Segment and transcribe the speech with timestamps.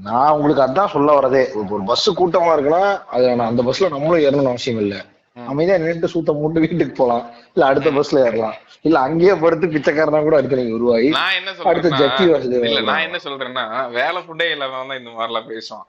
[0.00, 1.40] நான் உங்களுக்கு அதான் சொல்ல வரதே
[1.70, 2.82] ஒரு பஸ் கூட்டமா இருக்குன்னா
[3.14, 4.94] அது அந்த பஸ்ல நம்மளும் ஏறணும்னு அவசியம் இல்ல.
[5.36, 7.22] அமைதியா நின்று சூத்த மூட்டு வீட்டுக்கு போலாம்.
[7.54, 8.56] இல்ல அடுத்த பஸ்ல ஏறலாம்.
[8.86, 12.00] இல்ல அங்கேயே படுத்து பிச்சைக்காரனா கூட அடுத்து நீங்க உருவாகி நான் என்ன சொல்றேன்னா
[12.32, 12.82] வாசுதேவன் இல்ல.
[12.90, 13.64] நான் என்ன சொல்றேன்னா
[13.98, 15.86] வேலை ஃபுட்டே இல்லாம தான் இந்த மாதிரி எல்லாம் பேசுவான்.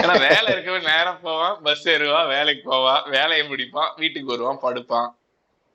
[0.00, 5.08] ஏன்னா வேலை இருக்கவே நேரம் போவான் பஸ் ஏறுவான் வேலைக்கு போவான் வேலையை முடிப்பான் வீட்டுக்கு வருவான் படுப்பான்.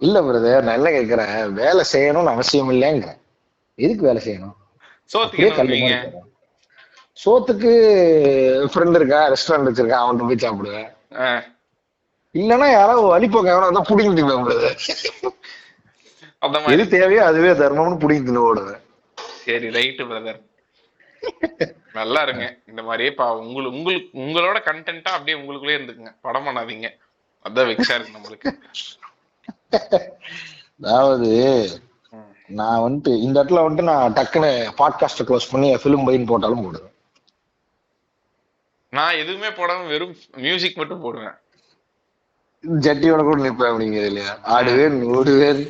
[0.02, 1.32] இல்ல பிரதர் என்ன கேக்குறேன்?
[1.62, 3.20] வேலை செய்யணும்னு அவசியம் இல்லைங்கிறேன்
[3.80, 4.56] எதுக்கு வேலை செய்யணும்?
[5.12, 5.48] சோத்துக்கு
[7.24, 7.72] சோத்துக்கு
[8.72, 10.90] ஃப்ரெண்ட் இருக்கா ரெஸ்டாரண்ட் வச்சிருக்கா அவன்கிட்ட போய் சாப்பிடுவேன்.
[12.34, 14.24] இல்லன்னா யாராவது வழிபோக்க எவனா தான் புடிங்கி
[16.40, 16.82] அந்த மாதிரி.
[16.82, 18.82] எது தேவையோ அதுவே தர்மம்னு புடிங்கி தின்னு ஓடுவேன்.
[19.46, 20.42] சரி ரைட்டு பிரதர்
[21.94, 22.58] நல்லா இருங்க.
[22.68, 26.16] இந்த மாதிரியே பா உங்களுக்கு உங்களுக்கு உங்களோட கண்டென்ட்டா அப்படியே உங்களுக்குள்ளே இருந்துக்குங்க.
[26.22, 26.90] படம் பண்ணாதீங்க.
[27.46, 28.52] அதான் வெக்ஸா இருக்கு நம்மளுக்கு.
[30.82, 31.70] அதாவது.
[32.48, 36.94] நான் வந்துட்டு இந்த இடத்துல வந்துட்டு நான் டக்குன்னு பாட்காஸ்ட் க்ளோஸ் பண்ணி ஃபிலிம் பைன்னு போட்டாலும் போடுவேன்.
[38.96, 41.36] நான் எதுவுமே போடாம வெறும் மியூசிக் மட்டும் போடுவேன்.
[42.84, 44.34] ஜட்டியோட கூட நிப்பேன் அப்படிங்கிறது இல்லையா?
[44.56, 45.62] ஆடுவேன் ஓடுவேன்.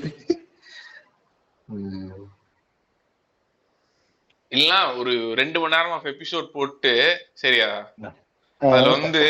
[4.51, 6.91] இல்ல ஒரு ரெண்டு மணி நேரம் ஆஃப் எபிசோட் போட்டு
[7.43, 7.69] சரியா?
[8.61, 9.23] அதுல வந்து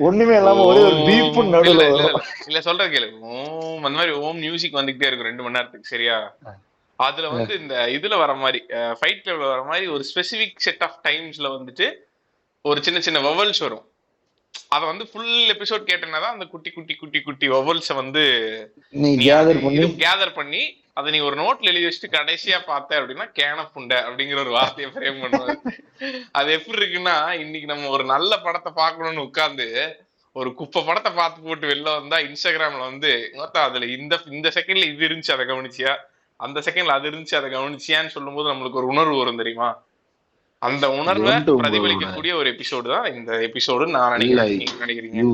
[0.00, 1.84] ஒண்ணுமே இல்லாம ஒரே ஒரு இல்ல, நடுவுல
[2.48, 3.08] இல்ல, சொல்ற கேளு.
[3.30, 6.16] ஓம் அந்த மாதிரி ஓம் மியூசிக் வந்துகிட்டே இருக்கும் ரெண்டு மணி நேரத்துக்கு சரியா?
[6.98, 8.60] அதுல வந்து இந்த இதுல வர மாதிரி
[8.98, 11.86] ஃபைட் கிளப்ல வர மாதிரி ஒரு ஸ்பெசிபிக் செட் ஆஃப் டைம்ஸ்ல வந்துட்டு
[12.68, 13.84] ஒரு சின்ன சின்ன வவல்ஸ் வரும்.
[14.74, 18.22] அத வந்து ஃபுல் எபிசோட் கேட்டேன்னா தான் அந்த குட்டி குட்டி குட்டி குட்டி வவல்ஸ வந்து
[19.02, 19.84] நீ கேதர் பண்ணி.
[20.04, 20.62] கேதர் பண்ணி
[20.98, 25.20] அதை நீ ஒரு நோட்ல எழுதி வச்சுட்டு கடைசியா பார்த்த அப்படின்னா கேன புண்டை அப்படிங்கிற ஒரு வார்த்தையை ஃப்ரேம்
[25.22, 25.56] பண்ணுவாரு.
[26.38, 29.68] அது எப்படி இருக்குன்னா இன்னைக்கு நம்ம ஒரு நல்ல படத்தை பார்க்கணும்னு உட்கார்ந்து
[30.36, 33.12] ஒரு குப்பை படத்தை பார்த்து போட்டு வெளில வந்தா இன்ஸ்டாகிராம்ல வந்து
[33.66, 35.92] அதுல இந்த இந்த செகண்ட்ல இது இருந்துச்சு அதை கவனிச்சியா?
[36.40, 39.68] அந்த செகண்ட்ல அது இருந்துச்சு அதை கவனிச்சியான்னு சொல்லும்போது நம்மளுக்கு ஒரு உணர்வு வரும் தெரியுமா?
[40.62, 45.32] அந்த உணர்வை பிரதிபலிக்கக்கூடிய ஒரு எபிசோடு தான் இந்த எபிசோடு நான் நினைக்கிறேன்.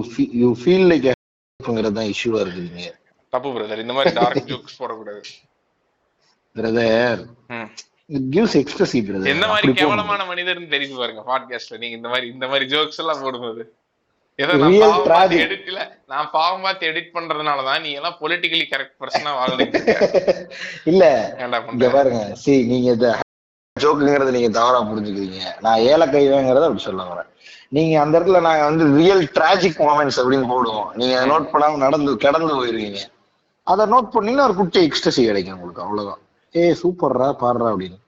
[1.99, 2.91] தான் இஷ்யூவா இருக்குதுங்க
[3.33, 5.23] தப்பு பிரதர் இந்த மாதிரி டார்க் ஜோக்ஸ் போடக்கூடாது.
[6.57, 7.21] பிரதர்
[8.35, 12.67] கிவ்ஸ் எக்ஸ்பிரசி பிரதர் எந்த மாதிரி கேவலமான மனிதர்னு தெரியுது பாருங்க பாட்காஸ்ட்ல நீங்க இந்த மாதிரி இந்த மாதிரி
[12.75, 13.63] ஜோக்ஸ் எல்லாம் போடும்போது.
[14.39, 15.39] ஏதோ நான் பார்த்து
[15.71, 15.81] இல்ல
[16.13, 19.79] நான் பாவம் பார்த்து எடிட் பண்றதுனாலதான் நீ எல்லாம் பொலிட்டிக்கலி கரெக்ட் பர்சனா வாழ்றீங்க
[20.93, 21.05] இல்ல
[21.75, 23.11] இங்க பாருங்க சி நீங்க இந்த
[23.83, 25.43] ஜோக்குங்கிறத நீங்க தவறா புரிஞ்சுக்கிறீங்க.
[25.61, 27.31] நான் ஏல கைவேங்கிறத அப்படி சொல்ல வரேன்.
[27.69, 30.91] நீங்க அந்த இடத்துல நாங்க வந்து ரியல் டிராஜிக் மூமெண்ட்ஸ் அப்படின்னு போடுவோம்.
[30.93, 33.01] நீங்க நோட் பண்ணாம நடந்து கடந்து போயிருவீங்க.
[33.63, 35.83] அதை நோட் பண்ணீங்கன்னா ஒரு குட்டி எக்ஸ்ட்ரஸி கிடைக்கும் உங்களுக்கு.
[35.83, 36.19] அவ்வளவுதான்.
[36.53, 37.99] ஏய் சூப்பர்ரா பாடுறா அப்படின்னு.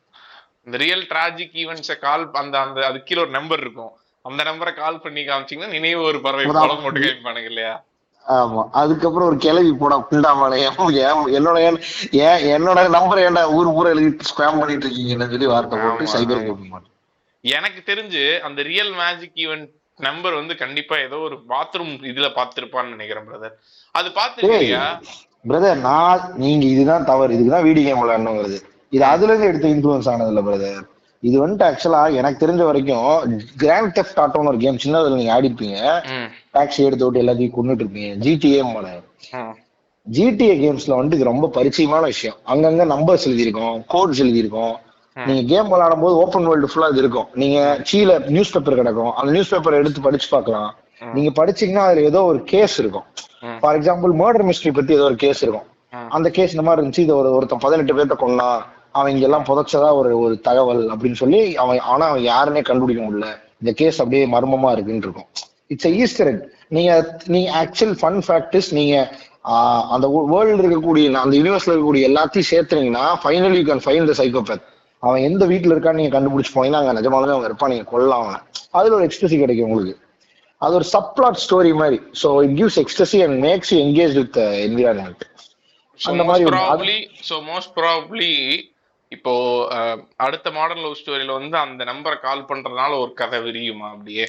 [0.65, 3.93] இந்த ரியல் டிராஜிக் ஈவெண்ட்ஸ கால் அந்த அந்த அது கீழ ஒரு நம்பர் இருக்கும்.
[4.23, 6.47] அந்த நம்பரை கால் பண்ணி காமிச்சீங்கன்னா நினைவு ஒரு பறவை.
[6.47, 7.85] படம் போட்டு காமிப்பானுங்க இல்லையா?
[8.27, 8.63] ஆமா.
[8.81, 10.59] அதுக்கப்புறம் ஒரு கிளவி போட புண்டாமான
[11.33, 11.57] என்னோட
[12.51, 16.45] என்னோட நம்பர் ஏன்டா ஊர் பூரா எழுதி ஸ்பேம் பண்ணிட்டு இருக்கீங்கன்னு சொல்லி வார்த்தை போட்டு சைபர்
[17.45, 19.67] எனக்கு தெரிஞ்சு அந்த ரியல் மேஜிக் ஈவெண்ட்
[20.01, 23.55] நம்பர் வந்து கண்டிப்பா ஏதோ ஒரு பாத்ரூம் இதுல பாத்துருப்பான்னு நினைக்கிறேன் பிரதர்
[23.95, 24.79] அது பாத்துருக்கீங்க
[25.45, 27.35] பிரதர் நான் நீங்க இதுதான் தவறு.
[27.35, 28.59] இதுக்குதான் வீடியோ கேம் விளையாடணுங்கிறது.
[28.93, 30.81] இது அதுல இருந்து எடுத்து இன்ஃபுளுன்ஸ் ஆனது இல்ல பிரதர்
[31.25, 33.07] இது வந்துட்டு ஆக்சுவலா எனக்கு தெரிஞ்ச வரைக்கும்
[33.57, 35.79] கிராண்ட் தெஃப்ட் ஆட்டோன்னு ஒரு கேம் சின்னதுல நீங்க ஆடிருப்பீங்க
[36.17, 36.29] ம்.
[36.55, 38.11] டாக்ஸி எடுத்து விட்டு எல்லாத்தையும் கொண்டுட்டு இருப்பீங்க.
[38.25, 38.63] ஜிடிஏ
[40.07, 42.37] ஜிடிஏ கேம்ஸ்ல வந்துட்டு இது ரொம்ப பரிச்சயமான விஷயம்.
[42.53, 44.75] அங்கங்க நம்பர்ஸ் எழுதியிருக்கோம் கோட்ஸ் எழுதியிருக்கோம்.
[45.17, 47.29] நீங்க கேம் விளையாடும் போது ஓப்பன் வேர்ல்டு ஃபுல்லா இது இருக்கும்.
[47.35, 49.13] நீங்க கீழே நியூஸ் பேப்பர் கிடக்கும்.
[49.13, 50.71] அந்த நியூஸ் பேப்பர் எடுத்து படிச்சு பார்க்கலாம்.
[51.15, 53.07] நீங்க படிச்சீங்கன்னா அதுல ஏதோ ஒரு கேஸ் இருக்கும்.
[53.61, 55.67] ஃபார் எக்ஸாம்பிள் மர்டர் மிஸ்ட்ரி பத்தி ஏதோ ஒரு கேஸ் இருக்கும்.
[56.09, 57.05] அந்த கேஸ் இந்த மாதிரி இருந்துச்சு.
[57.07, 58.49] இது ஒரு ஒருத்தன் பதினெட்டு பேர்த்த கொன்னா
[58.99, 63.29] அவன் இங்க எல்லாம் புதைச்சதா ஒரு ஒரு தகவல் அப்படின்னு சொல்லி அவன் ஆனா அவன் யாருன்னே கண்டுபிடிக்க முடியல.
[63.63, 65.29] இந்த கேஸ் அப்படியே மர்மமா இருக்குன்னு இருக்கும்.
[65.73, 66.33] இட்ஸ் ஈஸ்டர்
[66.77, 66.93] நீங்க
[67.35, 68.95] நீங்க ஆக்சுவல் ஃபன் ஃபேக்டர்ஸ் நீங்க
[69.95, 74.65] அந்த வேர்ல்டு இருக்கக்கூடிய அந்த யூனிவர்ஸ்ல இருக்கக்கூடிய எல்லாத்தையும் சேர்த்துனீங்கன்னா finally you can find the psychopath
[75.03, 78.39] அவன் எந்த வீட்டுல இருக்கான்னு நீங்க கண்டுபிடிச்சு போனீங்கன்னா அங்க நிஜமாலுமே அவன் இருப்பான் நீங்க கொல்லலாம் அவனை.
[78.79, 79.95] அதுல ஒரு எக்ஸ்பிரசி கிடைக்கும் உங்களுக்கு.
[80.63, 81.99] அது ஒரு சப்ளாட் ஸ்டோரி மாதிரி.
[82.23, 85.25] So it gives ecstasy and makes you engage with environment
[86.01, 86.95] அந்த மாதிரி
[87.29, 88.33] ஸோ மோஸ்ட் ப்ராபப்ளி
[89.15, 89.33] இப்போ
[90.25, 94.27] அடுத்த மாடர்ன் லவ் ஸ்டோரியில வந்து அந்த நம்பரை கால் பண்றதுனால ஒரு கதை விரியுமா அப்படியே?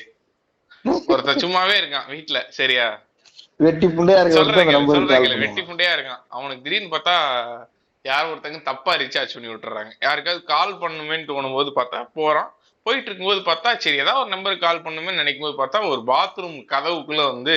[1.11, 2.87] ஒருத்தன் சும்மாவே இருக்கான் வீட்ல சரியா?
[3.65, 6.21] வெட்டி புண்டையா இருக்க சொல்றேன் ஒருத்தன் கேளு, நம்பர் சொல்றேன் கால் கேளு, வெட்டி புண்டையா இருக்கான்.
[6.37, 7.15] அவனுக்கு திடீர்னு பார்த்தா
[8.05, 9.91] யார் ஒருத்தங்க தப்பா ரீசார்ஜ் பண்ணி விட்டுறாங்க.
[10.05, 12.49] யாருக்காவது கால் பண்ணுமேன்னு தோணும் போது பார்த்தா போறான்.
[12.85, 17.23] போயிட்டு இருக்கும்போது பார்த்தா சரி ஏதாவது ஒரு நம்பருக்கு கால் பண்ணுமே நினைக்கும் போது பார்த்தா ஒரு பாத்ரூம் கதவுக்குள்ள
[17.33, 17.55] வந்து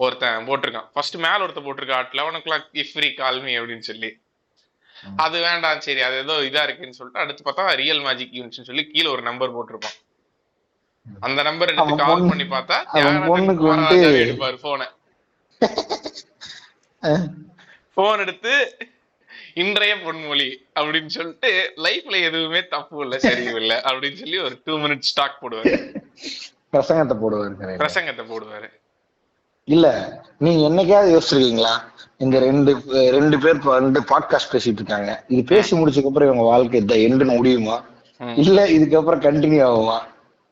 [0.00, 0.88] ஒருத்தன் போட்டிருக்கான்.
[0.94, 2.08] ஃபர்ஸ்ட் மேல ஒருத்தன் போட்டிருக்கான்.
[2.18, 4.10] Eleven o'clock if free call me அப்படின்னு சொல்லி.
[5.16, 9.08] அது வேண்டாம் சரி அது ஏதோ இதா இருக்குன்னு சொல்லிட்டு அடுத்து பார்த்தா ரியல் மேஜிக் யூனிட்னு சொல்லி கீழே
[9.08, 9.96] ஒரு நம்பர் போட்டிருப்பான்.
[11.20, 12.78] அந்த நம்பர் எடுத்து கால் பொண்ணு- பார்த்தா
[14.22, 14.86] எடுப்பாரு போனை
[17.94, 18.52] போன் எடுத்து
[19.54, 25.10] இன்றைய பொன்மொழி அப்படின்னு சொல்லிட்டு லைஃப்ல எதுவுமே தப்பு இல்ல சரியும் இல்ல அப்படின்னு சொல்லி ஒரு டூ மினிட்ஸ்
[25.10, 25.72] ஸ்டாக் போடுவாரு.
[26.72, 28.68] பிரசங்கத்தை போடுவாரு பிரசங்கத்தை போடுவாரு.
[29.68, 29.86] இல்ல
[30.38, 31.72] நீங்க என்னைக்காவது யோசிச்சிருக்கீங்களா?
[32.16, 35.10] இந்த ரெண்டு ரெண்டு பேர் ரெண்டு பாட்காஸ்ட் பேசிட்டு இருக்காங்க.
[35.28, 37.76] இது பேசி முடிச்சதுக்கு அப்புறம் இவங்க வாழ்க்கை இந்த எண்டுன்னு முடியுமா.
[38.36, 39.98] இல்ல இதுக்கப்புறம் கண்டினியூ ஆகுமா?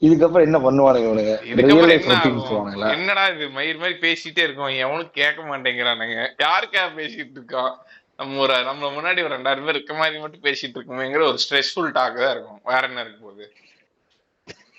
[0.00, 1.34] இதுக்கப்புறம் என்ன பண்ணுவானுங்க இவனுங்க?
[1.60, 2.08] Real life?
[2.50, 4.74] போவாங்களா என்னடா இது மயிர் மாதிரி பேசிட்டே இருக்கோம்.
[4.84, 6.18] எவனும் கேட்க மாட்டேங்கிறானுங்க.
[6.38, 7.72] யாருக்கா பேசிட்டு இருக்கோம்
[8.16, 12.16] நம்ம ஒரு நம்ம முன்னாடி ஒரு ரெண்டாயிரம் பேர் இருக்க மாதிரி மட்டும் பேசிட்டு இருக்கோமேங்கிற ஒரு ஸ்ட்ரெஸ்ஃபுல் டாக்
[12.16, 12.60] தான் இருக்கும்.
[12.64, 13.52] வேற என்ன இருக்க போகுது?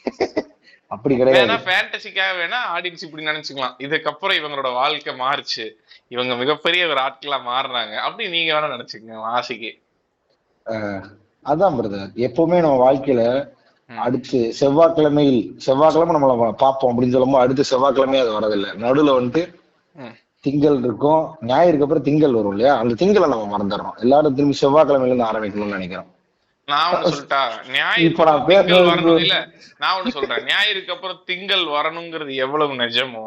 [0.93, 3.75] அப்படி வேணா கிடையாது ஃபேண்டசிக்காக வேணா ஆடியன்ஸ் இப்படி நினைச்சுக்கலாம்.
[3.85, 5.65] இதுக்கப்புறம் இவங்களோட வாழ்க்கை மாறுச்சு.
[6.13, 7.95] இவங்க மிகப்பெரிய ஒரு ஆட்களா மாறுறாங்க.
[8.05, 9.71] அப்படி நீங்க வேணா நினைச்சுக்கங்க ஆசைக்கு.
[11.45, 13.23] அதான் பிரதர் எப்பவுமே நம்ம வாழ்க்கையில.
[13.89, 19.43] அடுத்து செவ்வாய்க்கிழமையில் செவ்வாய்க்கிழமை நம்மள பார்ப்போம் அப்படின்னு சொல்லும்போது அடுத்து செவ்வாய்க்கிழமை அது வரதில்லை நடுவுல வந்துட்டு.
[20.45, 21.23] திங்கள் இருக்கும்.
[21.51, 22.73] ஞாயிறுக்கு அப்புறம் திங்கள் வரும் இல்லையா?
[22.81, 23.95] அந்த திங்களை நம்ம மறந்துடுறோம்.
[24.05, 26.09] எல்லாரும் திரும்பி செவ்வாய்க்கிழமையில இருந்து ஆரம்பிக்கணும்னு நினைக்கிறோம்.
[26.67, 27.41] நான் ஒண்ணு சொல்லிட்டா
[27.73, 28.15] ஞாயிறு
[28.61, 29.35] திங்கள் வரணும் இல்ல.
[29.81, 30.41] நான் ஒண்ணு சொல்றேன்.
[30.49, 33.25] ஞாயிறுக்கு அப்புறம் திங்கள் வரணுங்கிறது எவ்வளவு நிஜமோ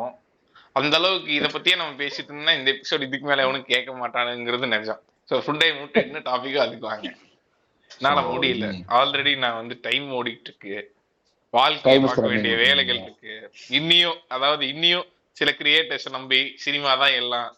[0.77, 5.01] அந்த அளவுக்கு இத பத்தியே நம்ம பேசிட்டு இருந்தா இந்த எபிசோட் இதுக்கு மேல எவனும் கேட்க மாட்டானுங்கிறது நிஜம்.
[5.29, 7.09] சோ ஃபுல் டை மூட்டை என்ன டாபிக்கோ அதுக்கு வாங்க.
[7.91, 8.67] என்னால முடியல.
[8.99, 12.29] ஆல்ரெடி நான் வந்து டைம் ஓடிட்டு இருக்கு is பார்க்க.
[12.33, 13.33] வேண்டிய வேலைகள் இருக்கு.
[13.79, 17.51] இன்னியும் அதாவது இன்னியும் சில கிரியேட்டர்ஸ் நம்பி சினிமா தான் எல்லாம்.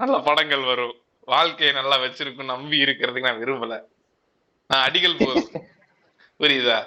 [0.00, 0.94] நல்ல படங்கள் வரும்.
[1.28, 3.74] வாழ்க்கையை நல்லா வச்சிருக்கும் நம்பி இருக்கிறதுக்கு நான் விரும்பல.
[4.78, 5.50] அடிகள் போதும்
[6.40, 6.78] புரியுதா?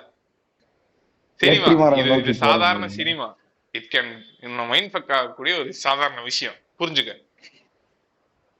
[1.35, 1.89] சினிமா.
[2.15, 2.87] இது சாதாரண.
[2.87, 3.35] சினிமா.
[3.71, 6.53] இட் கேன் நம்ம மைண்ட் ஃபக் ஆகக்கூடிய ஒரு சாதாரண விஷயம்.
[6.79, 7.13] புரிஞ்சுக்க.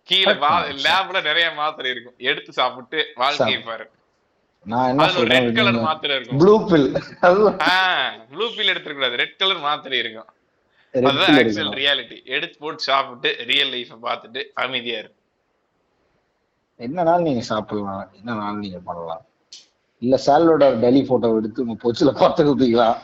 [0.04, 2.16] கீழே லேப்ல நிறைய மாத்திரை இருக்கும்.
[2.18, 3.90] எடுத்து சாப்பிட்டு வாழ்க்கையை பாரு.
[5.34, 6.38] ரெட் கலர் மாத்திரை இருக்கும்.
[6.38, 6.92] ப்ளூ பில்
[8.30, 9.16] ப்ளூ பில் எடுத்துக்க கூடாது.
[9.16, 10.30] ரெட் கலர் மாத்திரை இருக்கும்.
[10.92, 11.78] அதுதான் ஆக்சுவல்.
[11.82, 15.12] ரியாலிட்டி எடுத்து போட்டு சாப்பிட்டு ரியல் லைஃப பார்த்துட்டு அமைதியா இரு.
[16.84, 18.06] என்ன நாள் நீங்க சாப்பிடலாம்?
[18.18, 19.24] என்ன நாள் நீங்க பண்ணலாம்?
[20.02, 22.98] இல்ல சாலோட டெலி போட்டோ எடுத்து உங்க பொச்சுல பார்த்து குத்திக்கலாம்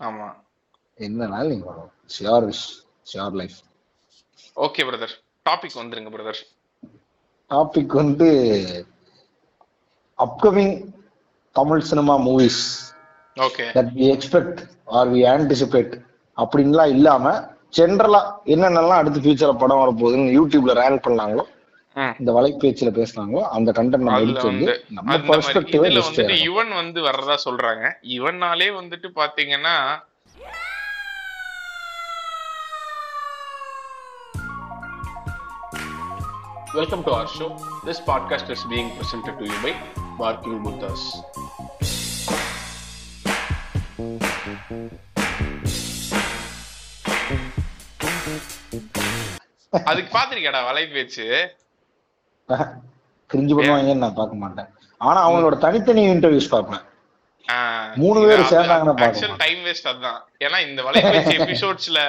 [0.00, 0.26] ஆமா.
[0.98, 1.92] என்ன நாள் நீங்க பண்ணலாம்?
[2.14, 2.66] Sure wish
[3.06, 3.56] sure life
[4.56, 5.14] okay brother
[5.46, 6.40] topic வந்துருங்க பிரதர்
[7.50, 8.28] டாபிக் வந்து
[10.18, 10.74] upcoming
[11.56, 12.62] Tamil cinema movies
[13.36, 14.60] okay that we expect
[14.96, 15.92] or we anticipate
[16.38, 17.26] அப்படின்லாம் இல்லாம
[17.76, 21.44] ஜென்ரலா என்னென்னலாம் அடுத்து ஃபியூச்சர்ல படம் வரப்போகுதுன்னு யூடியூப்ல ரேங்க் பண்ணாங்களோ
[21.96, 27.00] இந்த வலைபேச்சுல பேசுனாங்களோ அந்த கண்டென்ட் நம்ம எடுத்து வந்து வந்து நம்ம பெர்ஸ்பெக்டிவ் இதுல வந்துட்டு யுவன் வந்து
[27.00, 27.84] வர்றதா சொல்றாங்க.
[28.08, 29.76] யுவன்னாலே வந்துட்டு பாத்தீங்கன்னா
[36.74, 37.46] welcome to our show
[37.86, 39.72] this podcast is being presented to you by
[40.18, 41.02] barking buddhas
[49.72, 51.26] அதுக்கு பாத்திருக்கேடா வலைபேச்சு?
[53.30, 54.68] கிரிஞ்சு பண்ணுவாங்கன்னு நான் பார்க்க மாட்டேன்.
[55.08, 56.84] ஆனா அவங்களோட தனித்தனி இன்டர்வியூஸ் பார்ப்பேன்.
[58.02, 58.94] மூணு பேர் சேர்ந்தாங்கன்னா.
[59.44, 60.20] டைம் வேஸ்ட் அதான்.
[60.44, 62.00] ஏன்னா இந்த வலைபேசி எபிசோட்ஸ்ல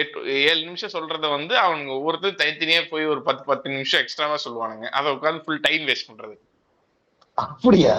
[0.00, 4.86] எட்டு ஏழு நிமிஷம் சொல்றத வந்து அவங்க ஒவ்வொருத்தரும் தனித்தனியா போய் ஒரு பத்து பத்து நிமிஷம் எக்ஸ்ட்ராவா சொல்லுவானுங்க.
[4.98, 6.36] அதை உட்காந்து ஃபுல் டைம் வேஸ்ட் பண்றது.
[7.34, 7.96] அப்படியா?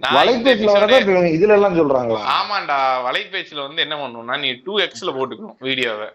[0.00, 2.22] இவங்க இதுல எல்லாம் சொல்றாங்களா?
[2.38, 6.08] ஆமாண்டா வலைபேச்சில வந்து என்ன பண்ணணும்னா நீ டூ எக்ஸ்ல போட்டுக்கணும் வீடியோவை.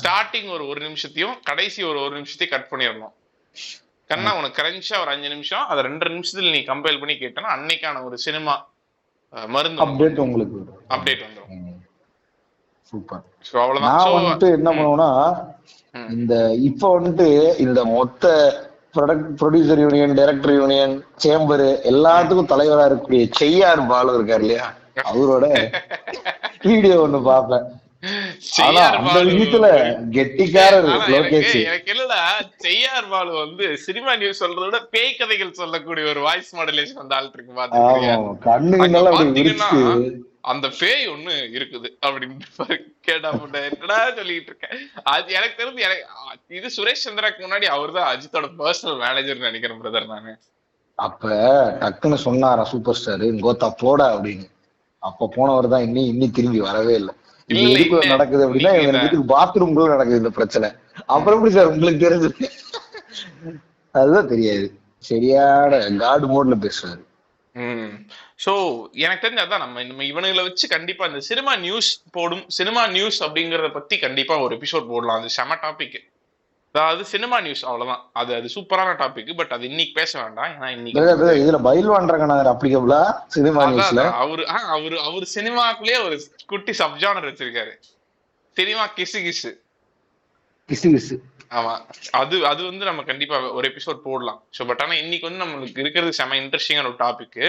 [0.00, 3.14] ஸ்டார்டிங் ஒரு ஒரு நிமிஷத்தையும் கடைசி ஒரு ஒரு நிமிஷத்தையும் கட் பண்ணிடணும்.
[4.10, 5.64] கண்ணா உனக்கு கரன்ச்சா ஒரு அஞ்சு நிமிஷம்.
[5.70, 8.54] அதை ரெண்டு நிமிஷத்துல நீ கம்பைல் பண்ணி கேட்டனா அன்னைக்கான ஒரு சினிமா
[9.50, 10.58] மருந்து அப்டேட் உங்களுக்கு
[10.94, 11.64] அப்டேட் வந்துடும்
[12.92, 13.90] சூப்பர் ஸோ அவ்வளவுதான்.
[13.92, 15.10] நான் வந்துட்டு என்ன பண்ணுவேன்னா
[15.94, 16.08] ம்.
[16.14, 16.34] இந்த
[16.68, 17.26] இப்ப வந்துட்டு
[17.64, 18.24] இந்த மொத்த
[18.94, 24.66] product producer union director union chamber எல்லாத்துக்கும் தலைவரா இருக்கக்கூடிய செய்யார் பாலு இருக்காரு இல்லையா?
[25.10, 25.46] அவரோட
[26.64, 27.66] வீடியோ ஒண்ணு பார்ப்பேன்.
[31.62, 32.20] எனக்கு என்னடா
[32.66, 37.30] செய்யார் பாலு வந்து சினிமா நியூஸ் சொல்றதை விட பேய் கதைகள் சொல்லக்கூடிய ஒரு வாய்ஸ் மாடுலேஷன் அந்த ஆள்
[37.34, 38.08] இருக்கு பாத்தீங்கன்னா,
[40.52, 42.34] அந்த பேய் ஒண்ணு இருக்குது அப்படின்னு
[43.08, 44.76] கேட்டா போட்ட என்னடா சொல்லிட்டு இருக்கேன்
[45.14, 46.04] அது எனக்கு தெரிஞ்சு எனக்கு
[46.58, 50.34] இது சுரேஷ் சந்திராக்கு முன்னாடி அவர்தான் அஜித்தோட பர்சனல் மேனேஜர் நினைக்கிறேன் பிரதர் நானு.
[50.98, 51.24] அப்ப
[51.80, 54.46] டக்குன்னு சொன்னாரா சூப்பர் ஸ்டார் கோத்தா போட அப்படின்னு.
[55.02, 57.14] அப்ப போனவர் தான் இன்னி இன்னி திரும்பி வரவே இல்லை.
[57.48, 58.06] இல்ல.
[58.06, 60.70] நடக்குது அப்படின்னா இவங்க வீட்டுக்கு பாத்ரூம் கூட நடக்குது இந்த பிரச்சனை.
[61.06, 62.50] அப்புறம் எப்படி சார் உங்களுக்கு தெரிஞ்சது?
[63.90, 64.78] அதுதான் தெரியாது.
[64.98, 67.04] சரியான காடு மோட்ல பேசுறாரு.
[67.52, 68.06] ம்.
[68.44, 68.52] சோ
[68.92, 73.72] எனக்கு தெரிஞ்ச அதான் நம்ம நம்ம இவனுங்களை வச்சு கண்டிப்பா இந்த சினிமா நியூஸ் போடும் சினிமா நியூஸ் அப்படிங்கறத
[73.72, 75.18] பத்தி கண்டிப்பா ஒரு எபிசோட் போடலாம்.
[75.18, 75.96] அது செம டாபிக்
[76.76, 78.02] அதாவது சினிமா நியூஸ் அவ்வளவுதான்.
[78.20, 80.48] அது அது சூப்பரான டாபிக் பட் அது இன்னைக்கு பேச வேண்டாம்.
[80.54, 82.98] ஏன்னா இன்னைக்கு இதுல பயில்வான் ரங்கநாதர் அப்ளிகபிளா
[83.36, 84.02] சினிமா நியூஸ்ல.
[84.22, 84.42] அவரு
[84.74, 86.18] அவரு அவர் சினிமாக்குள்ளேயே ஒரு
[86.52, 87.72] குட்டி சப்ஜானர் வச்சிருக்காரு.
[88.56, 89.52] சினிமா கிசு கிசு
[90.68, 91.16] கிசு கிசு
[91.56, 91.72] ஆமா.
[92.20, 94.38] அது அது வந்து நம்ம கண்டிப்பா ஒரு எபிசோட் போடலாம்.
[94.56, 97.42] ஸோ பட் ஆனா இன்னைக்கு வந்து நம்மளுக்கு இருக்கிறது செம இன்ட்ரெஸ்டிங்கான ஒரு டாபிக்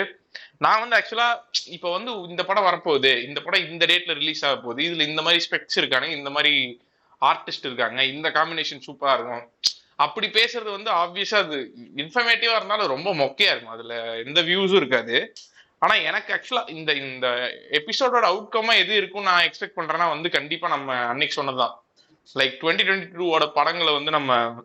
[0.65, 1.29] நான் வந்து ஆக்சுவலா
[1.75, 3.13] இப்ப வந்து இந்த படம் வரப்போகுது.
[3.27, 6.53] இந்த படம் இந்த டேட்ல ரிலீஸ் ஆக போகுது இதுல இந்த மாதிரி ஸ்பெக்ஸ் இருக்காங்க இந்த மாதிரி
[7.21, 9.51] ஆர்டிஸ்ட் இருக்காங்க இந்த காம்பினேஷன் சூப்பரா இருக்கும்.
[9.95, 13.75] அப்படி பேசுறது வந்து ஆப்வியஸா அது இன்ஃபர்மேட்டிவா இருந்தாலும் ரொம்ப மொக்கையா இருக்கும்.
[13.75, 15.33] அதுல எந்த வியூஸும் இருக்காது.
[15.79, 17.27] ஆனா எனக்கு ஆக்சுவலா இந்த இந்த
[17.71, 21.83] எபிசோடோட அவுட்கமா எது இருக்கும்னு நான் எக்ஸ்பெக்ட் பண்றேன்னா வந்து கண்டிப்பா நம்ம அன்னைக்கு சொன்னதுதான்.
[22.35, 24.63] லைக் டுவெண்ட்டி டுவெண்ட்டி டூவோட படங்களை வந்து நம்ம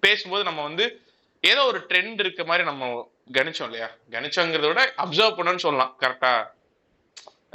[0.00, 1.02] பேசும்போது நம்ம வந்து
[1.40, 3.88] ஏதோ ஒரு ட்ரெண்ட் இருக்க மாதிரி நம்ம கணிச்சோம் இல்லையா?
[4.10, 5.96] கணிச்சோங்கிறத விட அப்சர்வ் பண்ணோம்னு சொல்லலாம்.
[6.00, 6.53] கரெக்டா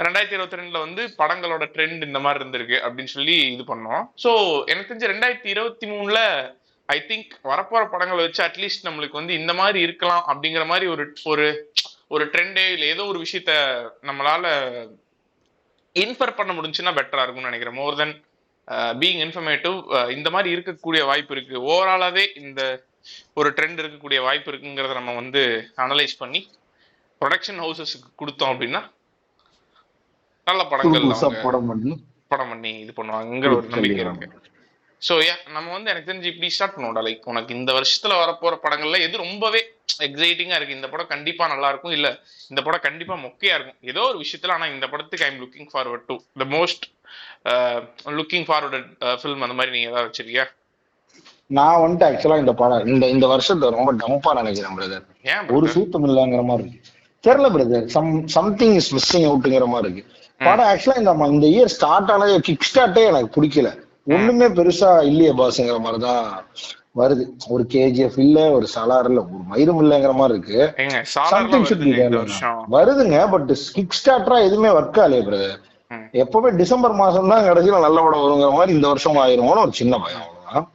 [0.06, 4.02] ரெண்டாயிரத்தி இருபத்தி ரெண்டுல வந்து படங்களோட ட்ரெண்ட் இந்த மாதிரி இருந்திருக்கு அப்படின்னு சொல்லி இது பண்ணோம்.
[4.24, 4.30] ஸோ
[4.72, 6.20] எனக்கு தெரிஞ்ச ரெண்டாயிரத்தி இருபத்தி மூணுல
[6.88, 11.46] ஐ திங்க் வரப்போற படங்களை வச்சு அட்லீஸ்ட் நம்மளுக்கு வந்து இந்த மாதிரி இருக்கலாம் அப்படிங்கிற மாதிரி ஒரு ஒரு
[12.14, 13.52] ஒரு ட்ரெண்டே இல்லை ஏதோ ஒரு விஷயத்த
[14.08, 14.44] நம்மளால
[15.96, 17.78] இன்ஃபர் பண்ண முடிஞ்சுன்னா பெட்டரா இருக்கும்னு நினைக்கிறேன்.
[17.80, 18.14] மோர் தென்
[19.00, 19.76] பீயிங் இன்ஃபர்மேட்டிவ்
[20.16, 21.56] இந்த மாதிரி இருக்கக்கூடிய வாய்ப்பு இருக்கு.
[21.72, 22.62] ஓவராலாவே இந்த
[23.40, 25.42] ஒரு ட்ரெண்ட் இருக்கக்கூடிய வாய்ப்பு இருக்குங்கிறத நம்ம வந்து
[25.84, 26.40] அனலைஸ் பண்ணி
[27.20, 28.82] ப்ரொடக்ஷன் ஹவுசஸ்க்கு கொடுத்தோம் அப்படின்னா
[30.50, 31.10] நல்ல படங்கள்
[32.32, 34.26] படம் பண்ணி இது பண்ணுவாங்கிற ஒரு நம்பிக்கை இருக்கு.
[35.02, 37.02] ஸோ யா நம்ம வந்து எனக்கு தெரிஞ்சு இப்படி ஸ்டார்ட் பண்ணுவோம்டா.
[37.06, 39.60] லைக் உனக்கு இந்த வருஷத்துல வரப்போற படங்கள்ல எது ரொம்பவே
[40.06, 40.76] எக்ஸைட்டிங்கா இருக்கு?
[40.78, 41.94] இந்த படம் கண்டிப்பா நல்லா இருக்கும்.
[41.98, 42.08] இல்ல
[42.50, 43.78] இந்த படம் கண்டிப்பா மொக்கையா இருக்கும்.
[43.92, 46.84] ஏதோ ஒரு விஷயத்துல ஆனா இந்த படத்துக்கு I'm looking forward to the most
[48.18, 48.86] looking forward
[49.22, 50.46] film அந்த மாதிரி நீங்க ஏதாவது வச்சிருக்கியா?
[51.58, 55.66] நான் வந்துட்டு ஆக்சுவலா இந்த படம் இந்த இந்த வருஷத்தை ரொம்ப டம்பா நினைக்கிறேன் பிரதர் ஏன் ஒரு?
[55.76, 56.96] சூத்தம் இல்லைங்கிற மாதிரி இருக்கு.
[57.24, 60.04] தெரியல brother some something is missing அவுட்டுங்கிற மாதிரி இருக்கு.
[60.46, 63.70] படம் ஆக்சுவலா இந்த இந்த இயர் ஸ்டார்ட் ஆனது கிக் ஸ்டார்ட்டே எனக்கு பிடிக்கல.
[64.16, 66.22] ஒண்ணுமே பெருசா இல்லையே பாஸ்ங்கிற மாதிரி தான்
[67.00, 67.24] வருது.
[67.54, 70.60] ஒரு கேஜிஎஃப் இல்ல ஒரு சலார் இல்ல ஒரு மயிரும் இல்லைங்கிற மாதிரி இருக்கு.
[72.76, 75.58] வருதுங்க பட் கிக் ஸ்டார்டரா எதுவுமே ஒர்க் ஆகலையே பிரதர்.
[76.22, 80.24] எப்பவுமே டிசம்பர் மாசம் தான் கடைசியில நல்ல படம் வருங்கிற மாதிரி இந்த வருஷம் ஆயிருமோன்னு ஒரு சின்ன பயம்
[80.24, 80.66] அவ்வளவுதான்.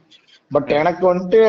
[0.50, 1.40] பட் எனக்கு வந்துட்டு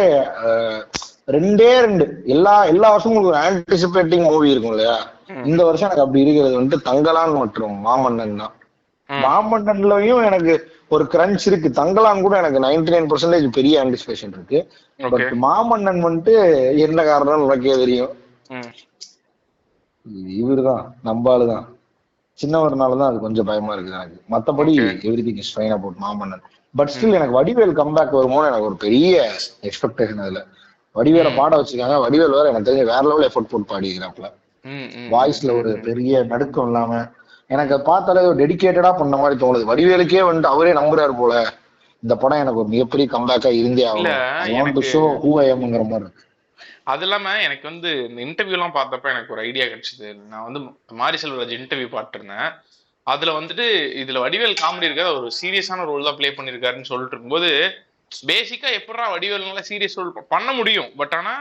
[1.35, 2.05] ரெண்டே ரெண்டு.
[2.35, 4.97] எல்லா எல்லா வருஷமும் உங்களுக்கு ஒரு ஆன்டிசிபேட்டிங் மூவி இருக்கும் இல்லையா
[5.43, 8.53] இந்த வருஷம் எனக்கு அப்படி இருக்கிறது வந்துட்டு தங்கலான் மற்றும் மாமன்னன் தான்.
[9.09, 10.53] மாமன்னன்லயும் எனக்கு
[10.87, 11.69] ஒரு கிரன்ச் இருக்கு.
[11.79, 14.59] தங்கலான் கூட எனக்கு 99% நைன் பர்சன்டேஜ் பெரிய ஆன்டிசிபேஷன் இருக்கு.
[14.99, 16.33] பட் மாமன்னன் வந்துட்டு
[16.85, 18.13] என்ன காரணம் உனக்கே தெரியும்.
[20.41, 21.65] இவருதான் நம்ம ஆளுதான்
[22.39, 24.17] சின்னவர்னாலதான் அது கொஞ்சம் பயமா இருக்குது எனக்கு.
[24.33, 24.73] மத்தபடி.
[25.27, 26.43] Everything is fine about Maamannan.
[26.75, 29.13] But still எனக்கு வடிவேல் கம்பேக் வருமோன்னு எனக்கு ஒரு பெரிய
[29.69, 30.41] எக்ஸ்பெக்டேஷன் அதுல.
[30.95, 31.95] வடிவேல பாட வச்சிருக்காங்க.
[32.05, 34.27] வடிவேல் வேற எனக்கு தெரிஞ்ச வேற லெவல் எஃபோர்ட் போட்டு பாடிக்கிறாப்ல
[35.13, 36.99] வாய்ஸ்ல ஒரு பெரிய நடுக்கம் இல்லாம
[37.49, 39.63] எனக்கு பார்த்தாலே ஒரு டெடிகேட்டடா பண்ண மாதிரி தோணுது.
[39.71, 41.33] வடிவேலுக்கே வந்துட்டு அவரே நம்புறாரு போல.
[42.03, 46.23] இந்த படம் எனக்கு ஒரு மிகப்பெரிய கம்பேக்கா இருந்தே ஆகும் ஷோ ஹூ ஐஎம்ங்கிற மாதிரி இருக்கு.
[46.83, 50.07] அது இல்லாம எனக்கு வந்து இந்த இன்டர்வியூ எல்லாம் பார்த்தப்ப எனக்கு ஒரு ஐடியா கிடைச்சது.
[50.31, 50.59] நான் வந்து
[51.01, 52.49] மாரி செல்வராஜ் இன்டர்வியூ பார்த்திருந்தேன்.
[53.07, 53.65] அதுல வந்துட்டு
[54.01, 57.49] இதுல வடிவேல் காமெடி இருக்காது ஒரு சீரியஸான ரோல் தான் ப்ளே பண்ணிருக்காருன்னு சொல்லிட்டு இருக்கும்போது
[58.29, 60.91] பேசிக்கா எப்படா வடிவேல்னால சீரியஸ் ரோல் பண்ண முடியும்.
[60.99, 61.33] பட் ஆனா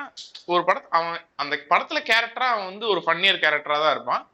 [0.53, 4.25] ஒரு பட அவன் அந்த படத்துல கேரக்டரா அவன் வந்து ஒரு ஃபன்னியர் கேரக்டரா தான் இருப்பான்.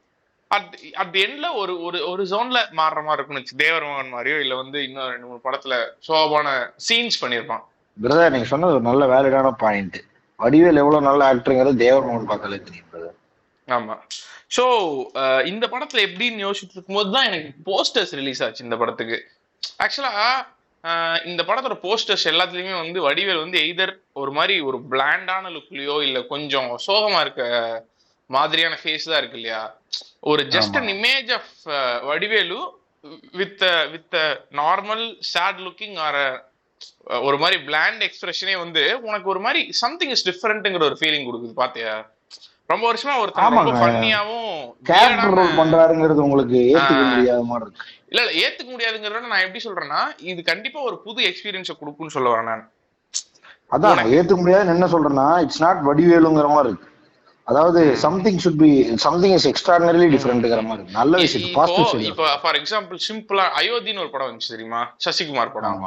[0.51, 4.79] அட் அட் எண்ட்ல ஒரு ஒரு ஒரு ஜோன்ல மாறுற மாதிரி இருக்கும்னு தேவர் மகன் மாதிரியோ இல்ல வந்து
[4.87, 5.75] இன்னும் ரெண்டு மூணு படத்துல
[6.07, 6.55] சோபான
[6.87, 7.63] சீன்ஸ் பண்ணியிருப்பான்.
[7.97, 9.97] பிரதர் நீங்க சொன்னது ஒரு நல்ல வேலிடான பாயிண்ட்
[10.39, 13.17] வடிவேல் எவ்வளவு நல்ல ஆக்டருங்கிறது தேவர் மோகன் பார்த்தாலே தெரியும் பிரதர்
[13.67, 13.95] ஆமா.
[14.55, 14.63] சோ
[15.51, 19.17] இந்த படத்துல எப்படின்னு யோசிச்சுட்டு இருக்கும்போது தான் எனக்கு போஸ்டர்ஸ் ரிலீஸ் ஆச்சு இந்த படத்துக்கு.
[19.83, 20.11] ஆக்சுவலா
[21.25, 26.69] இந்த படத்தோட போஸ்டர்ஸ் எல்லாத்துலயுமே வந்து வடிவேல் வந்து எய்தர் ஒரு மாதிரி ஒரு பிளாண்டான லுக்லயோ இல்ல கொஞ்சம்
[26.87, 27.43] சோகமா இருக்க
[28.29, 29.61] மாதிரியான ஃபேஸ் தான் இருக்கு இல்லையா?
[30.23, 31.51] ஒரு just an image of
[32.09, 32.59] Vadivelu
[33.33, 33.63] with
[33.93, 34.17] with
[34.59, 36.19] normal sad looking or
[37.21, 41.93] ஒரு மாதிரி பிளாண்ட் எக்ஸ்பிரஷனே வந்து உனக்கு ஒரு மாதிரி சம்திங் இஸ் டிஃபரெண்ட்ங்கிற ஒரு ஃபீலிங் கொடுக்குது பாத்தியா?
[42.69, 43.43] ரொம்ப வருஷமா ஒருத்தன்
[45.21, 47.01] ரொம்ப ரோல் பண்றாருங்கிறது உங்களுக்கு ஏத்துக்க.
[47.11, 47.87] முடியாத மாதிரி இருக்கு.
[48.13, 49.99] இல்ல இல்ல ஏத்துக்க முடியாதுங்கிறத நான் எப்படி சொல்றேன்னா
[50.31, 52.63] இது கண்டிப்பா ஒரு புது எக்ஸ்பீரியன்ஸை கொடுக்கும்னு சொல்ல வரேன் நான்.
[53.71, 56.89] அதான் ஏத்துக்க முடியாதுன்னு என்ன சொல்றேன்னா இட்ஸ் நாட் வடிவேலுங்கிற மாதிரி இருக்கு.
[57.47, 58.69] அதாவது something should be
[59.05, 64.11] something is extraordinarily டிஃபரெண்ட்ங்கிற மாதிரி நல்ல விஷயம் பாசிட்டிவ் சைடு இப்போ ஃபார் எக்ஸாம்பிள் சிம்பிளா அயோத்தின்னு ஒரு
[64.13, 64.81] படம் வந்துச்சு தெரியுமா?
[65.05, 65.81] சசிகுமார் படம்.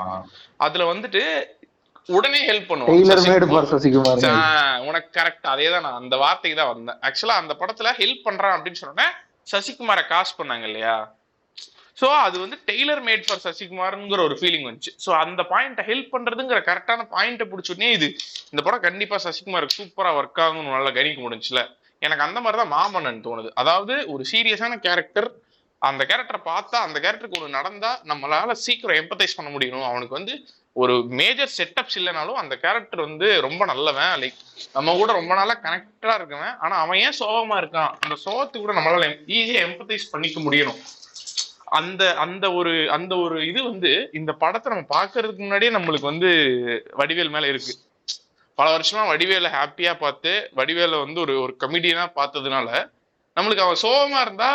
[0.67, 1.23] அதுல வந்துட்டு
[2.09, 2.91] உடனே ஹெல்ப் பண்ணுவோம்
[4.89, 6.99] உனக்கு கரெக்ட் அதே தான் நான் அந்த வார்த்தைக்கு தான் வந்தேன்.
[7.07, 9.15] ஆக்சுவலா அந்த படத்துல ஹெல்ப் பண்றான் அப்படின்னு சொன்னேன்
[9.53, 10.95] சசிகுமாரை காஸ்ட் பண்ணாங்க இல்லையா?
[12.01, 14.93] சோ அது வந்து டெய்லர் மேட் ஃபார் சசிகுமார்ங்கிற ஒரு ஃபீலிங் வந்துச்சு.
[15.05, 18.09] சோ அந்த பாயிண்ட்டை ஹெல்ப் பண்றதுங்கிற கரெக்டான பாயிண்ட்டை பிடிச்சோடனே இது
[18.53, 21.63] இந்த படம் கண்டிப்பா சசிகுமாருக்கு சூப்பரா ஒர்க் ஆகும்னு நல்லா கணிக்க முடிஞ்சுல.
[22.07, 23.51] எனக்கு அந்த மாதிரி தான் மாமன்னன் தோணுது.
[23.63, 25.29] அதாவது ஒரு சீரியஸான கேரக்டர்
[25.83, 30.35] அந்த கேரக்டரை பார்த்தா அந்த கேரக்டருக்கு ஒன்று நடந்தா நம்மளால சீக்கிரம் எம்பத்தைஸ் பண்ண முடியணும் அவனுக்கு வந்து
[30.83, 34.15] ஒரு மேஜர் செட்டப்ஸ் இல்லைனாலும் அந்த கேரக்டர் வந்து ரொம்ப நல்லவன்.
[34.23, 34.41] லைக்
[34.77, 36.55] நம்ம கூட ரொம்ப நாளா கனெக்டடா இருக்கவன்.
[36.65, 37.93] ஆனா அவன் ஏன் சோகமா இருக்கான்?
[38.05, 40.81] அந்த சோகத்துக்கு கூட நம்மளால ஈஸியா எம்பத்தைஸ் பண்ணிக்க முடியணும்.
[41.77, 46.31] அந்த அந்த ஒரு அந்த ஒரு இது வந்து இந்த படத்தை நம்ம பாக்குறதுக்கு முன்னாடியே நம்மளுக்கு வந்து
[47.01, 47.75] வடிவேல் மேல இருக்கு.
[48.59, 52.69] பல வருஷமா வடிவேல ஹாப்பியா பார்த்து வடிவேல வந்து ஒரு ஒரு கமெடியனா பார்த்ததுனால
[53.37, 54.51] நம்மளுக்கு அவன் சோகமா இருந்தா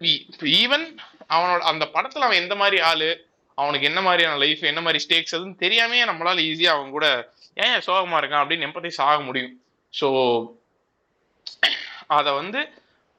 [0.00, 0.12] e,
[0.54, 0.86] ஈவன்
[1.30, 3.10] அவனோட அந்த படத்துல அவன் எந்த மாதிரி ஆளு
[3.58, 7.06] அவனுக்கு என்ன மாதிரியான லைஃப் என்ன மாதிரி ஸ்டேக்ஸ் அதுன்னு தெரியாமே நம்மளால ஈஸியா அவன் கூட
[7.56, 8.42] ஏன் சோகமா இருக்கான்?
[8.42, 9.54] அப்படின்னு எம்பத்தைஸ் ஆக முடியும்.
[9.94, 10.08] ஸோ
[12.16, 12.60] அதை வந்து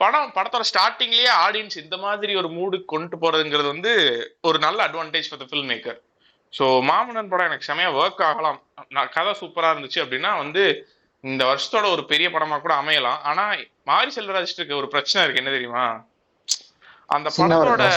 [0.01, 3.93] படம் படத்தோட ஸ்டார்டிங்லயே ஆடியன்ஸ் இந்த மாதிரி ஒரு மூடு கொண்டு போறதுங்கிறது வந்து
[4.47, 5.99] ஒரு நல்ல advantage for the film maker
[6.53, 8.59] so Maamannan படம் எனக்கு செமையா ஒர்க் ஆகலாம்.
[8.95, 10.63] நான் கதை சூப்பரா இருந்துச்சு அப்படின்னா வந்து
[11.23, 13.19] இந்த வருஷத்தோட ஒரு பெரிய படமா கூட அமையலாம்.
[13.29, 13.43] ஆனா
[13.89, 15.41] மாரி செல்வராஜ் இருக்க ஒரு பிரச்சனை இருக்கு.
[15.41, 15.85] என்ன தெரியுமா?
[17.15, 17.87] அந்த படத்தோட?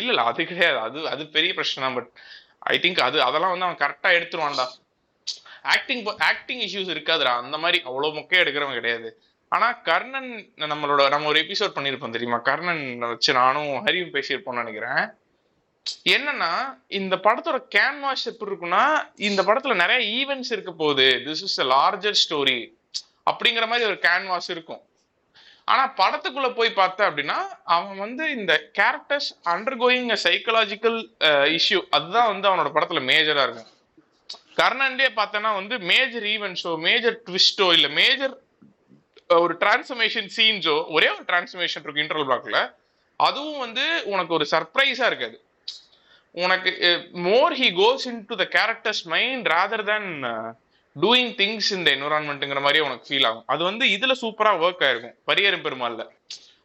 [0.00, 0.78] இல்ல இல்ல அது கிடையாது.
[0.86, 2.10] அது அது பெரிய பிரச்சனை பட்
[2.72, 4.66] ஐ திங்க் அது அதெல்லாம் வந்து அவன் கரெக்டா எடுத்துருவான்டா.
[5.74, 7.34] ஆக்டிங் ஆக்டிங் இஷ்யூஸ் இருக்காதுடா.
[7.42, 9.10] அந்த மாதிரி அவ்வளவு மொக்கையா எடுக்கிறவன் கிடையாது.
[9.54, 10.30] ஆனா கர்ணன்
[10.70, 12.38] நம்மளோட நம்ம ஒரு எபிசோட் பண்ணிருப்போம் தெரியுமா?
[12.48, 15.02] கர்ணன் வச்சு நானும் ஹரியும் பேசியிருப்போம்னு நினைக்கிறேன்.
[16.14, 16.52] என்னன்னா
[16.98, 18.84] இந்த படத்தோட கேன்வாஸ் எப்படி இருக்குன்னா
[19.28, 21.06] இந்த படத்துல நிறைய ஈவெண்ட்ஸ் இருக்க போகுது.
[21.26, 22.58] This is a larger story
[23.30, 24.82] அப்படிங்கிற மாதிரி ஒரு கேன்வாஸ் இருக்கும்.
[25.72, 27.36] ஆனா படத்துக்குள்ள போய் பார்த்த அப்படின்னா
[27.74, 30.98] அவன் வந்து இந்த characters undergoing psychological
[31.58, 33.70] issue அதுதான் வந்து அவனோட படத்துல மேஜரா இருக்கும்.
[34.60, 38.34] கர்ணன்லேயே பார்த்தோன்னா வந்து மேஜர் ஈவெண்ட்ஸோ மேஜர் ட்விஸ்டோ இல்லை மேஜர்
[39.30, 42.60] ஒரு டிரான்ஸ்ஃபர்மேஷன் சீன்ஸோ ஒரே ஒரு டிரான்ஸ்ஃபர்மேஷன் இருக்கு இன்டர்வல் பிளாக்ல
[43.20, 45.36] அதுவும் வந்து உனக்கு ஒரு சர்ப்ரைஸா இருக்காது.
[46.34, 46.70] உனக்கு
[47.26, 50.08] more he goes into the characters mind rather than
[50.96, 53.46] doing things இந்த என்வரான்மெண்ட்ங்கிற மாதிரி உனக்கு ஃபீல் ஆகும்.
[53.52, 56.04] அது வந்து இதுல சூப்பரா ஒர்க் ஆயிருக்கும் பரியரும் பெருமாள்ல.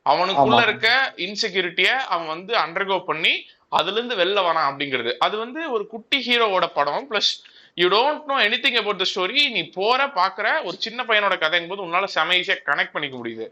[0.06, 0.60] அவனுக்குள்ள.
[0.68, 0.90] இருக்க
[1.28, 3.34] இன்செக்யூரிட்டிய அவன் வந்து அண்டர்கோ பண்ணி
[3.80, 5.12] அதுல இருந்து வெளில வரான் அப்படிங்கிறது.
[5.26, 7.32] அது வந்து ஒரு குட்டி ஹீரோவோட படம் plus
[7.80, 11.86] you don't know anything about the story நீ போற பாக்குற ஒரு சின்ன பையனோட கதைங்கும் போது
[11.88, 13.46] உன்னால செம ஈஸியா கனெக்ட் பண்ணிக்க முடியுது.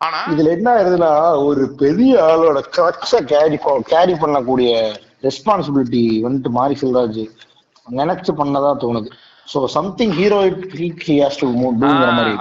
[0.00, 1.10] ஆனா இதுல என்ன ஆயிருதுன்னா
[1.48, 3.58] ஒரு பெரிய ஆளோட கட்ச கேரி
[3.92, 4.70] கேரி பண்ணக்கூடிய
[5.26, 7.20] ரெஸ்பான்சிபிலிட்டி வந்துட்டு மாரி செல்வராஜ்
[7.86, 9.10] நினைச்சு பண்ணதா தோணுது.
[9.48, 10.38] So something hero.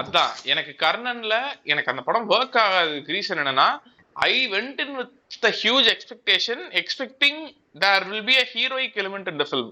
[0.01, 0.33] அதான்.
[0.51, 3.67] எனக்கு கர்ணன்ல எனக்கு அந்த படம் ஒர்க் ஆகாததுக்கு ரீசன் என்னன்னா
[4.15, 5.13] I went in with
[5.45, 7.41] the huge expectation expecting
[7.85, 9.71] there will be a heroic element in the film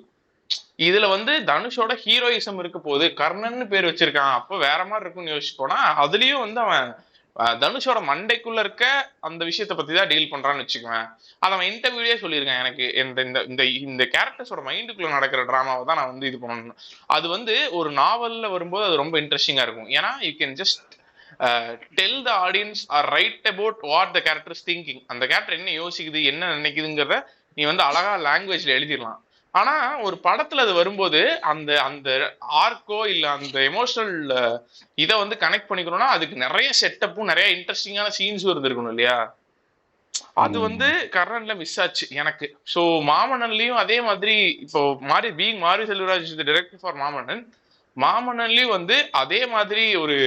[0.88, 4.34] இதுல வந்து தனுஷோட ஹீரோயிசம் இருக்க போது கர்ணன்னு பேர் வச்சிருக்கான்.
[4.40, 6.90] அப்ப வேற மாதிரி இருக்கும்னு யோசிச்சு போனா அதுலயும் வந்து அவன்
[7.64, 8.86] தனுஷோட மண்டைக்குள்ள இருக்க
[9.28, 11.06] அந்த விஷயத்த பத்தி தான் டீல் பண்றான்னு வச்சுக்குவேன்.
[11.44, 12.86] அதை அவன் இன்டர்வியூலே சொல்லியிருக்கான் எனக்கு.
[13.02, 16.80] இந்த இந்த இந்த இந்த கேரக்டர்ஸோட மைண்டுக்குள்ள நடக்கிற டிராமாவை தான் நான் வந்து இது பண்ணணும்.
[17.16, 19.92] அது வந்து ஒரு நாவல்ல வரும்போது அது ரொம்ப இன்ட்ரெஸ்டிங்கா இருக்கும்.
[19.98, 20.84] ஏன்னா you can just
[22.00, 26.52] tell the audience or right about what the characters thinking அந்த கேரக்டர் என்ன யோசிக்குது என்ன
[26.58, 27.18] நினைக்குதுங்கிறத
[27.58, 29.20] நீ வந்து அழகா லாங்குவேஜ்ல எழுதிடலாம்.
[29.56, 32.10] ஆனா ஒரு படத்துல அது வரும்போது அந்த அந்த
[32.64, 34.18] ஆர்க்கோ இல்ல அந்த எமோஷனல்
[34.98, 39.18] இதை வந்து கனெக்ட் பண்ணிக்கணும்னா அதுக்கு நிறைய செட்டப்பும் நிறைய இன்ட்ரெஸ்டிங்கான சீன்ஸும் இருந்திருக்கணும் இல்லையா?
[40.44, 40.58] அது.
[40.60, 42.46] வந்து கர்ணன்ல மிஸ் ஆச்சு எனக்கு.
[42.74, 44.36] சோ மாமன்னன்லயும் அதே மாதிரி
[44.66, 44.82] இப்போ
[45.12, 47.44] Mari being Mari Selvaraj director for Maamannan.
[47.98, 50.18] மாமன்னன்லயும் வந்து அதே மாதிரி ஒரு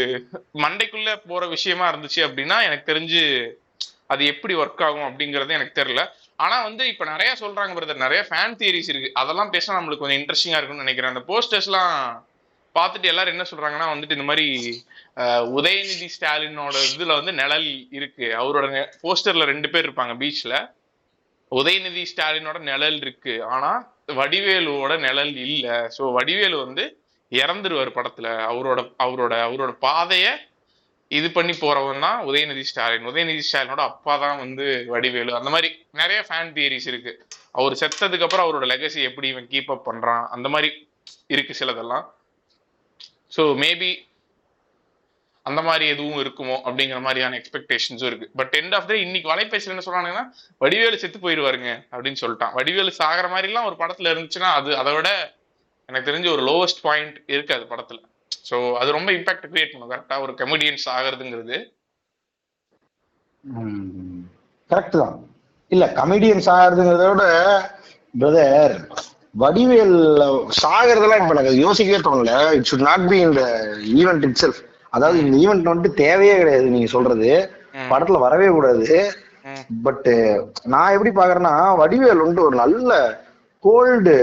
[0.65, 3.23] மண்டைக்குள்ள போற விஷயமா இருந்துச்சு அப்படின்னா எனக்கு தெரிஞ்சு
[4.07, 6.03] அது எப்படி ஒர்க் ஆகும் அப்படிங்கறது எனக்கு தெரியல.
[6.39, 9.11] ஆனா வந்து இப்ப நிறைய சொல்றாங்க பிரதர் நிறைய ஃபேன் தியரிஸ் இருக்கு.
[9.21, 11.13] அதெல்லாம் பேசினா நம்மளுக்கு கொஞ்சம் இன்ட்ரெஸ்டிங்கா இருக்கும்னு நினைக்கிறேன்.
[11.15, 11.95] அந்த போஸ்டர்ஸ்லாம்
[12.75, 14.47] பார்த்துட்டு எல்லாரும் என்ன சொல்றாங்கன்னா வந்துட்டு இந்த மாதிரி
[15.59, 17.69] உதயநிதி ஸ்டாலினோட இதுல வந்து நிழல்
[17.99, 18.27] இருக்கு.
[18.43, 18.67] அவரோட
[19.05, 20.55] போஸ்டர்ல ரெண்டு பேர் இருப்பாங்க பீச்ல
[21.53, 23.35] உதயநிதி ஸ்டாலினோட நிழல் இருக்கு.
[23.55, 23.71] ஆனா
[24.21, 25.77] வடிவேலுவோட நிழல் இல்லை.
[25.97, 26.85] ஸோ வடிவேலு வந்து
[27.33, 28.29] இறந்துருவார் படத்துல.
[28.51, 30.33] அவரோட அவரோட அவரோட பாதையை
[31.19, 33.09] இது பண்ணி போறவன் தான் உதயநிதி ஸ்டாலின்.
[33.11, 35.33] உதயநிதி ஸ்டாலினோட அப்பா தான் வந்து வடிவேலு.
[35.39, 35.69] அந்த மாதிரி
[36.01, 37.13] நிறைய ஃபேன் தியரிஸ் இருக்கு.
[37.59, 40.25] அவர் செத்ததுக்கு அப்புறம் அவரோட லெகசி எப்படி இவன் கீப் அப் பண்றான்?
[40.37, 40.71] அந்த மாதிரி
[41.35, 42.07] இருக்கு சிலதெல்லாம்.
[43.37, 43.91] ஸோ மேபி
[45.47, 48.27] அந்த மாதிரி எதுவும் இருக்குமோ அப்படிங்கிற மாதிரியான எக்ஸ்பெக்டேஷன்ஸும் இருக்கு.
[48.41, 50.25] பட் எண்ட் ஆஃப் டே இன்னைக்கு வலைபேசியில் என்ன சொல்றாங்கன்னா
[50.65, 52.55] வடிவேலு செத்து போயிடுவாருங்க அப்படின்னு சொல்லிட்டான்.
[52.59, 55.11] வடிவேலு சாகிற மாதிரிலாம் ஒரு படத்துல இருந்துச்சுன்னா அது அதை விட
[55.89, 58.01] எனக்கு தெரிஞ்ச ஒரு லோவஸ்ட் பாயிண்ட் இருக்கு அது படத்துல.
[58.49, 59.93] ஸோ அது ரொம்ப இம்பாக்ட் கிரியேட் பண்ணும்.
[59.93, 61.57] கரெக்டா ஒரு கமெடியன்ஸ் ஆகிறதுங்கிறது.
[64.71, 65.17] கரெக்ட் தான்.
[65.71, 67.25] இல்ல கமெடியன்ஸ் ஆகிறதுங்கிறத விட
[68.15, 68.77] பிரதர்
[69.43, 69.97] வடிவேல்
[70.63, 72.33] சாகிறதெல்லாம் இப்ப எனக்கு யோசிக்கவே தோணல.
[72.57, 73.43] இட் சுட் நாட் பி இந்த
[74.01, 74.61] ஈவெண்ட் இட் செல்ஃப்
[74.97, 77.31] அதாவது இந்த ஈவெண்ட் வந்துட்டு தேவையே கிடையாது நீங்க சொல்றது.
[77.93, 78.89] படத்துல வரவே கூடாது.
[79.87, 80.09] பட்
[80.73, 82.91] நான் எப்படி பாக்குறேன்னா வடிவேல் வந்துட்டு ஒரு நல்ல
[83.65, 84.15] கோல்டு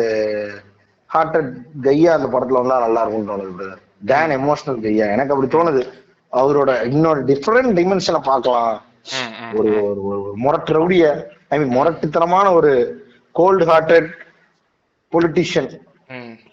[1.10, 1.52] ஹார்ட்டட்
[1.86, 5.81] கையா அந்த படத்துல வந்தா நல்லா இருக்கும்னு தோணுது பிரதர் டேன் எமோஷனல் கையா எனக்கு அப்படி தோணுது.
[6.33, 8.81] அவரோட இன்னொரு டிஃப்ரெண்ட் டிமென்ஷனை பார்க்கலாம்.
[9.53, 11.05] ஒரு ஒரு ஒரு முரட்டு ரவுடிய
[11.49, 12.71] ஐ மீன் முரட்டுத்தனமான ஒரு
[13.31, 14.09] கோல்டு ஹார்ட்டட்
[15.13, 15.71] பொலிட்டிஷியன்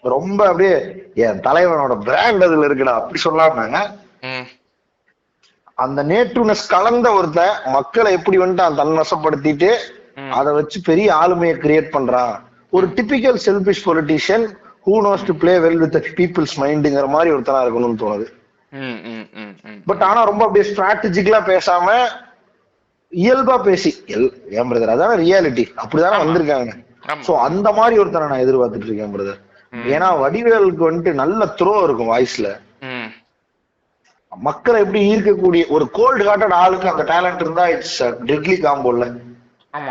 [0.01, 0.75] ரொம்ப அப்படியே
[1.15, 3.87] என் தலைவனோட பிராண்ட் அதுல இருக்குடா அப்படி சொல்லாம.
[5.73, 9.69] அந்த நேற்றுனஸ் கலந்த ஒருத்தன் மக்களை எப்படி வந்துட்டு அந்த தன்வசப்படுத்திட்டு
[10.15, 10.31] ம்.
[10.31, 12.35] அதை வச்சு பெரிய ஆளுமையை கிரியேட் பண்றான்.
[12.69, 14.45] ஒரு typical selfish politician
[14.87, 18.27] who knows to play well with peoples மைண்டுங்கிற மாதிரி ஒருத்தனா இருக்கணும்னு தோணுது.
[19.89, 21.87] பட் ஆனா ரொம்ப அப்படியே ஸ்ட்ராட்டஜிக்கலா பேசாம
[23.11, 26.17] இயல்பா பேசி எல் ஏன் பிரதர் அதான ரியாலிட்டி அப்படிதானே.
[26.23, 26.71] வந்திருக்காங்க.
[27.27, 29.39] சோ அந்த மாதிரி ஒருத்தனை நான் எதிர்பார்த்துட்டு இருக்கேன் பிரதர்
[29.93, 32.49] ஏன்னா வடிவேலுக்கு வந்துட்டு நல்ல த்ரோ இருக்கும் வாய்ஸ்ல.
[34.31, 39.05] மக்களை எப்படி ஈர்க்கக்கூடிய ஒரு கோல்டு ஹார்ட்டட் ஆளுக்கு அந்த டேலண்ட் இருந்தா இட்ஸ் டெட்லி காம்போல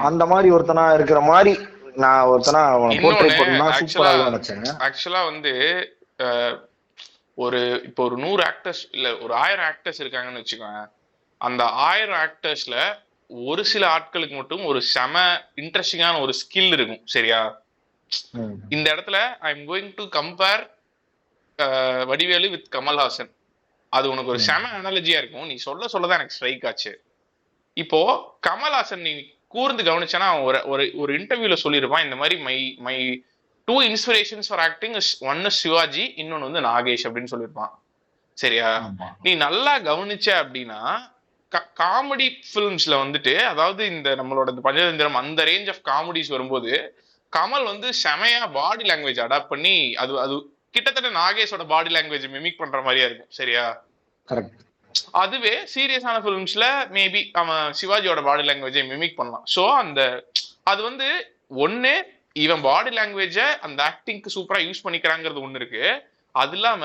[0.09, 1.52] அந்த மாதிரி ஒருத்தனா இருக்கிற மாதிரி
[2.04, 2.62] நான் ஒருத்தனா
[4.87, 5.52] ஆக்சுவலா வந்து
[7.44, 10.82] ஒரு இப்போ ஒரு நூறு ஆக்டர்ஸ் இல்ல ஒரு ஆயிரம் ஆக்டர்ஸ் இருக்காங்கன்னு வச்சுக்கோங்க
[11.40, 12.76] அந்த ஆயிரம் ஆக்டர்ஸ்ல
[13.30, 15.22] ஒரு சில ஆட்களுக்கு மட்டும் ஒரு செம
[15.62, 17.40] இன்ட்ரெஸ்டிங்கான ஒரு ஸ்கில் இருக்கும் சரியா.
[18.74, 20.62] இந்த இடத்துல I am going to compare
[22.11, 23.30] Vadivelu with Kamal Haasan.
[23.92, 25.48] அது உனக்கு ஒரு செம அனாலஜியா இருக்கும்.
[25.50, 26.92] நீ சொல்ல சொல்லதான் எனக்கு ஸ்ட்ரைக் ஆச்சு.
[27.76, 28.00] இப்போ
[28.48, 29.12] கமல்ஹாசன் நீ
[29.56, 32.96] கூர்ந்து கவனிச்சனா அவன் ஒரு ஒரு ஒரு இன்டர்வியூல சொல்லியிருப்பான் இந்த மாதிரி my my
[33.68, 34.96] two inspirations for acting
[35.32, 37.74] one is Sivaji இன்னொன்னு வந்து நாகேஷ் அப்படின்னு சொல்லியிருப்பான்.
[38.38, 38.70] சரியா.
[39.22, 40.80] நீ நல்லா கவனிச்ச அப்படின்னா
[41.80, 46.72] காமெடி ஃபிலிம்ஸ்ல வந்துட்டு அதாவது இந்த நம்மளோட இந்த பஞ்சதந்திரம் அந்த ரேஞ்ச் ஆஃப் காமெடிஸ் வரும்போது
[47.32, 50.34] கமல் வந்து செமையா பாடி லாங்குவேஜ் அடாப்ட் பண்ணி அது அது
[50.74, 53.32] கிட்டத்தட்ட நாகேஷோட பாடி லாங்குவேஜ் மிமிக் பண்ற மாதிரியா இருக்கும்.
[53.38, 53.64] சரியா?
[54.28, 54.62] கரெக்ட்
[55.22, 59.44] அதுவே சீரியஸான ஃபிலிம்ஸ்ல மேபி அவன் சிவாஜியோட பாடி லாங்குவேஜை மிமிக் பண்ணலாம்.
[59.54, 60.00] ஸோ அந்த
[60.70, 61.09] அது வந்து
[61.64, 61.94] ஒன்று
[62.44, 65.85] இவன் பாடி லாங்குவேஜ அந்த ஆக்டிங்க்கு சூப்பரா யூஸ் பண்ணிக்கிறாங்கிறது ஒன்று இருக்கு.
[66.35, 66.85] அது இல்லாம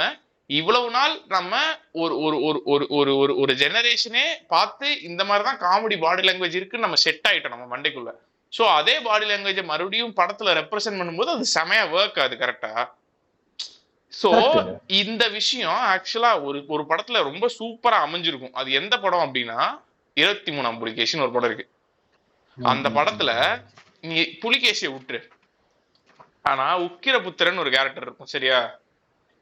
[0.49, 1.53] இவ்வளவு நாள் நம்ம
[2.01, 6.57] ஒரு ஒரு ஒரு ஒரு ஒரு ஒரு ஒரு ஜெனரேஷனே பார்த்து இந்த மாதிரி தான் காமெடி பாடி லாங்குவேஜ்
[6.59, 8.11] இருக்குன்னு நம்ம செட் ஆயிட்டோம் நம்ம மண்டைக்குள்ள.
[8.53, 12.71] ஸோ அதே பாடி லாங்குவேஜை மறுபடியும் படத்துல ரெப்ரசென்ட் பண்ணும்போது அது செமையா ஒர்க் ஆகுது கரெக்டா
[14.13, 14.29] சோ.
[14.87, 18.53] இந்த விஷயம் ஆக்சுவலா ஒரு ஒரு படத்துல ரொம்ப சூப்பரா அமைஞ்சிருக்கும்.
[18.53, 19.59] அது எந்த படம் அப்படின்னா
[20.17, 21.67] இருபத்தி மூணாம் புலிகேசின்னு ஒரு படம் இருக்கு.
[22.57, 23.31] அந்த படத்துல
[24.01, 25.19] நீ புலிகேசிய விட்டுரு.
[26.41, 28.79] ஆனா உக்கிரபுத்திரன் ஒரு கேரக்டர் இருக்கும் சரியா?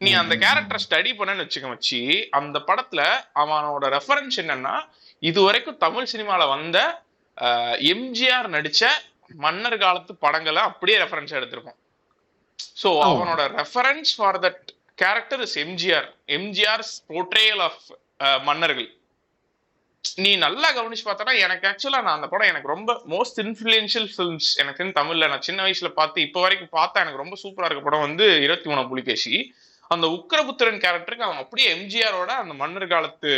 [0.01, 3.01] நீ அந்த கேரக்டர் ஸ்டடி பண்ணன்னு வச்சுக்க வச்சு அந்த படத்துல
[3.35, 4.75] அவனோட ரெஃபரன்ஸ் என்னன்னா
[5.23, 6.77] இது வரைக்கும் தமிழ் சினிமால வந்த
[7.93, 8.83] எம்ஜிஆர் நடிச்ச
[9.35, 11.77] மன்னர் காலத்து படங்களை அப்படியே ரெஃபரன்ஸ் எடுத்திருக்கோம்
[12.81, 13.09] சோ ஆமா.
[13.09, 14.63] அவனோட reference for that
[15.01, 17.83] character is MGR MGR portrayal of
[18.47, 18.89] மன்னர்கள்.
[20.23, 24.79] நீ நல்லா கவனிச்சு பார்த்தனா எனக்கு ஆக்சுவலா நான் அந்த படம் எனக்கு ரொம்ப மோஸ்ட் இன்ஃபுளுன்ஷியல் ஃபிலிம்ஸ் எனக்கு
[24.79, 25.27] தெரிஞ்சு தமிழ்ல.
[25.31, 28.91] நான் சின்ன வயசுல பார்த்து இப்போ வரைக்கும் பார்த்தா எனக்கு ரொம்ப சூப்பரா இருக்க படம் வந்து இருபத்தி மூணாம்
[28.93, 29.33] புலிகேசி.
[29.91, 33.29] அந்த உக்கிரபுத்திரன் கேரக்டருக்கு அவன் அப்படியே எம்ஜிஆரோட அந்த மன்னர் காலத்து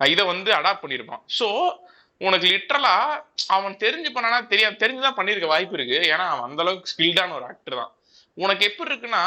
[0.00, 1.48] இதை வந்து அடாப்ட் பண்ணியிருப்பான் ஸோ
[2.20, 2.94] உனக்கு லிட்டரலா
[3.56, 5.98] அவன் தெரிஞ்சு பண்ணனா தெரியாது தெரிஞ்சுதான் பண்ணியிருக்க வாய்ப்பு இருக்கு.
[6.12, 7.92] ஏன்னா அவன் அந்த அளவுக்கு ஸ்கில்டான ஒரு ஆக்டர் தான்.
[8.38, 9.24] உனக்கு எப்படி இருக்குன்னா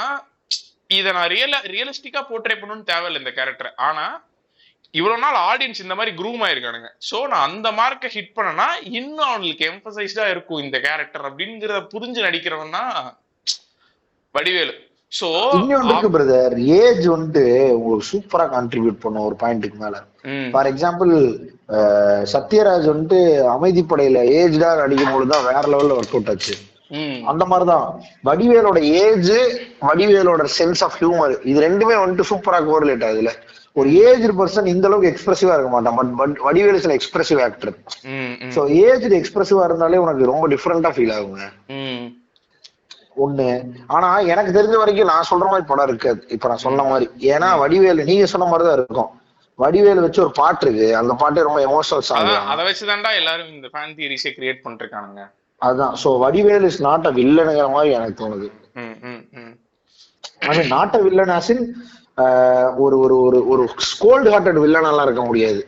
[0.99, 4.05] இதை நான் ரியல ரியலிஸ்டிக்கா போர்ட்ரே பண்ணணும்னு தேவையில்லை இந்த கேரக்டர் ஆனா
[4.93, 6.89] இவ்வளவு நாள் ஆடியன்ஸ் இந்த மாதிரி க்ரூம் ஆயிருக்கானுங்க.
[7.09, 8.67] சோ நான் அந்த மார்க்கை ஹிட் பண்ணனா
[8.99, 12.93] இன்னும் அவங்களுக்கு எம்பசைஸ்டா இருக்கும் இந்த கேரக்டர் அப்படிங்கறத புரிஞ்சு நடிக்கிறவன் தான்
[14.35, 14.75] வடிவேலு.
[15.11, 17.43] சோ இன்னொன்று பிரதர் ஏஜ் வந்துட்டு
[17.77, 19.97] உங்களுக்கு சூப்பரா கான்ட்ரிபியூட் பண்ணும் ஒரு பாயிண்ட்டுக்கு மேல.
[20.53, 21.13] ஃபார் எக்ஸாம்பிள்
[22.35, 23.19] சத்யராஜ் வந்துட்டு
[23.55, 26.55] அமைதிப்படையில ஏஜ்டா நடிக்கும் பொழுதுதான் வேற லெவல்ல ஒர்க் அவுட் ஆச்சு.
[27.31, 27.87] அந்த மாதிரிதான்.
[28.23, 29.31] வடிவேலோட ஏஜ்
[29.81, 33.31] வடிவேலோட சென்ஸ் ஆஃப் ஹியூமர் இது ரெண்டுமே வந்துட்டு சூப்பரா கோரிலேட் ஆகுதுல
[33.73, 36.15] ஒரு ஏஜ் பர்சன் இந்த அளவுக்கு எக்ஸ்பிரசிவா இருக்க மாட்டான்.
[36.15, 37.73] பட் வடிவேலு சில எக்ஸ்பிரசிவ் ஆக்டர்
[38.55, 41.47] சோ ஏஜ் எக்ஸ்பிரசிவா இருந்தாலே உனக்கு ரொம்ப டிஃப்ரெண்டா ஃபீல் ஆகுங்க.
[43.25, 43.47] ஒண்ணு.
[43.87, 46.21] ஆனா எனக்கு தெரிஞ்ச வரைக்கும் நான் சொல்ற மாதிரி படம் இருக்காது.
[46.27, 47.05] இப்ப நான் சொன்ன மாதிரி.
[47.31, 49.11] ஏன்னா வடிவேலு நீங்க சொன்ன மாதிரிதான் இருக்கும்.
[49.55, 50.87] வடிவேலு வச்சு ஒரு பாட்டு இருக்கு.
[51.01, 55.23] அந்த பாட்டே ரொம்ப எமோஷனல் சாங் அதை வச்சுதான்டா எல்லாரும் இந்த ஃபேன் தியரிஸே கிரியேட் பண்ணிருக்கானுங்க
[55.61, 58.47] அதுதான் so Vadivelu is not a வில்லனுங்கிற மாதிரி எனக்கு தோணுது.
[60.49, 61.63] ஐ நாட் அ வில்லன் ஆசின்
[62.83, 65.61] ஒரு ஒரு ஒரு ஒரு ஸ்கோல்டு ஹார்ட்டட் வில்லனெல்லாம் இருக்க முடியாது.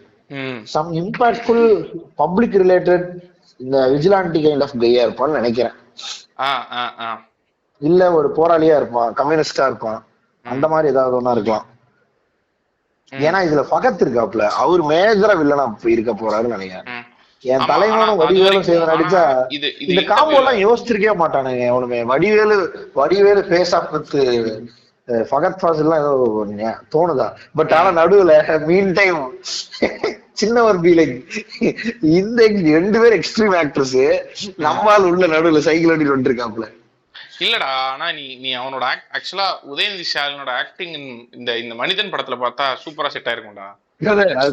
[0.74, 1.66] சம் இம்பாக்ட்ஃபுல்
[2.22, 3.06] பப்ளிக் ரிலேட்டட்
[3.60, 5.76] இந்த விஜிலாண்டி கைண்ட் ஆஃப் கையா இருப்பான்னு நினைக்கிறேன்.
[7.82, 10.00] இல்ல ஒரு போராளியா இருப்பான் கம்யூனிஸ்டா இருப்பான்.
[10.46, 11.66] அந்த மாதிரி ஏதாவது ஒண்ணா இருக்கலாம்.
[13.20, 14.44] ஏன்னா இதுல பகத் இருக்காப்ல.
[14.64, 16.90] அவர் மேஜரா வில்லனா இருக்க போறாருன்னு நினைக்கிறேன்.
[17.44, 19.24] என் தலைவனும் வடிவேலும் சேர்ந்து நடிச்சா.
[19.86, 22.56] இந்த காம்போ எல்லாம் யோசிச்சிருக்கவே மாட்டானுங்க எவனுமே Vadivelu
[22.96, 24.14] Vadivelu face off with
[25.28, 26.14] Fahadh Faasil எல்லாம் ஏதோ
[26.94, 27.28] தோணுதா?
[27.58, 28.34] பட் ஆனா நடுவுல
[28.70, 29.20] மீன் டைம்
[30.42, 31.14] சின்ன ஒரு பி லைக்
[32.18, 32.40] இந்த
[32.72, 33.96] ரெண்டு பேரும் எக்ஸ்ட்ரீம் ஆக்டர்ஸ்
[34.66, 36.68] நம்மால் உள்ள நடுவுல சைக்கிள் ஓட்டிட்டு வந்துருக்காப்ல
[37.42, 38.86] இல்லடா ஆனா நீ நீ அவனோட
[39.18, 40.96] ஆக்சுவலா உதயநிதி ஸ்டாலினோட ஆக்டிங்
[41.38, 43.68] இந்த இந்த மனிதன் படத்துல பார்த்தா சூப்பரா செட் ஆயிருக்கும்டா.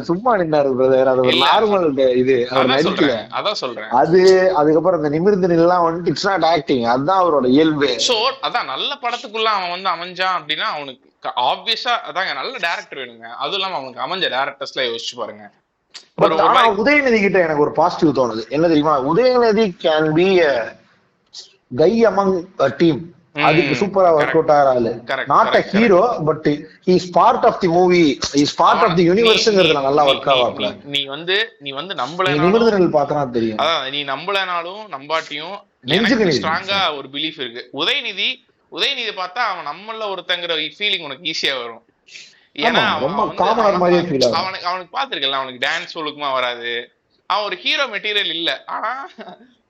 [0.09, 1.47] சும்மா நின்னாரு பிரதர் அது ஒரு இல்ல.
[1.49, 1.83] நார்மல்
[2.21, 2.35] இது.
[2.51, 2.85] அவர் அதான் நடிக்கல.
[2.87, 3.89] சொல்றேன் அதான் சொல்றேன்.
[3.99, 4.19] அது
[4.59, 7.89] அதுக்கப்புறம் இந்த நிமிர்ந்து நில்லாம் வந்துட்டு இட்ஸ் நாட் ஆக்டிங் அதுதான் அவரோட இயல்பு.
[8.07, 8.15] சோ
[8.47, 11.03] அதான் நல்ல படத்துக்குள்ள அவன் வந்து அமைஞ்சான் அப்படின்னா அவனுக்கு
[11.51, 13.27] ஆப்வியஸா அதாங்க நல்ல டேரக்டர் வேணுங்க.
[13.41, 15.45] அதுவும் இல்லாம அவனுக்கு அமைஞ்ச டேரக்டர்ஸ்ல யோசிச்சு பாருங்க.
[16.81, 18.43] உதயநிதி கிட்ட எனக்கு ஒரு பாசிட்டிவ் தோணுது.
[18.55, 18.95] என்ன தெரியுமா?
[19.11, 20.27] Udhayanidhi can be
[21.81, 22.35] guy among
[22.81, 23.01] team
[23.43, 28.19] அதுக்கு சூப்பரா ஒர்க் அவுட் ஆகிறாரு Correct, not a hero but is part of the movie
[28.33, 32.93] is part of the யூனிவர்ஸ்ங்கிறதுல நல்லா ஒர்க் ஆவாப்ல நீ- வந்து நீ வந்து நீ நம்பலனாலும் நிமிர்ந்தல்
[32.93, 33.57] பார்த்தனா தெரியும்.
[33.57, 35.59] அதான் நீ நம்பலனாலும் நம்பாட்டியும்.
[35.85, 37.69] ஸ்ட்ராங்கா ஒரு பிலீஃப் இருக்கு.
[37.73, 41.85] உதயநிதி உதயநிதி பார்த்தா அவன் நம்மள ஒருத்தங்கிற ஃபீலிங் உனக்கு ஈஸியா வரும்.
[42.55, 42.97] ஏன்னா.
[44.35, 46.91] அவனுக்கு அவனுக்கு பாத்துருக்கல அவனுக்கு டான்ஸ் ஒழுக்கமா வராது.
[47.25, 48.63] அவன் ஒரு ஹீரோ மெட்டீரியல் இல்ல.
[48.65, 49.09] ஆனா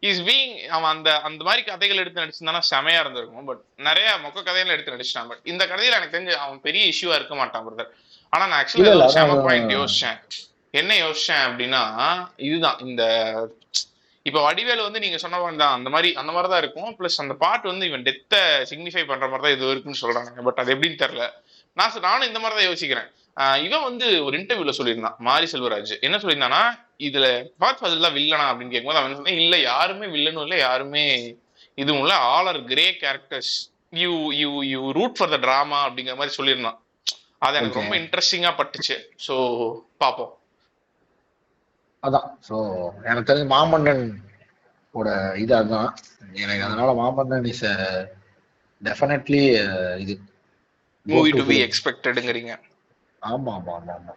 [0.09, 3.47] இஸ் பீங் அவன் அந்த அந்த மாதிரி கதைகள் எடுத்து நடிச்சிருந்தானா செமையா இருந்திருக்கும்.
[3.49, 5.29] பட் நிறைய மொக்க கதைகள் எடுத்து நடிச்சிட்டான்.
[5.31, 7.91] பட் இந்த கதையில எனக்கு தெரிஞ்சு அவன் பெரிய இஷ்யூவா இருக்க மாட்டான் பிரதர்
[8.33, 10.19] ஆனா நான் ஆக்சுவலி செம பாயிண்ட் யோசிச்சேன்.
[10.79, 11.83] என்ன யோசிச்சேன் அப்படின்னா
[12.47, 13.03] இதுதான் இந்த
[14.27, 16.91] இப்ப வடிவேலு வந்து நீங்க சொன்ன மாதிரி தான் அந்த மாதிரி அந்த மாதிரி தான் இருக்கும்.
[16.99, 18.35] பிளஸ் அந்த பாட்டு வந்து இவன் டெத்த
[18.69, 20.41] சிக்னிஃபை பண்ற மாதிரி தான் இது இருக்குன்னு சொல்றாங்க.
[20.47, 21.25] பட் அது எப்படின்னு தெரியல.
[21.79, 23.09] நான் நானும் இந்த மாதிரி தான் யோசிக்கிறேன்
[23.67, 25.93] இவன் வந்து ஒரு இன்டர்வியூல சொல்லியிருந்தான் மாரி செல்வராஜ்.
[26.07, 26.61] என்ன சொல்லியிருந்தானா
[26.99, 27.27] இதுல
[27.59, 31.05] பாத் ஃபதில் தான் வில்லனா அப்படின்னு கேட்கும்போது அவன் சொன்னான் இல்ல யாருமே வில்லனும் இல்ல யாருமே
[31.77, 32.15] இதுவும் இல்ல.
[32.31, 33.53] All are grey characters
[33.99, 36.77] you you you root for the drama அப்படிங்கிற மாதிரி சொல்லியிருந்தான்.
[37.41, 37.79] அது எனக்கு.
[37.81, 38.95] ரொம்ப இன்ட்ரெஸ்டிங்கா பட்டுச்சு.
[39.25, 39.35] ஸோ
[40.01, 40.33] பாப்போம்
[42.03, 42.27] அதான்.
[42.47, 42.55] சோ
[43.05, 44.03] எனக்கு தெரிஞ்ச மாமன்னன்
[44.95, 45.89] ஓட இது அதான்
[46.37, 47.65] எனக்கு அதனால மாமன்னன் இஸ்
[48.81, 49.41] டெஃபினெட்லி
[50.03, 50.13] இது
[51.05, 52.53] மூவி டு பி எக்ஸ்பெக்டடுங்கிறீங்க
[53.21, 54.13] ஆமா ஆமா ஆமா ஆமா.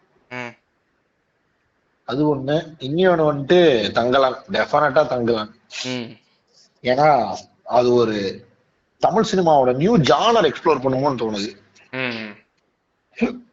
[2.09, 2.57] அது ஒண்ணு.
[2.79, 3.59] இன்னொன்னு வந்துட்டு
[3.93, 5.51] தங்கலான் டெஃபினட்டா தங்கலான்
[5.87, 6.09] ம்.
[6.85, 7.09] ஏன்னா
[7.71, 8.17] அது ஒரு
[9.03, 11.51] தமிழ் சினிமாவோட நியூ ஜானர் எக்ஸ்ப்ளோர் பண்ணுமோன்னு தோணுது.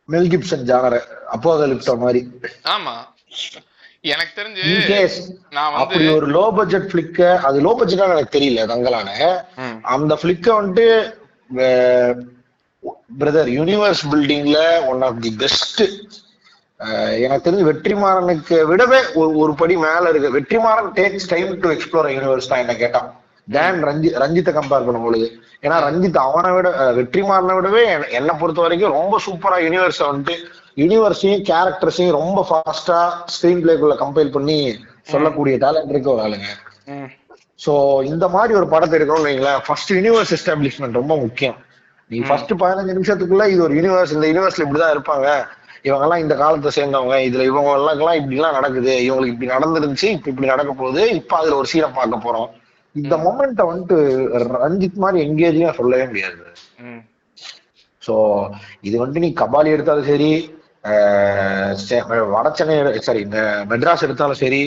[0.05, 2.21] மெல் கிப்சன் ஜானரை அப்போ லிப்டோ மாதிரி.
[2.67, 2.95] ஆமா.
[4.03, 4.63] எனக்கு தெரிஞ்சு
[5.75, 9.09] அப்படி ஒரு லோ பட்ஜெட் பிளிக்க அது லோ பட்ஜெட்டா எனக்கு தெரியல தங்கலான
[9.85, 10.85] அந்த பிளிக்க வந்துட்டு
[13.17, 15.81] பிரதர் யூனிவர்ஸ் பில்டிங்ல ஒன் ஆஃப் தி பெஸ்ட்
[17.19, 20.39] எனக்கு தெரிஞ்சு வெற்றிமாறனுக்கு விடவே ஒரு படி மேல இருக்கு.
[20.39, 23.21] Vetrimaaran takes time to explore universe தான் என்ன கேட்டான்.
[23.47, 28.91] டேன் ரஞ்சி ரஞ்சித்தை கம்பேர் பண்ணும் பொழுது ஏன்னா ரஞ்சித் அவனை விட வெற்றிமாறனை விடவே என்ன- பொறுத்த வரைக்கும்
[28.91, 30.35] ரொம்ப சூப்பரா யூனிவர்ஸ வந்துட்டு
[30.75, 36.45] யூனிவர்ஸையும் கேரக்டர்ஸையும் ரொம்ப ஃபாஸ்டா ஸ்கிரீன் பிளேக்குள்ள கம்பைல் பண்ணி சொல்லக்கூடிய டேலண்ட் இருக்க ஒரு ஆளுங்க.
[37.65, 39.59] சோ இந்த மாதிரி ஒரு படத்தை எடுக்கணும்னு வைங்களேன்.
[39.67, 41.55] ஃபர்ஸ்ட் யூனிவர்ஸ் எஸ்டாப்ளிஷ்மெண்ட் ரொம்ப முக்கியம்.
[42.07, 45.45] நீ ஃபர்ஸ்ட் பதினஞ்சு நிமிஷத்துக்குள்ள இது ஒரு யூனிவர்ஸ் இந்த யூனிவர்ஸ்ல இப்படிதான் இருப்பாங்க.
[45.86, 48.93] இவங்க எல்லாம் இந்த காலத்தை சேர்ந்தவங்க இதுல இவங்க எல்லாம் இப்படி எல்லாம் நடக்குது.
[49.02, 51.10] இவங்களுக்கு இப்படி நடந்துருந்துச்சு இப்ப இப்படி நடக்க போகுது.
[51.12, 52.50] இப்ப அதுல ஒரு சீனை பார்க்க போறோம்.
[52.95, 53.98] இந்த மொமெண்ட்டை வந்துட்டு
[54.56, 56.41] ரஞ்சித் மாதிரி எங்கேஜிங்கா சொல்லவே முடியாது.
[58.02, 58.15] சோ
[58.82, 60.32] இது வந்துட்டு நீ கபாலி எடுத்தாலும் சரி
[60.84, 62.02] ஆஹ் செ-
[62.34, 64.60] வடசென்னை சாரி இந்த மெட்ராஸ் எடுத்தாலும் சரி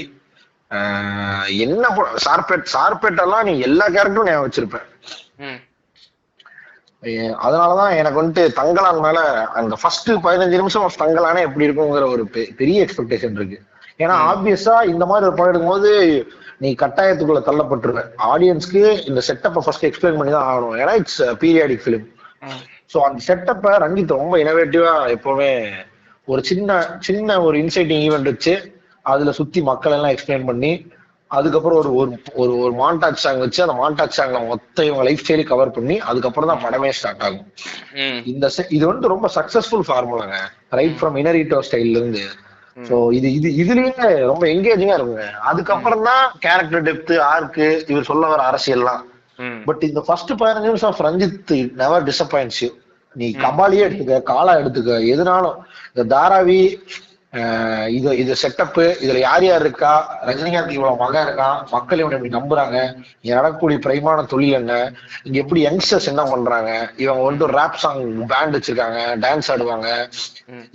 [0.71, 1.85] ஆஹ் என்ன
[2.25, 5.28] சார்பேட் சார்பேட் எல்லாம் நீ எல்லா கேரக்டரும் ஞாபகம் வச்சிருப்ப ம், ஏ-
[7.47, 9.19] அதனாலதான் எனக்கு வந்துட்டு தங்கலான் மேல
[9.59, 12.25] அந்த ஃபர்ஸ்ட் பதினஞ்சு நிமிஷம் of தங்கலானே எப்படி இருக்குங்கிற ஒரு
[12.61, 13.59] பெரிய எக்ஸ்பெக்டேஷன் இருக்கு.
[14.03, 15.91] ஏன்னா ஆப்வியஸா இந்த மாதிரி ஒரு படம் எடுக்கும்போது
[16.59, 18.03] நீ கட்டாயத்துக்குள்ள தள்ளப்பட்டுருவ.
[18.33, 20.77] ஆடியன்ஸ்க்கு இந்த செட்டப்பை ஃபர்ஸ்ட் எக்ஸ்பிளைன் பண்ணி தான் ஆகணும்.
[20.83, 22.07] ஏன்னா இட்ஸ் பீரியாடிக் ஃபிலிம்
[22.93, 25.51] ஸோ அந்த செட்டப்பை ரஞ்சித் ரொம்ப இனோவேட்டிவா எப்பவுமே
[26.29, 28.55] ஒரு சின்ன சின்ன ஒரு இன்சைட்டிங் ஈவெண்ட் வச்சு
[29.07, 30.73] அதுல சுத்தி மக்கள் எல்லாம் எக்ஸ்பிளைன் பண்ணி
[31.31, 31.91] அதுக்கப்புறம் ஒரு
[32.43, 36.51] ஒரு ஒரு மாண்டாக் சாங் வச்சு அந்த மாண்டாக் சாங்ல மொத்த இவங்க லைஃப் ஸ்டைலி கவர் பண்ணி அதுக்கப்புறம்
[36.51, 37.47] தான் படமே ஸ்டார்ட் ஆகும்.
[38.33, 40.38] இந்த இது வந்து ரொம்ப சக்சஸ்ஃபுல் ஃபார்முலாங்க
[40.81, 42.25] ரைட் ஃப்ரம் இனரிட்டோ ஸ்டைல்ல இருந்து.
[42.88, 45.27] சோ இது இது இதுலயே ரொம்ப எங்கேஜிங்கா இருக்குங்க.
[45.51, 49.03] அதுக்கப்புறம் தான் கேரக்டர் டெப்த் ஆர்க்கு இவர் சொல்ல வர அரசியல்லாம்
[49.69, 52.71] பட் இந்த ஃபர்ஸ்ட் பதினஞ்சு நிமிஷம் ரஞ்சித் நெவர் டிசப்பாயின்ஸ் யூ
[53.17, 55.59] நீ கபாலியே எடுத்துக்க காலா எடுத்துக்க எதுனாலும்.
[55.93, 56.59] இந்த தாராவி
[57.97, 59.91] இது இது செட்டப் இதுல யார் யார் இருக்கா?
[60.27, 62.77] ரஜினிகாந்த் இவ்வளவு மகன் இருக்கான் மக்கள் இவனை இப்படி நம்புறாங்க.
[63.23, 64.75] இங்க நடக்கக்கூடிய பிரைமான தொழில் என்ன?
[65.23, 66.71] இங்க எப்படி யங்ஸ்டர்ஸ் என்ன பண்றாங்க?
[66.97, 68.01] இவங்க வந்து ரேப் சாங்
[68.33, 69.01] பேண்ட் வச்சிருக்காங்க.
[69.25, 69.88] டான்ஸ் ஆடுவாங்க.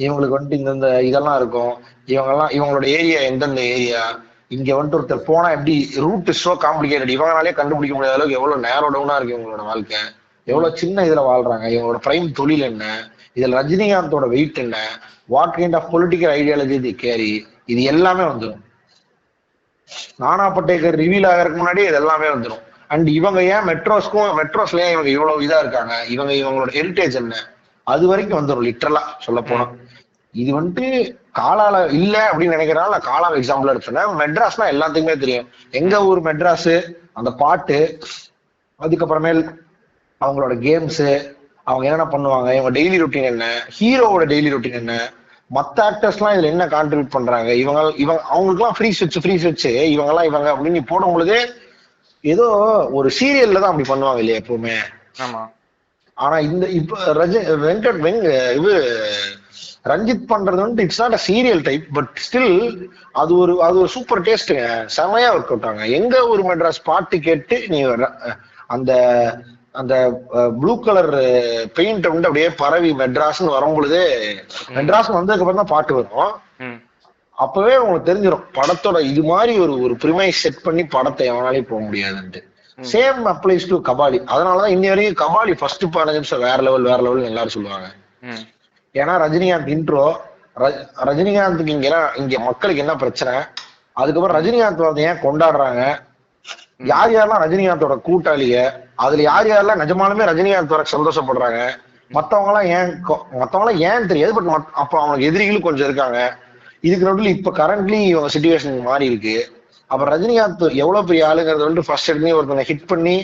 [0.04, 1.74] இவங்களுக்கு வந்துட்டு இந்தந்த இதெல்லாம் இருக்கும்.
[2.08, 4.04] இவங்கெல்லாம் இவங்களோட ஏரியா எந்தெந்த ஏரியா
[4.48, 8.89] இங்க வந்துட்டு ஒருத்தர் போனா எப்படி ரூட் இஸ் சோ காம்ப்ளிகேட்டட் இவங்களாலே கண்டுபிடிக்க முடியாத அளவுக்கு எவ்வளவு நேரோ
[8.96, 10.02] டவுனா இருக்கு இவங்களோட வாழ்க்கை.
[10.48, 11.66] எவ்வளவு சின்ன இதுல வாழ்றாங்க.
[11.74, 12.86] இவங்களோட பிரைம் தொழில் என்ன?
[13.36, 14.78] இதுல ரஜினிகாந்தோட வெயிட் என்ன?
[15.30, 17.32] What kind of political ideology the carry
[17.65, 18.62] இது எல்லாமே வந்துடும்
[20.19, 25.10] நானா பட்டேக்கர் ரிவீல் ஆகிறதுக்கு முன்னாடி இது எல்லாமே வந்துடும் அண்ட் இவங்க ஏன் மெட்ரோஸ்க்கும் மெட்ரோஸ்ல ஏன் இவங்க
[25.10, 25.93] இவ்வளவு இதா இருக்காங்க?
[26.08, 27.36] இவங்க இவங்களோட ஹெரிட்டேஜ் என்ன?
[27.88, 29.65] அது வரைக்கும் வந்துடும் லிட்டரலா சொல்ல போனா.
[30.34, 30.86] இது வந்துட்டு
[31.39, 35.48] காலால இல்ல அப்படின்னு நினைக்கிறனால நான் காலால எக்ஸாம்பிள் எடுத்தேன் மெட்ராஸ்னா எல்லாத்துக்குமே தெரியும்.
[35.72, 36.74] எங்க ஊர் மெட்ராஸ்
[37.13, 37.78] அந்த பாட்டு
[38.80, 39.41] அதுக்கப்புறமேல்
[40.22, 41.04] அவங்களோட கேம்ஸ்
[41.67, 42.49] அவங்க என்னென்ன பண்ணுவாங்க?
[42.54, 43.45] இவங்க டெய்லி ரொட்டீன் என்ன?
[43.78, 44.95] ஹீரோவோட டெய்லி ரொட்டீன் என்ன?
[45.52, 47.49] மத்த ஆக்டர்ஸ்லாம் இதுல என்ன கான்ட்ரிபியூட் பண்றாங்க?
[47.54, 49.36] இவங்க இவங்க அவங்களுக்குலாம் ஃப்ரீ ஸ்விட்ச் ஃப்ரீ
[49.93, 51.38] இவங்க எல்லாம் இவங்க அப்படின்னு நீ போடும் பொழுது
[52.23, 52.45] ஏதோ
[52.91, 54.76] ஒரு சீரியல்ல தான் அப்படி பண்ணுவாங்க இல்லையா எப்பவுமே?
[55.23, 55.41] ஆமா.
[56.17, 58.73] ஆனா இந்த இப்ப ரஜ வெங்கட் வெங்க இது
[59.86, 62.54] ரஞ்சித் பண்றது வந்து it's not a serial type but still
[63.13, 64.65] அது ஒரு அது ஒரு சூப்பர் டேஸ்ட்டுங்க
[64.97, 67.80] செமையா ஒர்க் அவுட் ஆங்க எங்க ஒரு மெட்ராஸ் பாட்டு கேட்டு நீ
[68.67, 68.91] அந்த
[69.82, 69.94] அந்த
[70.62, 71.12] ப்ளூ கலர்
[71.78, 74.04] பெயிண்ட் வந்து அப்படியே பரவி மெட்ராஸ்னு வரும் பொழுதே
[74.78, 76.34] மெட்ராஸ் வந்ததுக்கு அப்புறம் தான் பாட்டு வரும்.
[77.38, 82.42] அப்பவே உங்களுக்கு தெரிஞ்சிடும் படத்தோட இது மாதிரி ஒரு ஒரு பிரிமை செட் பண்ணி படத்தை எவனாலையும் போக முடியாதுன்ட்டு.
[82.80, 84.20] Same applies to Kabali.
[84.34, 87.90] அதனாலதான் இன்னி வரைக்கும் கபாலி ஃபர்ஸ்ட் பதினஞ்சு நிமிஷம் வேற லெவல் வேற லெவல் எல்லாரும் சொல்லுவாங்க.
[88.96, 90.06] ஏன்னா ரஜினிகாந்த் இன்ட்ரோ
[91.10, 91.88] ரஜினிகாந்துக்கு இங்க
[92.22, 93.34] இங்க மக்களுக்கு என்ன பிரச்சனை?
[94.02, 95.82] அதுக்கப்புறம் ரஜினிகாந்த் வந்து ஏன் கொண்டாடுறாங்க?
[96.91, 98.58] யார் யாரெல்லாம் ரஜினிகாந்தோட கூட்டாளிய
[98.96, 101.60] அதுல யார் யாரெல்லாம் நிஜமாலுமே ரஜினிகாந்த் வர சந்தோஷப்படுறாங்க
[102.12, 102.89] மத்தவங்க எல்லாம் ஏன்
[103.41, 104.50] மத்தவங்க எல்லாம் ஏன் தெரியாது பட்
[104.82, 106.19] அப்ப அவங்களுக்கு எதிரிகளும் கொஞ்சம் இருக்காங்க.
[106.88, 109.36] இதுக்கு நடுவில் இப்ப கரண்ட்லி இவங்க சுச்சுவேஷன் மாறி இருக்கு.
[109.89, 113.15] அப்ப ரஜினிகாந்த் எவ்வளவு பெரிய ஆளுங்கிறத வந்து ஃபர்ஸ்ட் எடுத்து ஒருத்தனை ஹிட் பண்ணி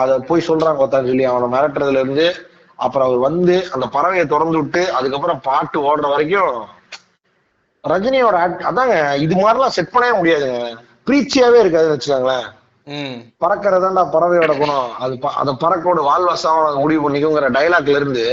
[0.00, 2.26] அதை போய் சொல்றாங்க ஒருத்தன் சொல்லி அவனை மிரட்டுறதுல இருந்து
[2.84, 6.54] அப்புறம் அவர் வந்து அந்த பறவையை திறந்து விட்டு அதுக்கப்புறம் பாட்டு ஓடுற வரைக்கும்
[7.84, 8.38] ரஜினியோட
[8.70, 10.62] அதாங்க இது மாதிரிலாம் செட் பண்ணவே முடியாதுங்க.
[11.06, 12.48] பிரீச்சியாவே இருக்காதுன்னு வச்சுக்கோங்களேன்.
[13.42, 14.88] பறக்கிறதாண்டா பறவையோட குணம்.
[14.98, 18.24] அது அந்த பறக்கோட வாழ்வசம் முடிவு பண்ணிக்குங்கிற டைலாக்ல இருந்து.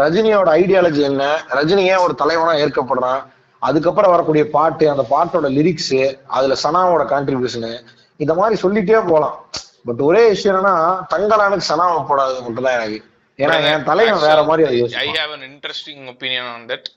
[0.00, 1.24] ரஜினியோட ஐடியாலஜி என்ன?
[1.58, 3.22] ரஜினி ஏன் ஒரு தலைவனா ஏற்கப்படுறான்?
[3.62, 5.92] அதுக்கப்புறம் வரக்கூடிய பாட்டு அந்த பாட்டோட லிரிக்ஸ்
[6.36, 7.72] அதுல சனாவோட கான்ட்ரிபியூஷனு
[8.16, 9.36] இந்த மாதிரி சொல்லிட்டே போலாம்.
[9.84, 10.74] பட் ஒரே விஷயம் என்னன்னா
[11.14, 12.98] தங்கலானுக்கு சனாவை போடாது மட்டும்தான் எனக்கு.
[13.38, 15.08] ஏன்னா என் தலைவன் வேற மாதிரி அதை I.
[15.18, 16.88] Have interesting opinion on that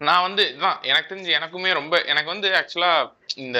[0.00, 2.92] நான் வந்து இதான் எனக்கு தெரிஞ்சு எனக்குமே ரொம்ப எனக்கு வந்து ஆக்சுவலா
[3.36, 3.58] இந்த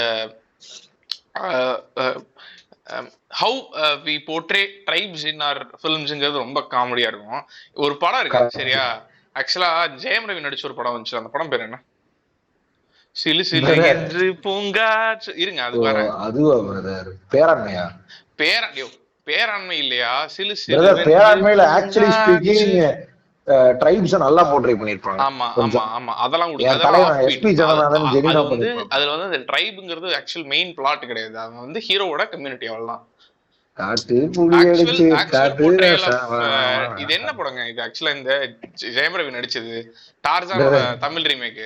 [3.41, 3.59] how
[4.05, 7.47] we portray tribes in our ஃபிலிம்ஸுங்கிறது ரொம்ப காமெடியா இருக்கும்.
[7.73, 8.51] ஒரு படம் இருக்கு.
[8.51, 9.07] சரியா?
[9.35, 9.71] ஆக்சுவலா
[10.03, 11.17] ஜெயம் ரவி நடிச்ச ஒரு படம் வந்துச்சு.
[11.17, 11.83] அந்த படம் பேர் என்ன?
[13.11, 13.83] சிலு சிலு.
[13.87, 15.33] என்று பூங்காற்று.
[15.37, 17.87] இருங்க அது வர அதுவா பிரதர் பேராண்மையா?
[18.39, 18.87] பேர ஐயோ,
[19.27, 20.27] பேராண்மை இல்லையா?
[20.27, 22.11] சிலு சிலு பேராண்மையில ஆக்சுவலி.
[22.21, 23.13] ஸ்பீக்கிங்
[23.79, 25.81] ட்ரைப்ஸ் நல்லா போர்ட்ரே பண்ணிருப்பாங்க ஆமா ஆமா.
[25.97, 26.53] ஆமா அதெல்லாம்
[26.85, 27.19] தலைவன்.
[27.33, 28.69] SP ஜனநாதன் அது- அது வந்து.
[28.91, 33.03] அதுல வந்து அந்த ட்ரைபுங்கிறது ஆக்சுவல் மெயின் பிளாட் கிடையாது அவன் வந்து ஹீரோவோட கம்யூனிட்டி அவ்வளவுதான்
[33.79, 35.69] காட்டு புலி அடிச்சு காட்டு
[36.99, 38.33] இது என்ன படங்க இது ஆக்சுவலா இந்த
[38.91, 39.77] ஜெயம் ரவி நடிச்சது
[40.25, 40.63] டார்ஜான்.
[41.01, 41.63] தமிழ் ரீமேக்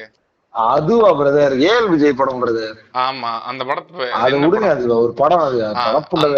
[0.66, 4.68] அதுவா பிரதர் ஏஎல் விஜய் படம் பிரதர் ஆமா அந்த படத்து அது விடுங்க?
[4.74, 5.84] அது ஒரு படம் அது அந்த-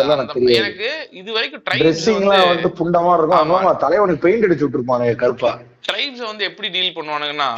[0.08, 0.58] எனக்கு தெரியாது.
[0.60, 3.52] எனக்கு இது வரைக்கும் ட்ரெஸ்ஸிங் ட்ரைப்ஸ் எல்லாம் வந்து புண்டமா இருக்கும்.
[3.56, 3.72] ஆமா.
[3.78, 5.52] தலைவனுக்கு பெயிண்ட் அடிச்சு விட்டுருப்பானுங்க கருப்பா.
[5.86, 7.48] ட்ரைப்ஸ் வந்து எப்படி டீல் பண்ணுவானுங்கன்னா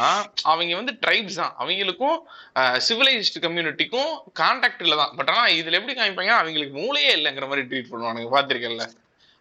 [0.45, 1.53] அவங்க வந்து ட்ரைப்ஸ் தான்.
[1.59, 2.17] அவங்களுக்கும்
[2.87, 5.13] சிவிலைஸ்டு கம்யூனிட்டிக்கும் கான்டாக்ட் இல்ல தான்.
[5.17, 8.85] பட் ஆனா இதுல எப்படி காமிப்பாங்க அவங்களுக்கு மூளையே இல்லைங்கிற மாதிரி ட்ரீட் பண்ணுவானுங்க பாத்திருக்கேன்ல.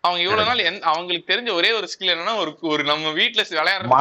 [0.04, 3.94] அவங்க இவ்வளவு நாள் அவங்களுக்கு தெரிஞ்ச ஒரே ஒரு ஸ்கில் என்னன்னா ஒரு ஒரு நம்ம வீட்டுல விளையாடுறது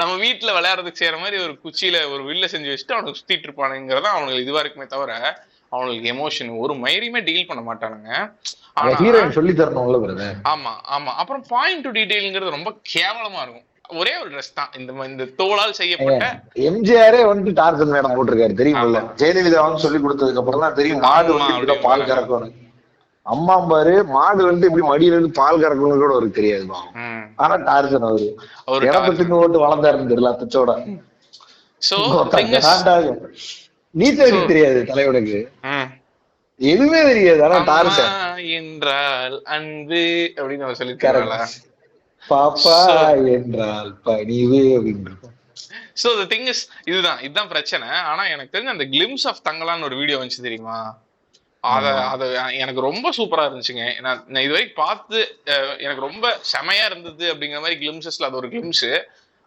[0.00, 4.44] நம்ம வீட்டுல விளையாடுறதுக்கு செய்யற மாதிரி ஒரு குச்சியில ஒரு வில்ல செஞ்சு வச்சுட்டு அவனுக்கு சுத்திட்டு இருப்பானுங்கிறத அவனுக்கு
[4.44, 5.12] இதுவா இருக்குமே தவிர
[5.72, 8.10] அவனுக்கு எமோஷன் ஒரு மயிரையுமே டீல் பண்ண மாட்டானுங்க.
[9.38, 11.12] சொல்லி தரணும்ல ஆமா ஆமா.
[11.20, 13.64] அப்புறம் பாயிண்ட் டு டீடைல்ங்கிறது ரொம்ப கேவலமா இருக்கும்.
[14.00, 14.70] ஒரே ஒரு ட்ரெஸ் தான்.
[14.78, 16.26] இந்த இந்த தோளால் செய்யப்பட்ட
[16.68, 19.00] எம்ஜிஆரே வந்து டார்ஜன் மேடம் போட்டிருக்காரு தெரியுமில்ல.
[19.20, 22.54] ஜெயலலிதா வந்து சொல்லி கொடுத்ததுக்கு அப்புறம் தான் தெரியும் மாடு வந்து பால் கறக்கணும்
[23.26, 26.64] அம்மா பாரு மாடு வந்து இப்படி மடியில இருந்து பால் கறக்கணும் கூட அவருக்கு தெரியாது.
[27.36, 28.26] ஆனா டார்ஜன் அவரு.
[29.16, 30.72] தின்னு ஓட்டு வளர்ந்தாருன்னு தெரியல அத்தச்சோட
[31.82, 31.96] சோ
[33.94, 35.38] நீ தெரியும் தெரியாது தலைவனுக்கு.
[36.60, 38.14] எதுவுமே தெரியாது ஆனா டார்ஜன்
[38.52, 40.02] என்றால் அன்பு
[40.36, 41.62] அப்படின்னு அவன் சொல்லிருக்காங்களா கரெக்ட்
[42.30, 45.12] பாப்பா So- என்றால் பணிவு அப்படின்னு.
[46.02, 47.88] சோ த திங் இஸ் இதுதான் இதுதான் பிரச்சனை.
[47.88, 50.78] ஆனா எனக்கு தெரிஞ்ச அந்த கிளிம்ஸ் ஆஃப் தங்கலான்னு ஒரு வீடியோ வந்துச்சு தெரியுமா?
[51.72, 52.22] அத அத
[52.62, 53.84] எனக்கு ரொம்ப சூப்பரா இருந்துச்சுங்க.
[54.04, 55.18] நான் இது வரைக்கும் பார்த்து
[55.84, 58.86] எனக்கு ரொம்ப செமையா இருந்தது அப்படிங்கிற மாதிரி கிளிம்சஸ்ல அது ஒரு கிளிம்ஸ்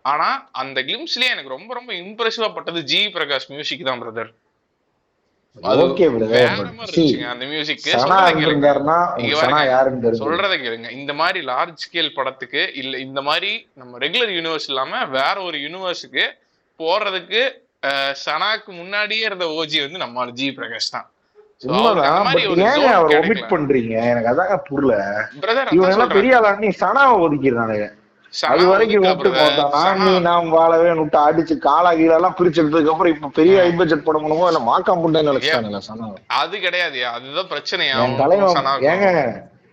[0.06, 0.27] ஆனா
[0.62, 4.32] அந்த கிளிம்ஸ்லயே எனக்கு ரொம்ப ரொம்ப இம்ப்ரெசிவா பட்டது ஜி பிரகாஷ் மியூசிக் தான் பிரதர்
[10.23, 10.89] சொல்றத கேளுங்க.
[10.99, 13.51] இந்த மாதிரி லார்ஜ் ஸ்கேல் படத்துக்கு இல்ல இந்த மாதிரி
[13.82, 16.25] நம்ம ரெகுலர் யூனிவர்ஸ் இல்லாம வேற ஒரு யூனிவர்ஸுக்கு
[16.80, 17.41] போறதுக்கு
[18.23, 21.08] சனாக்கு முன்னாடியே இருந்த ஓஜி வந்து நம்ம ஜி பிரகாஷ் தான்.
[21.61, 23.13] ஏன் அவர்.
[23.19, 23.93] ஒமிட் பண்றீங்க?
[24.09, 24.95] எனக்கு அதாங்க புரியல.
[25.77, 26.51] இவன் எல்லாம் பெரிய ஆளா?
[26.63, 27.87] நீ சனாவை ஒதுக்கிறானுங்க
[28.33, 29.99] அது வரைக்கும் விட்டு போட்டான்?
[30.01, 34.23] நீ நாம் வாழவே விட்டு அடிச்சு காலா கீழெல்லாம் பிரிச்சு எடுத்ததுக்கு அப்புறம் இப்ப பெரிய ஹை பட்ஜெட் படம்
[34.25, 36.17] பண்ணுமோ என்ன மாக்கா முட்டைன்னு நினைச்சானுங்களா சனாவை.
[36.41, 36.99] அது கிடையாது.
[37.15, 37.95] அதுதான் பிரச்சனையா?
[38.21, 38.83] தலைவன்.
[38.91, 39.07] ஏங்க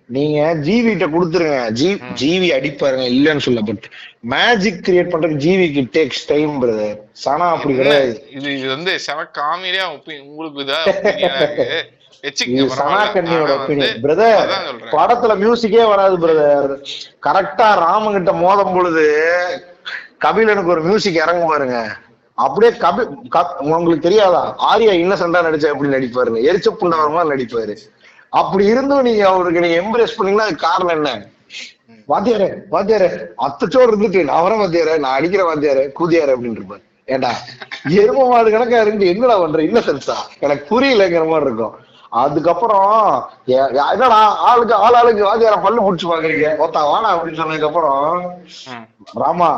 [0.08, 1.58] நீங்க ஜிவிட்ட கொடுத்துருங்க.
[1.78, 1.86] ஜி
[2.20, 3.86] ஜிவி அடிப்பாருங்க இல்லன்னு சொல்ல பட்
[4.32, 7.74] மேஜிக் கிரியேட் பண்றதுக்கு ஜிவிக்கு டேக்ஸ் டைம் பிரதர் சனா அப்படி?
[7.80, 8.12] கிடையாது.
[8.36, 10.80] இது இது வந்து செம காமெடியா உங்களுக்கு இதா
[14.04, 14.52] பிரதர்
[14.94, 16.70] படத்துல மியூசிக்கே வராது பிரதர்
[17.26, 19.06] கரெக்டா ராமகிட்ட மோதும் பொழுது
[20.24, 21.78] கபிலனுக்கு ஒரு மியூசிக் இறங்கும் பாருங்க.
[22.38, 23.02] அப்படியே கபி
[23.64, 24.40] உங்களுக்கு தெரியாதா?
[24.70, 27.74] ஆர்யா இன்னசென்டா நடிச்சா எப்படி நடிப்பாருங்க எரிச்ச புண்டவர் மாதிரி நடிப்பாரு.
[28.40, 31.10] அப்படி இருந்தும் நீங்க அவருக்கு நீங்க எம்ப்ரேஸ் பண்ணீங்கன்னா அது காரணம் என்ன?
[32.10, 33.08] வாத்தியாரே வாத்தியாரே
[33.46, 36.82] அத்தச்சோடு இருந்துட்டு நான் வர வாத்தியாரே நான் அடிக்கிற வாத்தியாரே கூதியாரு அப்படின்னு இருப்பாரு
[37.14, 37.30] ஏண்டா
[38.00, 39.60] எரும மாடு கணக்கா இருந்து என்னடா பண்ற?
[39.68, 41.74] இன்னசென்ஸா எனக்கு புரியலங்கிற மாதிரி இருக்கும்.
[42.22, 42.92] அதுக்கப்புறம்
[43.92, 44.18] என்னடா
[44.48, 46.50] ஆளுக்கு ஆள் ஆளுக்கு வாத்தியார பல்லு முடிச்சு பாக்குறீங்க.
[46.64, 48.02] ஒத்தா வாடா அப்படின்னு சொன்னதுக்கு அப்புறம்
[49.22, 49.50] ராமா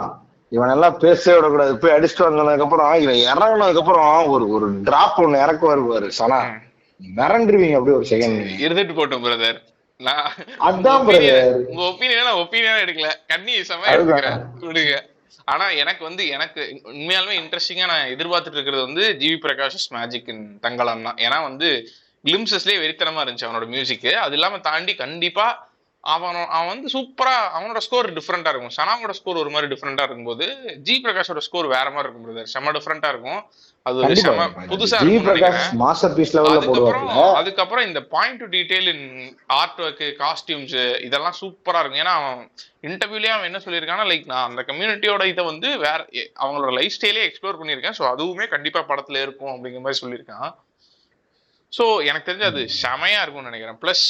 [0.53, 1.73] இவன் எல்லாம் பேசவே விடக்கூடாது.
[1.83, 6.41] போய் அடிச்சுட்டு வந்ததுக்கு அப்புறம் இவன் இறங்குனதுக்கு அப்புறம் ஒரு ஒரு டிராப் ஒண்ணு இறக்குவாரு பாரு சனா.
[7.01, 9.59] மிரண்டுருவீங்க அப்படியே ஒரு செகண்ட் இருந்துட்டு போட்டோம் பிரதர்
[10.01, 10.25] நான்
[10.59, 11.67] அதான் brother.
[11.69, 13.11] உங்க ஒப்பீனியன் நான் ஒப்பீனியன் எடுக்கல.
[13.27, 14.19] கண்ணி செம அதுதான்.
[14.19, 14.43] எடுத்துக்கிறேன்.
[14.61, 14.97] விடுங்க.
[15.45, 20.29] ஆனா எனக்கு வந்து எனக்கு உண்மையாலுமே இன்ட்ரெஸ்டிங்கா நான் எதிர்பார்த்துட்டு இருக்கிறது வந்து ஜிவி பிரகாஷ் மேஜிக்
[20.63, 21.17] தங்கலான் தான்.
[21.17, 21.69] ஏன்னா வந்து
[22.25, 25.47] கிளிம்சஸ்லயே வெறித்தனமா இருந்துச்சு அவனோட மியூசிக் அது இல்லாம தாண்டி கண்டிப்பா
[26.15, 28.75] அவன் அவன் வந்து சூப்பரா அவனோட ஸ்கோர் டிஃப்ரெண்டா இருக்கும்.
[28.77, 30.47] சனாவோட ஸ்கோர் ஒரு மாதிரி டிஃப்ரெண்டா இருக்கும்போது
[30.87, 32.45] ஜி பிரகாஷோட ஸ்கோர் வேற மாதிரி இருக்கும் brother.
[32.53, 33.41] செம டிஃப்ரெண்டா இருக்கும்.
[33.87, 34.99] அது ஒரு செம புதுசா
[36.53, 39.07] அதுக்கப்புறம் அதுக்கப்புறம் இந்த point to detail in
[39.61, 40.77] art work costumes
[41.07, 42.03] இதெல்லாம் சூப்பரா இருக்கும்.
[42.05, 42.41] ஏன்னா அவன்
[42.89, 46.01] இன்டர்வியூலயே அவன் என்ன சொல்லியிருக்கான்னா லைக் நான் அந்த கம்யூனிட்டியோட இதை வந்து வேற
[46.43, 47.99] அவங்களோட லைஃப் ஸ்டைலே எக்ஸ்ப்ளோர் பண்ணியிருக்கேன்.
[48.01, 50.49] ஸோ அதுவுமே கண்டிப்பா படத்துல இருக்கும் அப்படிங்கிற மாதிரி சொல்லியிருக்கான்.
[51.73, 53.79] ஸோ எனக்கு தெரிஞ்சு அது செமையா இருக்கும்னு நினைக்கிறேன்.
[53.83, 54.05] ப்ளஸ்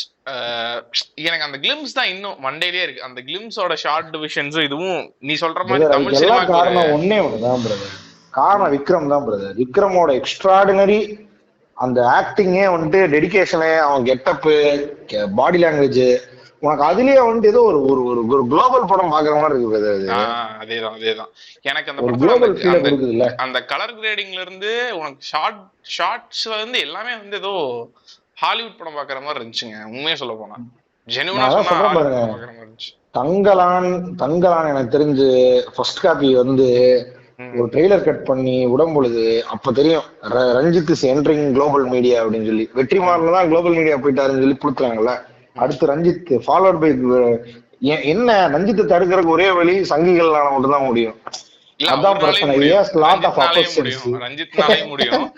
[1.27, 3.07] எனக்கு அந்த கிளிம்ஸ் தான் இன்னும் மண்டேலயே இருக்கு.
[3.09, 7.95] அந்த கிளிம்ஸோட ஷார்ட் டிவிஷன்ஸும் இதுவும் நீ சொல்ற மாதிரி தமிழ் சினிமாக்கு காரணம் ஒண்ணே ஒண்ணுதான் பிரதர்
[8.35, 11.01] காரணம் விக்ரம் தான் பிரதர் விக்ரமோட எக்ஸ்ட்ராடினரி
[11.77, 14.55] அந்த ஆக்டிங்கே வந்துட்டு டெடிகேஷனு அவன் கெட்டப்பு
[15.39, 16.05] பாடி லாங்குவேஜ்
[16.67, 20.13] உனக்கு அதுலயே வந்துட்டு ஏதோ ஒரு ஒரு ஒரு ஒரு குளோபல் படம் பாக்குற மாதிரி இருக்கு
[20.65, 21.31] அதேதான் அதேதான்.
[21.63, 25.61] எனக்கு அந்த குளோபல் அந்த- இல்ல அந்த கலர் கிரேடிங்ல இருந்து உனக்கு ஷார்ட்
[25.99, 27.55] ஷார்ட்ஸ்ல இருந்து எல்லாமே வந்து ஏதோ
[28.35, 29.85] ஹாலிவுட் படம் பாக்குற மாதிரி இருந்துச்சுங்க.
[29.85, 30.55] உண்மையா சொல்ல போனா.
[31.09, 31.47] ஜெனுவனா
[33.15, 33.89] தங்கலான்
[34.19, 35.29] தங்கலான் எனக்கு தெரிஞ்சு
[35.75, 36.69] ஃபர்ஸ்ட் காப்பி வந்து.
[37.57, 40.03] ஒரு ட்ரெய்லர் கட் பண்ணி விடும் பொழுது அப்ப தெரியும்.
[40.23, 42.71] Ranjith is entering global media அப்படின்னு சொல்லி.
[42.75, 45.13] வெற்றிமாறன் தான் குளோபல் மீடியா போயிட்டாருன்னு சொல்லி புடுத்துறாங்கல்ல
[45.57, 51.21] அடுத்து ரஞ்சித் ஃபாலோட் பை என்ன ரஞ்சித்தை தடுக்கிறதுக்கு ஒரே வழி சங்கிகள்னால மட்டும்தான் முடியும்.
[51.85, 52.59] அதான் பிரச்சனை.
[52.59, 54.89] Yes, lot of ரஞ்சித்னாலயும் oppositions.
[54.89, 55.37] முடியும்.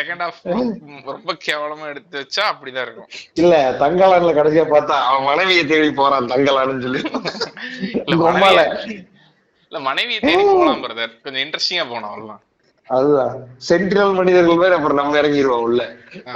[0.00, 0.42] செகண்ட் ஹாஃப்
[1.04, 3.06] ரொம்ப கேவலமா எடுத்து வச்சா அப்படிதான் இருக்கும்.
[3.34, 7.02] இல்ல தங்கலான்ல கடைசியா பார்த்தா அவன் மனைவியை தேடி போறான் தங்கலான்னு சொல்லி.
[8.04, 9.06] இல்ல மனைவியை-
[9.70, 12.42] இல்ல மனைவியை தேடி போலாம் பிரதர் கொஞ்சம் இன்ட்ரெஸ்டிங்கா போனோம் அவ்வளவுதான்.
[12.96, 13.34] அதுதான்.
[13.68, 15.82] சென்டினல் மனிதர்கள் பேர் அப்புறம் நம்ம இறங்கிடுவோம் உள்ள.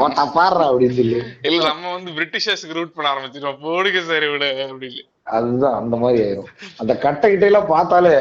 [0.04, 1.18] ஓட்டா பாடுறா அப்படின்னு சொல்லி.
[1.48, 3.60] இல்ல நம்ம வந்து பிரிட்டிஷர்ஸ்க்கு ரூட் பண்ண ஆரம்பிச்சிருவோம்.
[3.66, 5.02] போடுங்க சரி விடு அப்படின்னு.
[5.36, 6.50] அதுதான் அந்த மாதிரி ஆயிரும்.
[6.80, 8.14] அந்த கட்டை கிட்ட எல்லாம் பார்த்தாலே.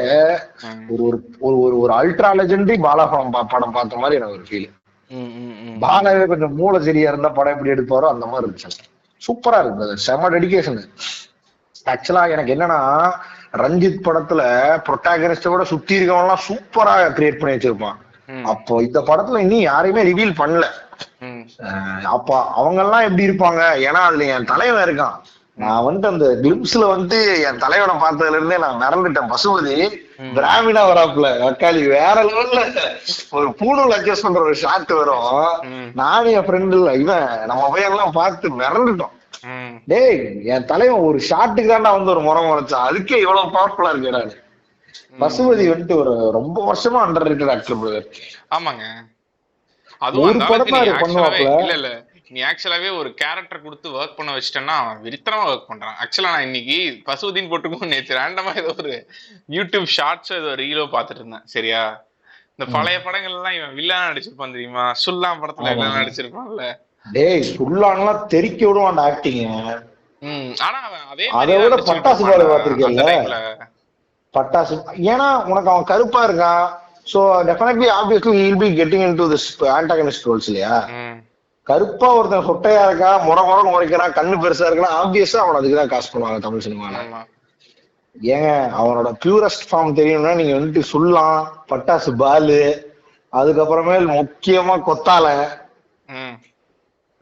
[0.94, 4.70] ஒரு ஒரு ஒரு ஒரு அல்ட்ரா லெஜெண்டரி பாலாபடம் படம் பார்த்த மாதிரி எனக்கு ஒரு ஃபீல்.
[5.84, 8.88] பாலாவே கொஞ்சம் மூளை சரியா இருந்தா படம் எப்படி எடுப்பாரோ அந்த மாதிரி இருந்துச்சு
[9.22, 10.80] சூப்பரா இருக்கு அது செம டெடிகேஷன்
[11.94, 12.80] ஆக்சுவலா எனக்கு என்னன்னா
[13.64, 14.42] ரஞ்சித் படத்துல
[14.88, 17.98] ப்ரொட்டாகனிஸ்ட விட சுத்தி இருக்கவங்க எல்லாம் சூப்பரா கிரியேட் பண்ணி வச்சிருப்பான்.
[18.44, 20.66] அப்போ இந்த படத்துல இன்னும் யாரையுமே ரிவீல் பண்ணல.
[22.04, 23.62] அப்ப அவங்க எல்லாம் எப்படி இருப்பாங்க?
[23.88, 25.16] ஏன்னா அதுல என் தலைவன் இருக்கான்.
[25.56, 29.30] நான் வந்து அந்த கிளிம்ஸ்ல வந்து என் தலைவனை பார்த்ததுல இருந்தே நான் மறந்துட்டேன்.
[29.30, 29.76] பசுபதி
[30.36, 31.28] பிராமினா வராப்புல.
[31.42, 32.62] வக்காளி வேற லெவல்ல
[33.30, 35.50] ஒரு பூணூல் அட்ஜஸ்ட் பண்ற ஒரு ஷாட் வரும்.
[35.94, 39.14] நானும் என் ஃப்ரெண்டு இல்ல இவன் நம்ம பையன்லாம் பார்த்து மிரண்டுட்டோம்.
[39.46, 39.82] ம்.
[39.86, 42.88] டேய் என் தலைவன் ஒரு ஷாட்டுக்கு தான்டா வந்து ஒரு முறை முறைச்சான்.
[42.90, 44.40] அதுக்கே இவ்வளவு பவர்ஃபுல்லா இருக்கு
[45.20, 48.08] பசுபதி வந்துட்டு ஒரு ரொம்ப வருஷமா அண்டர் ரேட்டட் ஆக்டர் பிரதர்
[48.52, 48.86] ஆமாங்க.
[50.02, 50.72] அதுவும் ஒரு படம்
[51.02, 51.50] பண்ணுவாப்ல.
[51.64, 51.90] இல்ல இல்ல.
[52.34, 55.98] நீ ஆக்சுவலாவே ஒரு கேரக்டர் கொடுத்து ஒர்க் பண்ண வச்சிட்டேன்னா அவன் விரித்தனமா ஒர்க் பண்றான்.
[56.04, 56.78] ஆக்சுவலா நான் இன்னைக்கு
[57.08, 58.94] பசுதீன் போட்டுக்கும் நேற்று ரேண்டமா ஏதோ ஒரு
[59.50, 61.46] யூடியூப் ஷார்ட்ஸ் ஏதோ ரீலோ பாத்துட்டு இருந்தேன்.
[61.56, 61.82] சரியா?
[62.54, 64.86] இந்த பழைய படங்கள் எல்லாம் இவன் வில்லனா நடிச்சிருப்பான் தெரியுமா?
[65.04, 65.70] சுல்லாம் படத்துல.
[65.72, 66.64] வில்லனா நடிச்சிருப்பான்ல.
[67.06, 69.44] டேய் சுல்லான்லாம் தெறிக்க விடுவான் ஆக்டிங்
[70.66, 72.24] ஆனா அவன் அதே அதை விட பட்டாசு?
[72.88, 73.38] அந்த timeல.
[74.36, 74.76] பட்டாசு.
[75.12, 76.66] ஏன்னா உனக்கு அவன் கருப்பா இருக்கான்.
[77.12, 77.20] So
[77.50, 80.76] definitely obviously he'll be getting into this antagonist roles இல்லையா.
[81.68, 86.10] கருப்பா ஒருத்தன் சொட்டையா இருக்கா முறை முறை முறைக்கிறான் கண்ணு பெருசா இருக்குன்னா ஆப்வியஸா அவன் அதுக்கு தான் காசு
[86.14, 87.02] பண்ணுவாங்க தமிழ் சினிமால.
[88.36, 88.50] ஏங்க
[88.82, 91.38] அவனோட பியூரஸ்ட் ஃபார்ம் தெரியணும்னா நீங்க வந்துட்டு சுல்லாம்
[91.72, 92.62] பட்டாசு பாலு
[93.34, 95.28] அதுக்கப்புறமேல் முக்கியமா கொத்தால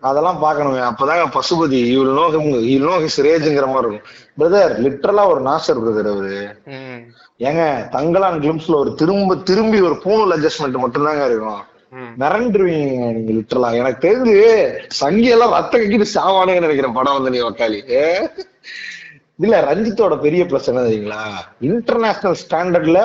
[0.08, 2.26] அதெல்லாம் பார்க்கணுங்க அப்பதாங்க பசுபதி இவ்வளவு நோ
[2.74, 4.06] இவ்வளவு நோ ஹிஸ் ரேஜுங்கிற மாதிரி இருக்கும்.
[4.40, 6.38] பிரதர் லிட்டரலா ஒரு நாசர் பிரதர் அவரு.
[7.48, 7.64] ஏங்க
[7.96, 11.62] தங்கலான் கிளிம்ஸ்ல ஒரு திரும்ப திரும்பி ஒரு பூணூல் அட்ஜஸ்ட்மெண்ட் மட்டும்தாங்க இருக்கும்.
[12.22, 14.38] மிரண்டுருவீங்க நீங்க லிட்டரலா எனக்கு தெரிஞ்சு
[15.02, 17.80] சங்கி எல்லாம் ரத்த கக்கிட்டு சாவானுங்கன்னு நினைக்கிறேன் படம் வந்து நீ வக்காளி.
[18.00, 18.06] ஏ?
[19.46, 21.22] இல்ல ரஞ்சித்தோட பெரிய பிளஸ் என்ன தெரியுங்களா?
[21.70, 23.02] இன்டர்நேஷனல் ஸ்டாண்டர்ட்ல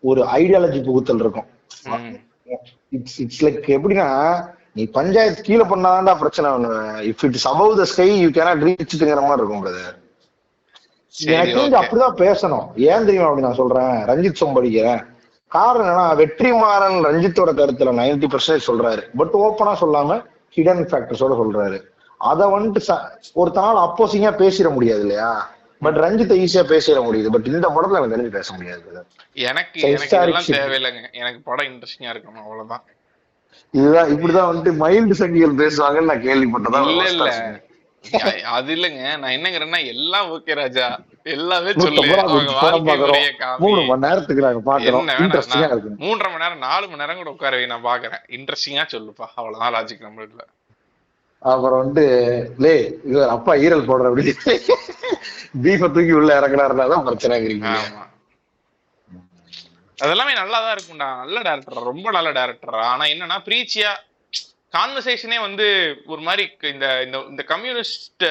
[0.00, 1.48] ஒரு ஐடியாலஜி புகுத்தல் இருக்கும்.
[2.96, 4.08] இட்ஸ் இட்ஸ் லைக் எப்படின்னா
[4.74, 6.50] நீ பஞ்சாயத்து கீழே பண்ணாதான்டா பிரச்சனை
[7.10, 10.00] if it's above the sky you cannot ரீச்ங்கிற மாதிரி இருக்கும் பிரதர்.
[11.24, 12.66] எனக்கு தெரிஞ்சு அப்படிதான் பேசணும்.
[12.76, 13.86] ஏன் தெரியுமா அப்படி நான் சொல்றேன்?
[13.86, 15.06] ரஞ்சித் சொம்படிக்கிறேன்
[15.48, 19.02] காரணம் என்னன்னா வெற்றிமாறன் ரஞ்சித்தோட கருத்துல 90% பர்சன்டேஜ் சொல்றாரு.
[19.16, 20.24] பட் ஓப்பனா சொல்லாம
[20.56, 21.82] ஹிடன் ஃபேக்டர்ஸோட சொல்றாரு.
[22.18, 25.50] அத வந்துட்டு ச- ஒருத்தனால அப்போசிங்கா பேசிட முடியாது இல்லையா?
[25.80, 27.28] பட் ரஞ்சித்தை ஈஸியா பேசிட முடியுது.
[27.28, 29.06] பட் இந்த படத்துல எனக்கு தெரிஞ்சு பேச முடியாது.
[29.32, 30.52] எனக்கு எனக்கு.
[30.52, 31.12] தேவையில்லைங்க.
[31.12, 32.38] எனக்கு படம் இன்ட்ரெஸ்டிங்கா இருக்கணும்.
[32.38, 32.84] அவ்வளவுதான்.
[33.74, 37.28] இதுதான் இப்படிதான் வந்துட்டு மைல்டு சங்கிகள் பேசுவாங்கன்னு நான் கேள்விப்பட்டதா இல்ல இல்ல.
[38.52, 39.02] அது இல்லைங்க.
[39.16, 40.86] நான் என்னங்கிறேன்னா எல்லாம் ஓகே ராஜா.
[41.26, 42.02] எல்லாமே சொல்லு.
[43.64, 45.06] மூணு மணி நேரத்துக்கு நாங்க பாக்குறோம்.
[45.22, 45.92] இன்ட்ரெஸ்டிங்கா இருக்கு.
[46.02, 48.22] மூன்றரை மணி நேரம் நாலு மணி நேரம் கூட உட்கார நான் பாக்குறேன்.
[48.38, 49.26] இன்ட்ரெஸ்டிங்கா சொல்லுப்பா.
[49.36, 50.48] அவ்வளவுதான் லாஜிக் நம்மளுக்கு
[51.42, 52.04] அப்புறம் வந்துட்டு
[52.58, 52.72] லே
[53.04, 54.24] இவர் அப்பா ஈரல் போடுற அப்படி.
[55.64, 57.70] பீஃப தூக்கி உள்ள இறக்குறாருன்னா தான் பிரச்சனைங்கிறீங்க.
[57.78, 58.02] ஆமா.
[59.98, 61.08] அதெல்லாமே நல்லாதான் இருக்கும்டா.
[61.22, 63.92] நல்ல டேரக்டர் ரொம்ப நல்ல டேரக்டர் ஆனா என்னன்னா பிரீச்சியா
[64.72, 65.66] கான்வர்சேஷனே வந்து
[66.06, 68.24] ஒரு மாதிரி இந்த இந்த இந்த கம்யூனிஸ்ட்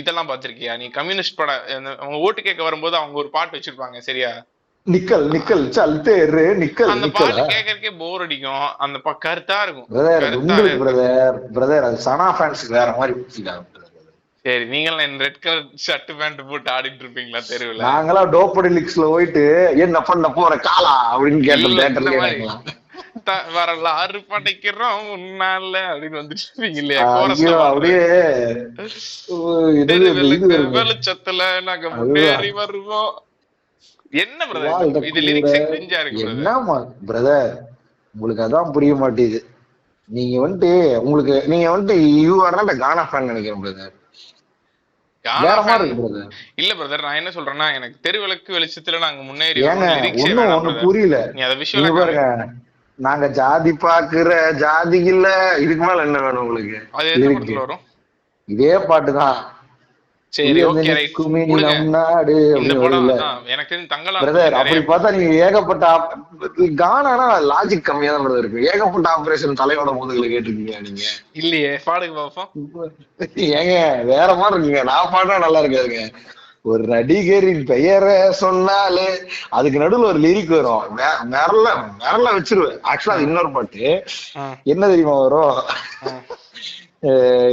[0.00, 0.72] இதெல்லாம் பார்த்திருக்கியா?
[0.80, 1.52] நீ கம்யூனிஸ்ட் பட
[2.02, 4.32] அவங்க ஓட்டு கேட்க வரும்போது அவங்க ஒரு பாட்டு வச்சிருப்பாங்க சரியா?
[4.86, 8.66] நிக்கல் நிக்கல் சல்தேரு நிக்கல் அந்த பாட்டு கேட்கறதுக்கே போர் அடிக்கும்.
[8.84, 9.88] அந்த கருத்தா இருக்கும்.
[9.94, 10.26] பிரதர்.
[10.82, 13.14] பிரதர் பிரதர் அது சனா ஃபேன்ஸ்க்கு வேற மாதிரி.
[14.48, 17.80] சரி நீங்களும் ரெட் கலர் ஷர்ட் பேண்ட் போட்டு ஆடிட்டு இருப்பீங்களா தெருவுல?
[17.86, 19.42] நாங்களாம் டோப்படிலிக்ஸ்ல போயிட்டு
[19.78, 20.94] என்ன பண்ண போற காலா?
[21.14, 22.12] அப்படின்னு இல்ல, தேட்டர்ல
[23.54, 27.02] வரலாறு படைக்கிறோம் முன்னால அப்படின்னு வந்துட்டு இருப்பீங்க இல்லையா.
[27.66, 28.04] அப்படியே.
[30.76, 33.12] வெளிச்சத்துல நாங்க முன்னேறி வருவோம்.
[34.12, 34.70] என்ன பிரதர்
[35.02, 36.24] இது லிரிக்ஸ் இருக்கு.
[36.26, 36.76] என்னமா
[37.06, 37.52] பிரதர்
[38.14, 39.40] உங்களுக்கு அதான் புரிய மாட்டேங்குது.
[40.10, 43.76] நீங்க வந்துட்டு உங்களுக்கு நீங்க வந்துட்டு you are not gaana fan நினைக்கிறேன் பிரதர் கானா வேற fan-
[43.76, 43.94] மாதிரி இருக்கு பிரதர்
[46.54, 49.60] இல்ல பிரதர் நான் என்ன சொல்றேன்னா எனக்கு தெருவிளக்கு வெளிச்சத்துல நாங்க முன்னேறி.
[50.80, 51.16] புரியல.
[52.98, 55.26] நீங்க ஜாதி பாக்குற ஜாதி இல்ல.
[55.58, 56.78] இதுக்கு மேல என்ன வேணும் உங்களுக்கு?
[57.04, 57.36] எந்த lyric.
[57.36, 57.82] படத்துல வரும்
[58.48, 59.38] இதே பாட்டுதான்
[60.32, 61.18] சரி ஓகே ரைட்
[61.94, 63.06] நாடு இந்த படம்
[63.52, 65.86] எனக்கு தெரிஞ்சு தங்கலா பிரதர் அப்படி பார்த்தா நீங்க ஏகப்பட்ட
[66.80, 68.64] கானானா லாஜிக் கம்மியா தான் பிரதர் இருக்கு.
[68.72, 71.04] ஏகப்பட்ட ஆபரேஷன் தலையோட முதுகுல கேட்டிருக்கீங்க நீங்க.
[71.40, 72.50] இல்லையே பாடுங்க பாப்போம்.
[73.60, 73.76] ஏங்க
[74.12, 74.82] வேற மாதிரி இருக்குங்க.
[74.92, 76.02] நான் பாடுறா நல்லா இருக்காதுங்க.
[76.70, 79.08] ஒரு நடிகரின் பெயரை சொன்னாலே
[79.58, 80.86] அதுக்கு நடுவுல ஒரு லிரிக் வரும்.
[81.34, 81.68] விரல
[82.02, 82.80] விரல வச்சிருவேன்.
[82.90, 83.86] ஆக்சுவலா அது இன்னொரு பாட்டு.
[84.72, 85.60] என்ன தெரியுமா வரும்?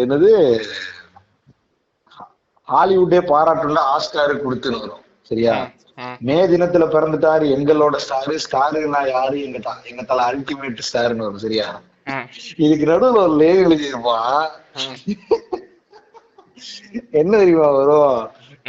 [0.03, 0.31] என்னது?
[2.67, 5.01] ஹாலிவுட்டே பாராட்டுல ஆஸ்காரு கொடுத்துன்னு வரும்
[5.31, 5.55] சரியா
[5.97, 6.15] ம்.
[6.51, 9.37] தினத்துல பிறந்துட்டாரு எங்களோட ஸ்டாரு ஸ்டாரு நான் யாரு?
[9.43, 11.67] எங்க எங்க தல அல்டிமேட் ஸ்டார்னு வரும் சரியா?
[12.57, 14.47] இதுக்கு நடுவுல ஒரு லேடி எழுதியிருப்பான்.
[17.13, 18.17] என்ன தெரியுமா வரும்.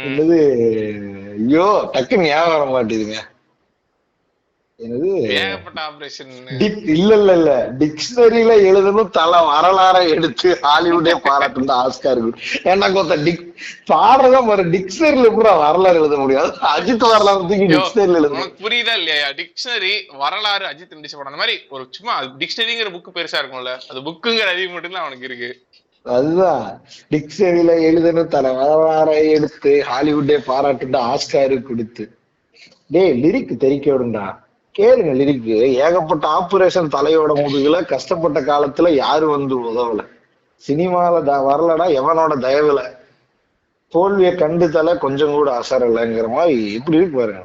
[0.01, 0.37] என்னது?
[1.37, 3.17] ஐயோ டக்குன்னு ஞாபகம் வர மாட்டேதுங்க.
[4.79, 5.11] என்னது?
[5.35, 6.31] ஏகப்பட்ட ஆபரேஷன்
[6.95, 12.21] இல்ல இல்ல இல்ல டிக்ஷனரியில எழுதணும் தலை வரலாற எடுத்து ஹாலிவுட்டே பாராட்டு ஆஸ்கார்
[12.71, 13.41] ஏன்னா கொத்த டிக்
[13.91, 16.51] பாடுறதா பாரு டிக்ஷனரியில கூட வரலாறு எழுத முடியாது.
[16.73, 19.27] அஜித் வரலாறு தூக்கி டிக்ஷனரியில எழுத புரியுதா இல்லையா?
[19.39, 23.73] டிக்ஷனரி வரலாறு அஜித் நடிச்ச படம் அந்த மாதிரி ஒரு சும்மா டிக்ஷனரிங்கிற புக் பெருசா இருக்கும்ல.
[23.91, 25.51] அது புக்குங்கிற அறிவு மட்டும்தான் அவனுக்கு இருக்கு.
[26.05, 26.65] அதுதான்.
[27.11, 32.05] டிக்ஷனரியில எழுதணும் தலை வரலாற எடுத்து ஹாலிவுட்டே பாராட்டு ஆஸ்காரு கொடுத்து.
[32.89, 34.25] டேய் லிரிக் தெரிக்க விடுண்டா
[34.77, 35.47] கேளுங்க லிரிக்
[35.85, 40.01] ஏகப்பட்ட ஆபரேஷன் தலையோட முதுகுல கஷ்டப்பட்ட காலத்துல யாரு வந்து உதவல?
[40.63, 42.81] சினிமால த வரலடா எவனோட தயவுல?
[43.93, 47.43] தோல்வியை கண்டு தலை கொஞ்சம் கூட அசரலைங்கிற மாதிரி எப்படி இருக்கு பாருங்க.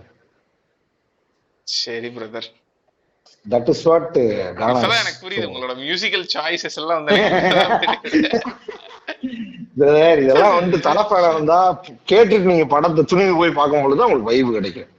[1.66, 2.48] சரி பிரதர்
[3.46, 7.20] தட் இஸ் வாட் எனக்கு புரியுது உங்களோட மியூசிக்கல் சாய்ஸஸ் எல்லாம் வந்து
[10.22, 11.58] இதெல்லாம் வந்து தலைப்படம் இருந்தா
[12.10, 14.90] கேட்டுட்டு நீங்க படத்தை துணிவு போய் பார்க்கும் பொழுது உங்களுக்கு வைவு கிடைக்கும்.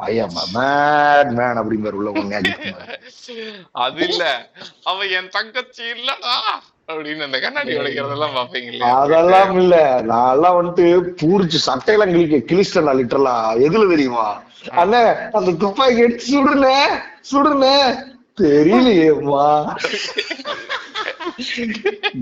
[0.00, 0.24] ஐயா
[0.54, 2.10] மேட் மேன் அப்படிங்கிற உள்ள.
[3.80, 4.24] அது இல்ல.
[4.84, 6.34] அவ என் தங்கச்சி இல்லடா
[6.88, 9.74] அப்படின்னு அந்த கண்ணாடி உடைக்கிறதெல்லாம் பாப்பீங்க அதெல்லாம் இல்ல.
[10.10, 10.86] நான் எல்லாம் வந்துட்டு
[11.20, 13.34] பூரிச்சு சட்டையெல்லாம் கிழிக்க கிழிச்சிட்டேன் லிட்டரலா
[13.66, 14.28] எதுல தெரியுமா?
[14.80, 15.02] அண்ணே
[15.38, 16.78] அந்த துப்பாக்கி எடுத்து சுடுனே
[17.30, 17.76] சுடுனே
[18.38, 19.46] தெரியலையேம்மா.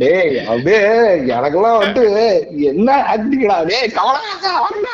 [0.00, 0.80] டேய் அப்படியே
[1.34, 2.04] எனக்கெல்லாம் வந்து
[2.70, 4.30] என்ன ஆக்டிங்கடா டேய் கவலை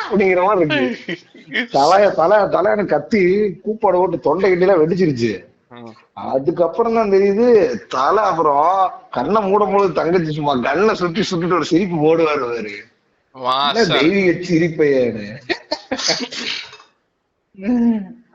[0.03, 1.15] அப்படிங்கிற மாதிரி இருக்கு.
[1.75, 3.21] தலைய தலை தலைன்னு கத்தி
[3.65, 5.31] கூப்பாடு போட்டு தொண்டை கிட்டலாம் வெடிச்சிருச்சு.
[6.31, 7.45] அதுக்கப்புறம் தான் தெரியுது
[7.95, 8.67] தலை அப்புறம்
[9.17, 12.75] கண்ணை மூடும் போது தங்கச்சி சும்மா கண்ணை சுத்தி சுத்திட்டு ஒரு சிரிப்பு போடுவாரு அவரு.
[13.95, 15.25] தெய்வீக சிரிப்பையனு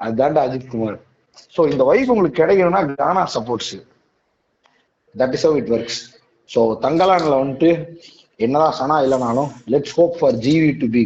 [0.04, 0.98] அதுதான்டா அஜித் குமார்.
[1.54, 3.74] சோ இந்த வைஃப் உங்களுக்கு கிடைக்கணும்னா gaana supports
[5.14, 6.00] that is how it works
[6.50, 7.70] so தங்கலான்ல வந்துட்டு
[8.40, 11.02] என்னதான் சனா இல்லைனாலும் let's hope for GV to be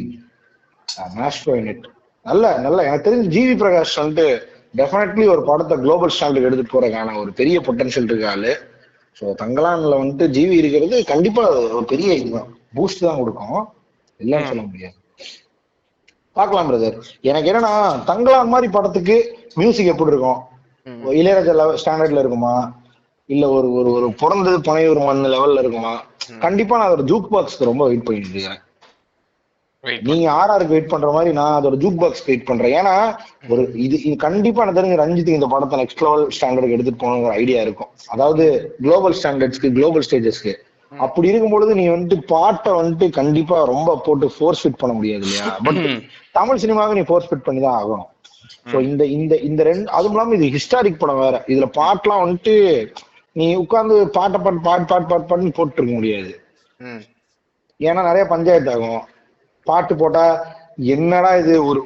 [1.61, 1.87] in it
[2.27, 2.79] நல்ல நல்ல.
[2.89, 4.27] எனக்கு தெரிஞ்சு ஜிவி பிரகாஷ் வந்துட்டு
[4.81, 8.53] டெஃபினெட்லி ஒரு படத்தை குளோபல் ஸ்டாண்டுக்கு எடுத்துட்டு போறதுக்கான ஒரு பெரிய பொட்டன்ஷியல் இருக்கு ஆளு.
[9.16, 11.43] ஸோ தங்கலான்ல வந்துட்டு ஜிவி இருக்கிறது கண்டிப்பா
[11.79, 12.14] ஒரு பெரிய
[12.77, 13.20] பூஸ்ட் தான்.
[13.20, 13.61] கொடுக்கும்.
[14.20, 14.97] இல்லைன்னு சொல்ல முடியாது.
[16.37, 16.97] பார்க்கலாம் பிரதர்
[17.31, 17.72] எனக்கு என்னன்னா
[18.11, 19.16] தங்கலான் மாதிரி படத்துக்கு
[19.61, 20.41] மியூசிக் எப்படி இருக்கும்.
[21.20, 21.53] இளையராஜா
[21.83, 22.55] ஸ்டாண்டர்ட்ல இருக்குமா?
[23.29, 25.93] இல்ல ஒரு ஒரு ஒரு பிறந்தது பனையூர் மண் லெவல்ல இருக்குமா?
[26.45, 28.51] கண்டிப்பா நான் ஒரு ஜூக் பாக்ஸ்க்கு ரொம்ப வெயிட் பண்ணிட்டு இருக்கேன்.
[28.51, 28.74] வெயிட்
[30.09, 32.74] நீங்க ஆர்ஆருக்கு வெயிட் பண்ற மாதிரி நான் அதோட ஜூக் பாக்ஸ் வெயிட் பண்றேன்.
[32.80, 32.95] ஏன்னா
[33.53, 37.61] ஒரு இது இது கண்டிப்பா எனக்கு தெரிஞ்ச ரஞ்சித் இந்த படத்தை நெக்ஸ்ட் லெவல் ஸ்டாண்டர்டுக்கு எடுத்துட்டு போகணுங்கிற ஐடியா
[37.66, 37.91] இருக்கும்.
[38.14, 38.45] அதாவது
[38.85, 40.55] குளோபல் ஸ்டாண்டர்ட்ஸ்க்கு குளோபல் ஸ்டேஜஸ்க்கு
[40.93, 45.47] அப்படி இருக்கும்பொழுது நீ வந்துட்டு பாட்டை வந்துட்டு கண்டிப்பா ரொம்ப போட்டு ஃபோர்ஸ் ஃபிட் பண்ண முடியாது இல்லையா?
[45.66, 45.80] பட்
[46.39, 48.11] தமிழ் சினிமாவுக்கு நீ ஃபோர்ஸ் ஃபிட் பண்ணி தான் ஆகணும்.
[48.72, 51.37] ஸோ இந்த இந்த இந்த ரெண்டு அதுவும் இல்லாம இது ஹிஸ்டாரிக் படம் வேற.
[51.53, 52.55] இதுல பாட்டுலாம் வந்துட்டு
[53.37, 56.32] நீ உட்கார்ந்து பாட்டை பாட்டு பாட்டு பாட்டு பாட்டு பாட்டுன்னு போட்டுருக்க முடியாது.
[57.80, 59.03] ஏன்னா நிறைய பஞ்சாயத்து ஆகும்.
[59.67, 60.25] பாட்டு போட்டா
[60.95, 61.81] என்னடா இது ஒரு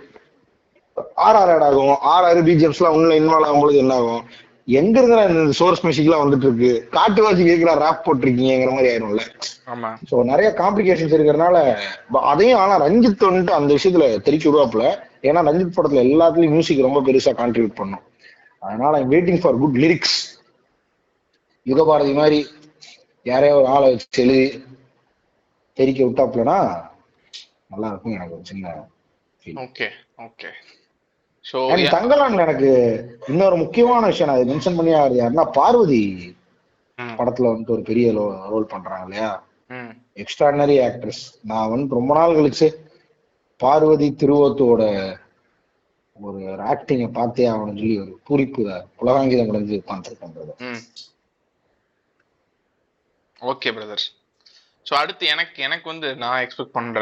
[1.26, 1.96] ஆர்ஆர் ஆட் ஆகும்.
[2.12, 4.22] ஆர்ஆர் பிஜிஎம்ஸ் எல்லாம் உள்ள இன்வால்வ் ஆகும்போது என்ன ஆகும்?
[4.68, 6.70] எங்க இருந்தா இந்த சோர்ஸ் மியூசிக் எல்லாம் வந்துட்டு இருக்கு.
[6.96, 9.22] காட்டுவாசி கேட்கிற ரேப் போட்டிருக்கீங்கிற மாதிரி ஆயிரும்ல.
[9.72, 9.90] ஆமா.
[10.10, 11.56] சோ நிறைய காம்ப்ளிகேஷன்ஸ் இருக்கிறதுனால
[12.32, 14.84] அதையும் ஆனா ரஞ்சித் வந்துட்டு அந்த விஷயத்துல தெரிச்சு விடுவாப்புல.
[15.28, 18.02] ஏன்னா ரஞ்சித் படத்துல எல்லாத்துலயும் மியூசிக் ரொம்ப பெருசா கான்ட்ரிபியூட் பண்ணும்.
[18.62, 20.18] அதனால waiting for good lyrics
[21.66, 22.40] Yugabharathi மாதிரி
[23.26, 24.44] யாரையோ ஒரு ஆளை வச்சு எழுதி
[25.78, 26.58] தெரிக்க விட்டாப்புலனா
[27.70, 28.74] நல்லா இருக்கும் எனக்கு ஒரு சின்ன.
[29.62, 29.86] Okay
[30.24, 30.50] okay.
[31.44, 32.70] ஸோ And தங்கலான்ல எனக்கு
[33.28, 36.02] இன்னொரு முக்கியமான விஷயம் நான் மென்ஷன் பண்ணி ஆகுது யாருன்னா பார்வதி
[37.18, 38.06] படத்துல வந்துட்டு ஒரு பெரிய
[38.52, 39.30] ரோல் பண்றாங்க இல்லையா?
[40.16, 42.68] எக்ஸ்ட்ராடினரி ஆக்ட்ரஸ் நான் வந்து ரொம்ப நாள் கழிச்சு
[43.60, 44.82] பார்வதி திருவத்தோட
[46.18, 46.40] ஒரு
[46.70, 48.62] ஆக்டிங்க பார்த்தே ஆகணும்னு சொல்லி ஒரு பூரிப்பு
[49.00, 50.80] உலகாங்கிதம் அடைஞ்சு உட்காந்துருக்கேன்
[53.42, 54.04] ஓகே பிரதர்
[54.88, 57.00] ஸோ அடுத்து எனக்கு எனக்கு வந்து நான் எக்ஸ்பெக்ட் பண்ற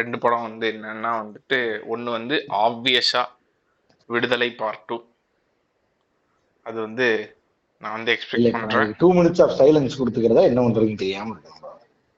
[0.00, 1.58] ரெண்டு படம் வந்து என்னன்னா வந்துட்டு
[1.92, 3.22] ஒன்று வந்து ஆப்வியஸா
[4.10, 4.96] விடுதலை பார்ட் டூ
[6.66, 7.06] அது வந்து
[7.82, 8.92] நான் வந்து எக்ஸ்பெக்ட் பண்றேன்.
[9.02, 11.58] டூ மினிட்ஸ் ஆஃப் சைலன்ஸ் கொடுத்துக்கிறதா என்ன பண்றதுன்னு தெரியாம இருக்கேன்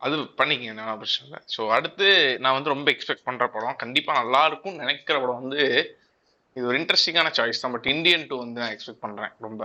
[0.02, 1.38] அது பண்ணிக்கங்க என்ன பிரச்சனை இல்லை.
[1.52, 2.08] ஸோ அடுத்து
[2.44, 5.62] நான் வந்து ரொம்ப எக்ஸ்பெக்ட் பண்ற படம் கண்டிப்பா நல்லா இருக்கும்னு நினைக்கிற படம் வந்து
[6.56, 7.74] இது ஒரு இன்ட்ரெஸ்டிங்கான சாய்ஸ் தான்.
[7.76, 9.62] பட் இந்தியன் டூ வந்து நான் எக்ஸ்பெக்ட் பண்றேன் ரொம்ப.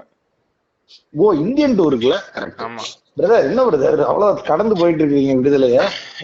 [1.14, 2.84] ஓ இந்தியன் டூ இருக்குல்ல கரெக்ட் ஆமா.
[3.18, 5.80] பிரதர் என்ன பிரதர் அவ்வளவு கடந்து போயிட்டு இருக்கீங்க விடுதலைய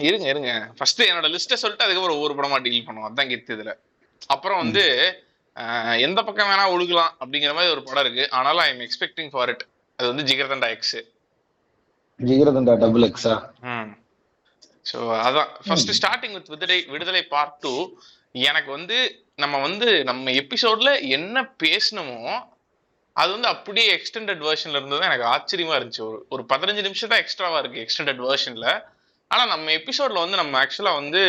[0.08, 0.50] இருங்க இருங்க.
[0.78, 3.08] ஃபர்ஸ்ட் என்னோட லிஸ்ட்டை சொல்லிட்டு அதுக்கப்புறம் ஒவ்வொரு படமா டீல் பண்ணுவோம்.
[3.10, 3.72] அதான் கெத்து இதுல.
[4.30, 4.84] அப்புறம் வந்து
[6.06, 8.24] எந்த பக்கம் வேணா ஒழுகலாம் அப்படிங்கிற மாதிரி ஒரு படம் இருக்கு.
[8.38, 9.64] ஆனாலும் I am expecting for it
[9.98, 10.96] அது வந்து ஜிகர்தண்டா எக்ஸ்
[12.20, 13.34] ஜிகரதண்டா டபுள் எக்ஸா
[14.86, 15.48] ஸோ அதான்.
[15.64, 17.72] First starting with Viduthalai Viduthalai part two
[18.48, 18.96] எனக்கு வந்து
[19.42, 22.20] நம்ம வந்து நம்ம எபிசோட்ல என்ன பேசணுமோ
[23.16, 26.02] அது வந்து அப்படியே எக்ஸ்டெண்டட் வேர்ஷன்ல இருந்தது எனக்கு ஆச்சரியமா இருந்துச்சு.
[26.08, 28.66] ஒரு ஒரு பதினஞ்சு நிமிஷம் தான் எக்ஸ்ட்ராவா இருக்கு எக்ஸ்டெண்டட் வேர்ஷன்ல
[29.30, 31.22] ஆனா நம்ம எபிசோட்ல வந்து நம்ம ஆக்சுவலா வந்து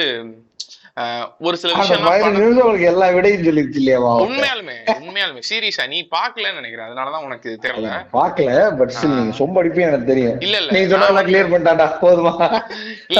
[1.39, 5.41] ஒரு சில விஷயம் எல்லா விடையும் சொல்லிருச்சு இல்லையாவா உண்மையாலுமே உண்மையாலுமே.
[5.49, 6.87] சீரியஸா நீ பாக்கலன்னு நினைக்கிறேன்.
[6.87, 7.89] அதனாலதான் உனக்கு தெரியல.
[8.13, 10.39] பாக்கல பட் நீங்க சொம்ப அடிப்பே எனக்கு தெரியும்.
[10.39, 10.71] இல்ல இல்ல.
[10.71, 12.33] நீங்க சொன்னா கிளியர் பண்ணிட்டாடா போதுமா.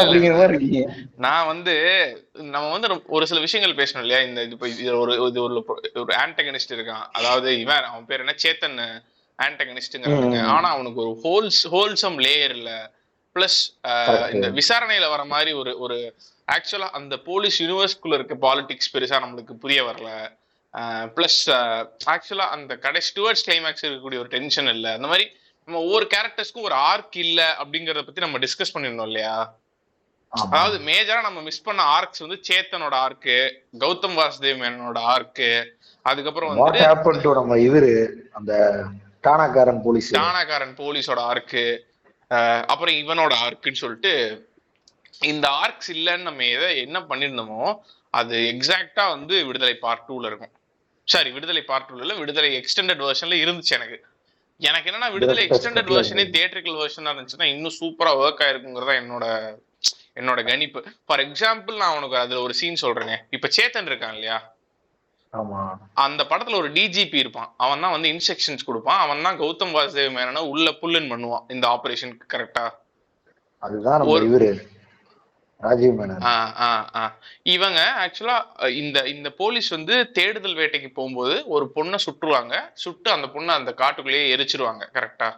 [0.02, 0.82] அப்படிங்கிற மாதிரி இருக்கீங்க.
[1.18, 1.76] நான் வந்து
[2.56, 4.22] நம்ம வந்து ஒரு சில விஷயங்கள் பேசணும் இல்லையா?
[4.22, 4.42] இந்த
[4.74, 5.56] இது ஒரு இது ஒரு
[5.96, 7.06] ஒரு ஆன்டகனிஸ்ட் இருக்கான்.
[7.12, 8.36] அதாவது இவன் அவன் பேர் என்ன?
[8.46, 8.80] சேத்தன்
[9.40, 10.40] ஆன்டகனிஸ்ட்ங்கிறாங்க.
[10.56, 12.72] ஆனா அவனுக்கு ஒரு ஹோல்ஸ் ஹோல்சம் லேயர் இல்ல.
[13.36, 13.60] பிளஸ்.
[14.36, 15.98] இந்த விசாரணையில வர மாதிரி ஒரு ஒரு
[16.48, 20.10] ஆக்சுவலா அந்த போலீஸ் யூனிவர்ஸ்குள்ள இருக்க பாலிடிக்ஸ் பெருசா நம்மளுக்கு புரிய வரல.
[21.16, 21.42] பிளஸ்
[22.14, 24.88] ஆக்சுவலா அந்த கடைசி டுவர்ட்ஸ் கிளைமேக்ஸ் இருக்கக்கூடிய ஒரு டென்ஷன் இல்ல.
[24.98, 25.26] அந்த மாதிரி
[25.68, 29.38] நம்ம ஒவ்வொரு கேரக்டர்ஸ்க்கும் ஒரு ஆர்க் இல்ல அப்படிங்கறத பத்தி நம்ம டிஸ்கஸ் பண்ணிருந்தோம் இல்லையா.
[30.34, 33.36] அதாவது மேஜரா நம்ம மிஸ் பண்ண ஆர்க்ஸ் வந்து சேத்தனோட ஆர்க்கு
[33.84, 35.50] கௌதம் வாசுதேவ் மேனனோட ஆர்க்கு
[36.06, 37.92] அதுக்கப்புறம் வந்து ஹேப்பன் டு நம்ம இவரு
[38.40, 38.54] அந்த
[39.24, 41.64] டானாக்காரன் போலீஸ் டானாக்காரன் போலீஸோட ஆர்க்கு
[42.72, 44.14] அப்புறம் இவனோட ஆர்க்குன்னு சொல்லிட்டு
[45.22, 47.62] இந்த ஆர்க்ஸ் இல்லைன்னு நம்ம எதை என்ன பண்ணிருந்தோமோ
[48.20, 50.54] அது எக்ஸாக்டா வந்து விடுதலை பார்ட் டூல இருக்கும்.
[51.08, 53.98] சாரி விடுதலை பார்ட் டூல இல்ல விடுதலை எக்ஸ்டெண்டட் வெர்ஷன்ல இருந்துச்சு எனக்கு.
[54.62, 59.26] எனக்கு என்னன்னா விடுதலை எக்ஸ்டெண்டட் வெர்ஷனே தியேட்டரிக்கல் வெர்ஷனா இருந்துச்சுன்னா இன்னும் சூப்பரா ஒர்க் ஆயிருக்குங்கிறதா என்னோட
[60.20, 60.80] என்னோட கணிப்பு.
[61.06, 63.18] ஃபார் எக்ஸாம்பிள் நான் உனக்கு அதுல ஒரு சீன் சொல்றேனே.
[63.36, 64.38] இப்ப சேத்தன் இருக்கான் இல்லையா?
[65.34, 65.60] ஆமா.
[65.94, 67.50] அந்த படத்துல ஒரு டிஜிபி இருப்பான்.
[67.58, 69.00] அவன் தான் வந்து இன்ஸ்ட்ரக்ஷன்ஸ் கொடுப்பான்.
[69.00, 71.46] அவன் தான் கௌதம் வாசுதேவ் மேனனை உள்ள புல்லுன்னு பண்ணுவான்.
[71.56, 72.66] இந்த ஆபரேஷனுக்கு கரெக்டா
[73.64, 74.50] அதுதான் இவரு.
[75.66, 77.12] ராஜீவ் மேனன்.
[77.56, 78.38] இவங்க ஆக்சுவலா
[78.82, 82.56] இந்த இந்த போலீஸ் வந்து தேடுதல் வேட்டைக்கு போகும்போது ஒரு பொண்ணை சுட்டுருவாங்க.
[82.84, 85.30] சுட்டு அந்த பொண்ணை அந்த காட்டுக்குள்ளேயே எரிச்சிருவாங்க கரெக்டா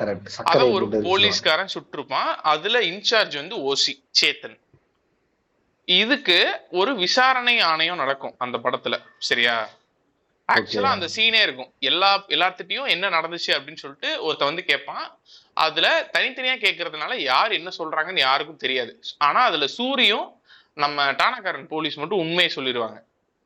[0.00, 2.30] கரெக்ட் அத ஒரு போலீஸ்காரன் சுட்டிருப்பான்.
[2.52, 4.56] அதுல இன்சார்ஜ் வந்து ஓசி சேத்தன்.
[5.88, 6.38] இதுக்கு
[6.80, 8.96] ஒரு விசாரணை ஆணையம் நடக்கும் அந்த படத்துல
[9.28, 9.56] சரியா?
[10.48, 11.70] ஆக்சுவலா அந்த சீனே இருக்கும்.
[11.90, 15.06] எல்லா எல்லாத்துட்டையும் என்ன நடந்துச்சு அப்படின்னு சொல்லிட்டு ஒருத்த வந்து கேட்பான்.
[15.66, 18.92] அதுல தனித்தனியா கேட்கறதுனால யார் என்ன சொல்றாங்கன்னு யாருக்கும் தெரியாது.
[19.18, 20.26] ஆனா அதுல சூரியும்
[20.74, 22.98] நம்ம டானாக்காரன் போலீஸ் மட்டும் உண்மையை சொல்லிடுவாங்க.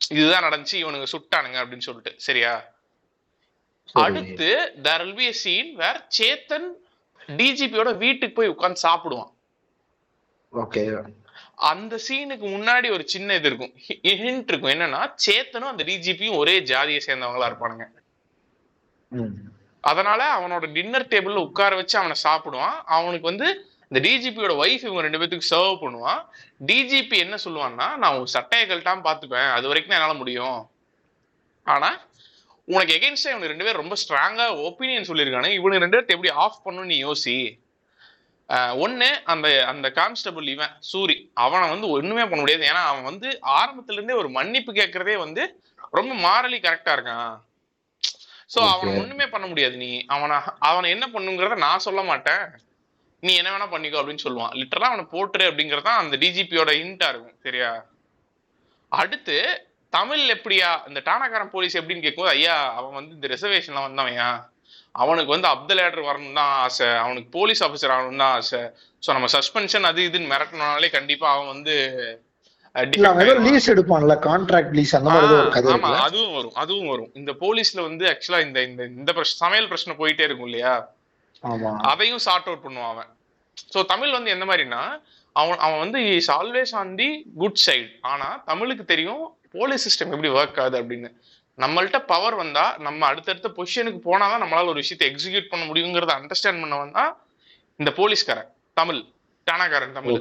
[0.09, 2.13] இதுதான் நடந்துச்சு இவனுங்க சுட்டானுங்க அப்படின்னு சொல்லிட்டு.
[2.17, 2.53] சரியா?
[3.85, 4.05] சரி.
[4.05, 4.51] அடுத்து
[4.83, 6.69] there will be scene where Chethan
[7.41, 9.33] டிஜிபியோட வீட்டுக்கு போய் உட்கார்ந்து சாப்பிடுவான்.
[10.53, 10.85] ஓகே
[11.55, 13.75] அந்த சீனுக்கு முன்னாடி ஒரு சின்ன இது இருக்கும்.
[14.03, 14.75] ஹிண்ட் இருக்கும்.
[14.75, 17.87] என்னன்னா சேத்தனும் அந்த டிஜிபியும் ஒரே ஜாதியை சேர்ந்தவங்களா இருப்பானுங்க.
[19.85, 22.76] அதனால அவனோட டின்னர் டேபிள்ல உட்கார வச்சு அவனை சாப்பிடுவான்.
[22.97, 23.49] அவனுக்கு வந்து
[23.91, 26.20] இந்த டிஜிபியோட ஒய்ஃப் இவங்க ரெண்டு பேத்துக்கு சர்வ் பண்ணுவான்.
[26.70, 30.61] டிஜிபி என்ன சொல்லுவான்னா நான் உன் சட்டையை கழட்டாம பாத்துப்பேன் அது வரைக்கும் தான் என்னால முடியும்.
[31.66, 31.91] ஆனா
[32.68, 36.93] உனக்கு எகென்ஸ்டா இவனுக்கு ரெண்டு பேரும் ரொம்ப ஸ்ட்ராங்கா ஒப்பீனியன் சொல்லியிருக்கானு இவனு ரெண்டு பேர்த்த எப்படி ஆஃப் பண்ணணும்னு
[36.95, 37.37] நீ யோசி.
[38.83, 42.64] ஒன்று ஒண்ணு அந்த அந்த கான்ஸ்டபிள் இவன் சூரி அவனை வந்து ஒண்ணுமே பண்ண முடியாது.
[42.70, 43.28] ஏன்னா அவன் வந்து
[43.59, 45.43] ஆரம்பத்துல இருந்தே ஒரு மன்னிப்பு கேட்கறதே வந்து
[45.99, 47.33] ரொம்ப மாரலி கரெக்டா இருக்கான்.
[48.53, 48.93] சோ அவனை.
[49.01, 49.91] ஒண்ணுமே பண்ண முடியாது நீ.
[50.15, 52.45] அவனை அவனை என்ன பண்ணுங்கிறத நான் சொல்ல மாட்டேன்.
[53.23, 54.55] நீ என்ன வேணா பண்ணிக்கோ அப்படின்னு சொல்லுவான்.
[54.61, 57.37] லிட்டரலா அவனை போட்டுரு அப்படிங்கறது அந்த டிஜிபியோட ஹிண்டா இருக்கும்.
[57.47, 57.71] சரியா?
[58.89, 59.37] அடுத்து
[59.91, 60.71] தமிழ் எப்படியா?
[60.89, 64.29] இந்த டானாக்காரன் போலீஸ் எப்படின்னு கேட்கும்போது ஐயா அவன் வந்து இந்த ரிசர்வேஷன்ல வந்தவன்யா
[64.95, 66.89] அவனுக்கு வந்து அப்துல் ஏடர் வரணும் தான் ஆசை.
[67.05, 68.61] அவனுக்கு போலீஸ் ஆஃபீஸர் ஆகணும் தான் ஆசை.
[69.07, 71.75] ஸோ நம்ம சஸ்பென்ஷன் அது இதுன்னு மிரட்டினாலே கண்டிப்பா அவன் வந்து
[73.47, 75.35] லீஸ் எடுப்பான்ல கான்ட்ராக்ட் லீஸ் அந்த மாதிரி
[75.75, 77.11] ஆமா அதுவும் வரும் அதுவும் வரும்.
[77.20, 79.12] இந்த போலீஸ்ல வந்து ஆக்சுவலா இந்த இந்த இந்த
[79.43, 80.75] சமையல் பிரச்சனை போயிட்டே இருக்கும் இல்லையா?
[81.91, 83.11] அதையும் சார்ட் அவுட் பண்ணுவான் அவன்.
[83.75, 84.81] சோ தமிழ் வந்து எந்த மாதிரினா
[85.37, 87.09] அவன் அவன் வந்து is always on the
[87.43, 89.23] good side ஆனா தமிழுக்கு தெரியும்
[89.57, 91.09] போலீஸ் சிஸ்டம் எப்படி ஒர்க் ஆகுது அப்படின்னு.
[91.59, 96.97] நம்மள்ட்ட பவர் வந்தா நம்ம அடுத்தடுத்த பொசிஷனுக்கு போனாதான் நம்மளால ஒரு விஷயத்தை எக்ஸிக்யூட் பண்ண முடியுங்கிறத அண்டர்ஸ்டாண்ட் பண்ணவன்
[96.99, 97.12] தான்
[97.81, 99.01] இந்த போலீஸ்காரன் தமிழ்
[99.47, 100.14] டானாக்காரன் தமிழ்.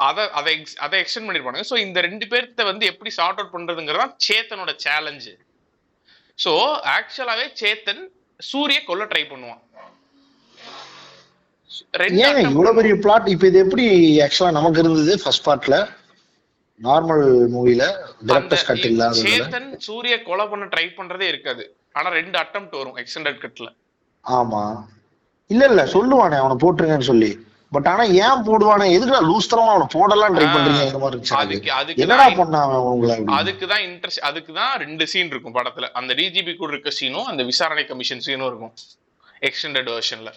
[0.00, 1.66] அதை அதை ex- அதை எக்ஸ்டெண்ட் பண்ணிருப்பானுங்க.
[1.70, 5.34] ஸோ இந்த ரெண்டு பேர்த்த வந்து எப்படி சார்ட் அவுட் பண்றதுங்கிறது சேத்தனோட சேலஞ்சு
[6.38, 6.52] ஸோ
[6.96, 8.02] ஆக்சுவலாவே சேத்தன்
[8.40, 9.62] சூரிய கொல்ல ட்ரை பண்ணுவான்.
[12.02, 13.84] ஏங்க attempt இவ்வளவு பெரிய பிளாட் இப்ப இது எப்படி
[14.24, 15.14] ஆக்சுவலா நமக்கு இருந்தது?
[15.22, 15.76] ஃபர்ஸ்ட் பார்ட்ல
[16.80, 17.24] நார்மல்
[17.54, 17.82] மூவில
[18.28, 21.64] டிரெக்டர்ஸ் கட் இல்லாததுல சேத்தன் சூரிய கொலை பண்ண ட்ரை பண்றதே இருக்காது.
[21.92, 23.68] ஆனா ரெண்டு அட்டம் வரும் எக்ஸ்டெண்டட் கட்ல
[24.24, 24.62] ஆமா.
[25.50, 27.30] இல்ல இல்ல சொல்லுவானே அவனை போட்டுருங்கன்னு சொல்லி.
[27.74, 28.86] பட் ஆனா ஏன் போடுவானே?
[28.96, 30.82] எதுக்கு லூஸ் தரமா அவனை போடலாம் ட்ரை பண்றீங்க?
[30.88, 31.36] இந்த மாதிரி இருந்துச்சு.
[31.44, 32.26] அதுக்கு அதுக்கு என்னடா
[32.66, 33.16] அவன் உங்களை?
[33.40, 35.88] அதுக்கு தான் இன்ட்ரெஸ்ட் அதுக்கு தான் ரெண்டு சீன் இருக்கும் படத்துல.
[36.00, 38.74] அந்த டிஜிபி கூட இருக்க சீனும் அந்த விசாரணை கமிஷன் சீனும் இருக்கும்.
[39.48, 40.32] எக்ஸ்டெண்டட் வெர்ஷன்ல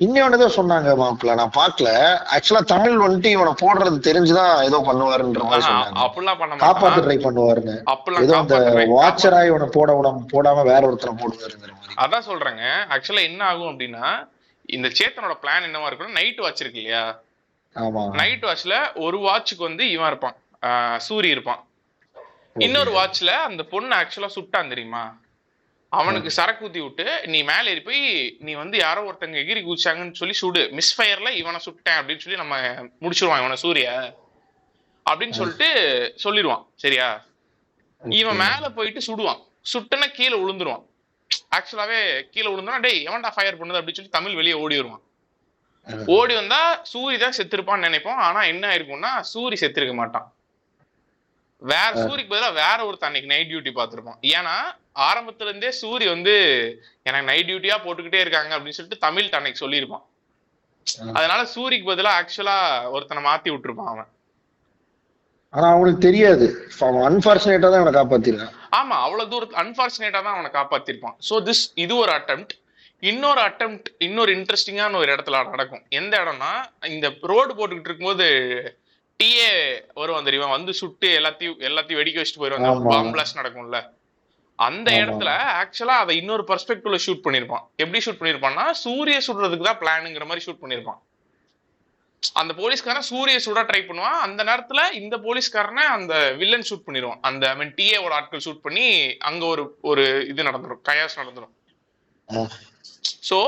[0.00, 1.88] இன்னொன்னு சொன்னாங்க மாப்பிள்ள நான் பார்க்கல.
[2.34, 5.98] ஆக்சுவலா தமிழ் வந்துட்டு இவனை போடுறது தெரிஞ்சுதான் ஏதோ பண்ணுவாருன்ற மாதிரி சொன்னாங்க.
[6.06, 7.76] அப்படிலாம் பண்ண காப்பாத்த ட்ரை பண்ணுவாருன்னு.
[7.92, 8.58] அப்பெல்லாம் ஏதோ அந்த
[8.96, 11.96] வாட்சரா இவனை போட விடாம போடாம வேற ஒருத்தனை போடுவாருங்கிற மாதிரி.
[12.04, 12.64] அதான் சொல்றேங்க.
[12.94, 14.06] ஆக்சுவலா என்ன ஆகும் அப்படின்னா
[14.66, 17.22] இந்த சேத்தனோட பிளான் என்னவா இருக்கும்னா நைட் வாட்ச் இருக்கு இல்லையா?
[18.20, 20.36] நைட் வாட்ச்ல ஒரு வாட்சுக்கு வந்து இவன் இருப்பான்.
[21.08, 21.66] சூரி இருப்பான்.
[22.54, 25.20] இன்னொரு வாட்ச்ல அந்த பொண்ணு ஆக்சுவலா சுட்டான் தெரியுமா?
[25.88, 30.34] அவனுக்கு சரக்கு ஊத்தி விட்டு நீ மேல ஏறி போய் நீ வந்து யாரோ ஒருத்தங்க எகிரி குதிச்சாங்கன்னு சொல்லி
[30.34, 30.62] சுடு.
[30.78, 32.58] மிஸ் ஃபயர்ல இவனை சுட்டேன் அப்படின்னு சொல்லி நம்ம
[33.00, 33.88] முடிச்சிருவான் இவனை சூரிய.
[35.10, 35.68] அப்படின்னு சொல்லிட்டு
[36.24, 37.08] சொல்லிடுவான் சரியா?
[38.02, 39.42] இவன் மேல போயிட்டு சுடுவான்.
[39.72, 40.84] சுட்டனா கீழே விழுந்துருவான்
[41.56, 41.98] ஆக்சுவலாவே
[42.32, 43.80] கீழே விழுந்தா டேய் எவன்டா ஃபயர் பண்ணுது?
[43.80, 45.02] அப்படின்னு சொல்லி தமிழ் வெளியே ஓடி வருவான்.
[46.16, 46.60] ஓடி வந்தா
[46.92, 48.20] சூரி தான் செத்துருப்பான்னு நினைப்போம்.
[48.26, 50.28] ஆனா என்ன ஆயிருக்கும்னா சூரி செத்திருக்க மாட்டான்.
[51.72, 54.20] வேற சூரிக்கு பதிலா வேற ஒருத்தன் அன்னைக்கு நைட் டியூட்டி பார்த்திருப்பான்.
[54.36, 54.54] ஏன்னா
[55.08, 56.34] ஆரம்பத்துல இருந்தே சூரி வந்து
[57.08, 60.04] எனக்கு நைட் டியூட்டியா போட்டுக்கிட்டே இருக்காங்க அப்படின்னு சொல்லிட்டு தமிழ் அன்னைக்கு சொல்லியிருப்பான்.
[61.18, 62.56] அதனால சூரிக்கு பதிலா ஆக்சுவலா
[62.94, 64.10] ஒருத்தனை மாத்தி விட்டுருப்பான் அவன்.
[65.54, 66.46] ஆனா அவனுக்கு தெரியாது.
[67.08, 68.52] அன்பார்ச்சுனேட்டா தான் அவனை காப்பாத்திருக்கான்.
[68.78, 71.16] ஆமா அவ்வளவு தூரத்து அன்பார்ச்சுனேட்டா தான் அவனை காப்பாத்திருப்பான்.
[71.28, 72.52] சோ திஸ் இது ஒரு அட்டெம்ட்
[73.02, 75.82] இன்னொரு அட்டெம்ட் இன்னொரு இன்ட்ரெஸ்டிங்கான ஒரு இடத்துல நடக்கும்.
[76.00, 76.52] எந்த இடம்னா
[76.94, 78.26] இந்த ரோடு போட்டுக்கிட்டு இருக்கும்போது
[79.20, 79.50] டிஏ
[80.00, 80.48] வருவான் தெரியுமா?
[80.56, 82.92] வந்து சுட்டு எல்லாத்தையும் எல்லாத்தையும் வெடிக்க வச்சுட்டு போயிருவாங்க ஆமா.
[82.92, 83.80] பாம் பிளாஸ்ட் நடக்கும்ல.
[84.58, 84.88] அந்த.
[85.02, 85.30] இடத்துல
[85.60, 87.64] ஆக்சுவலா அதை இன்னொரு பெர்ஸ்பெக்டிவ்ல ஷூட் பண்ணிருப்பான்.
[87.82, 91.00] எப்படி ஷூட் பண்ணிருப்பான்னா சூரிய சுடுறதுக்கு தான் பிளானுங்கிற மாதிரி ஷூட் பண்ணிருப்பான்.
[92.32, 94.20] அந்த போலீஸ்காரன் சூரிய சுட ட்ரை பண்ணுவான்.
[94.26, 99.16] அந்த நேரத்துல இந்த போலீஸ்காரனை அந்த வில்லன் ஷூட் பண்ணிடுவான் அந்த ஐ மீன் டிஏவோட ஆட்கள் ஷூட் பண்ணி
[99.18, 100.82] அங்க ஒரு ஒரு இது நடந்துரும்.
[100.88, 101.52] கயாஸ் நடந்துரும்.
[102.36, 102.46] ஆ.
[103.30, 103.38] சோ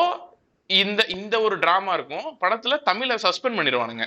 [0.67, 2.37] இந்த இந்த ஒரு டிராமா இருக்கும்.
[2.41, 4.07] படத்துல தமிழை சஸ்பெண்ட் பண்ணிடுவானுங்க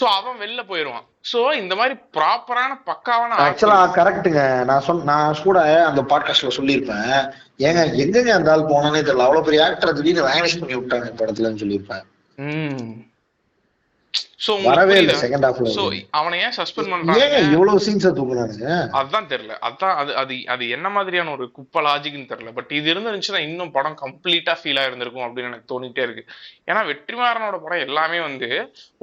[0.00, 1.06] சோ அவன் வெளில போயிருவான்.
[1.32, 7.34] சோ இந்த மாதிரி ப்ராப்பரான பக்காவான ஆக்சுவலா கரெக்ட்டுங்க நான் சொன்ன நான் கூட அந்த பாட்காஸ்ட்ல சொல்லியிருப்பேன்.
[7.58, 9.26] ஏங்க எங்கங்க அந்த ஆள் போனானே தெரியல.
[9.26, 12.04] அவ்வளவு பெரிய ஆக்டர் திடீர்னு வேனிஷ் பண்ணி விட்டாங்க படத்துலன்னு சொல்லியிருப்பேன்.
[14.44, 15.82] சோ வரவே இல்லை செகண்ட் ஹாஃப்ல சோ
[16.18, 17.40] அவனை ஏன் சஸ்பெண்ட் பண்றாங்க?
[17.54, 18.68] இவ்வளவு சீன்ஸ தூக்குனானுங்க?
[19.00, 19.54] அதான் தெரியல.
[19.68, 22.52] அதான் அது அது அது என்ன மாதிரியான ஒரு குப்பை லாஜிக்னு தெரியல.
[22.58, 26.24] பட் இது இருந்துச்சுன்னா இன்னும் படம் கம்ப்ளீட்டா ஃபீல் ஆயிருந்திருக்கும் அப்படின்னு எனக்கு தோணிட்டே இருக்கு.
[26.70, 28.48] ஏன்னா வெற்றிமாறனோட படம் எல்லாமே வந்து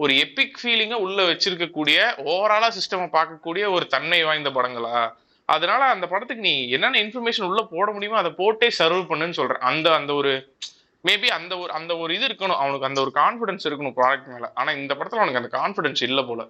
[0.03, 1.99] ஒரு எபிக் ஃபீலிங்கை உள்ள வச்சிருக்கக்கூடிய
[2.33, 4.97] ஓவராலா சிஸ்டமை பார்க்கக்கூடிய ஒரு தன்மை வாய்ந்த படங்களா?
[5.49, 9.63] அதனால அந்த படத்துக்கு நீ என்னென்ன இன்ஃபர்மேஷன் உள்ள போட முடியுமோ அதை போட்டே சர்வ் பண்ணுன்னு சொல்றேன்.
[9.71, 10.33] அந்த அந்த ஒரு
[11.05, 12.59] மேபி அந்த ஒரு அந்த ஒரு இது இருக்கணும்.
[12.63, 14.47] அவனுக்கு அந்த ஒரு கான்ஃபிடன்ஸ் இருக்கணும் ப்ராடக்ட் மேலே.
[14.59, 16.43] ஆனால் இந்த படத்தில் அவனுக்கு அந்த கான்ஃபிடன்ஸ் இல்லை போல.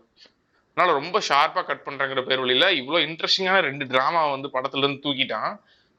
[0.72, 5.54] அதனால ரொம்ப ஷார்ப்பாக கட் பண்ணுறங்கிற பேர் வழியில் இவ்வளோ இன்ட்ரெஸ்டிங்கான ரெண்டு ட்ராமா வந்து படத்துலேருந்து தூக்கிட்டான்.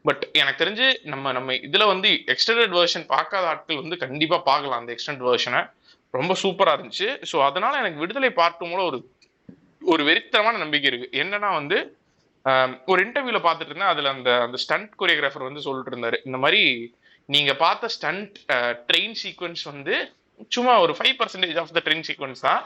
[0.04, 4.92] பட் எனக்கு தெரிஞ்சு நம்ம நம்ம இதில் வந்து எக்ஸ்டெண்டட் வேர்ஷன் பார்க்காத ஆட்கள் வந்து கண்டிப்பாக பார்க்கலாம் அந்த
[4.94, 5.62] எக்ஸ்டெண்ட் வேர்ஷனை
[6.14, 7.08] ரொம்ப சூப்பராக இருந்துச்சு.
[7.30, 9.00] ஸோ அதனால எனக்கு விடுதலை பார்ட்டும் போல ஒரு
[9.92, 11.08] ஒரு வெறித்தனமான நம்பிக்கை இருக்கு.
[11.22, 11.78] என்னன்னா வந்து
[12.90, 13.92] ஒரு இன்டர்வியூல பார்த்துட்டு இருந்தேன்.
[13.94, 16.18] அதுல அந்த அந்த ஸ்டண்ட் கொரியோகிராஃபர் வந்து சொல்லிட்டு இருந்தாரு.
[16.28, 16.62] இந்த மாதிரி
[17.28, 18.36] நீங்க பார்த்த ஸ்டண்ட்
[18.88, 19.94] ட்ரெயின் சீக்வன்ஸ் வந்து
[20.50, 22.60] சும்மா ஒரு five percentage of the train sequence தான்.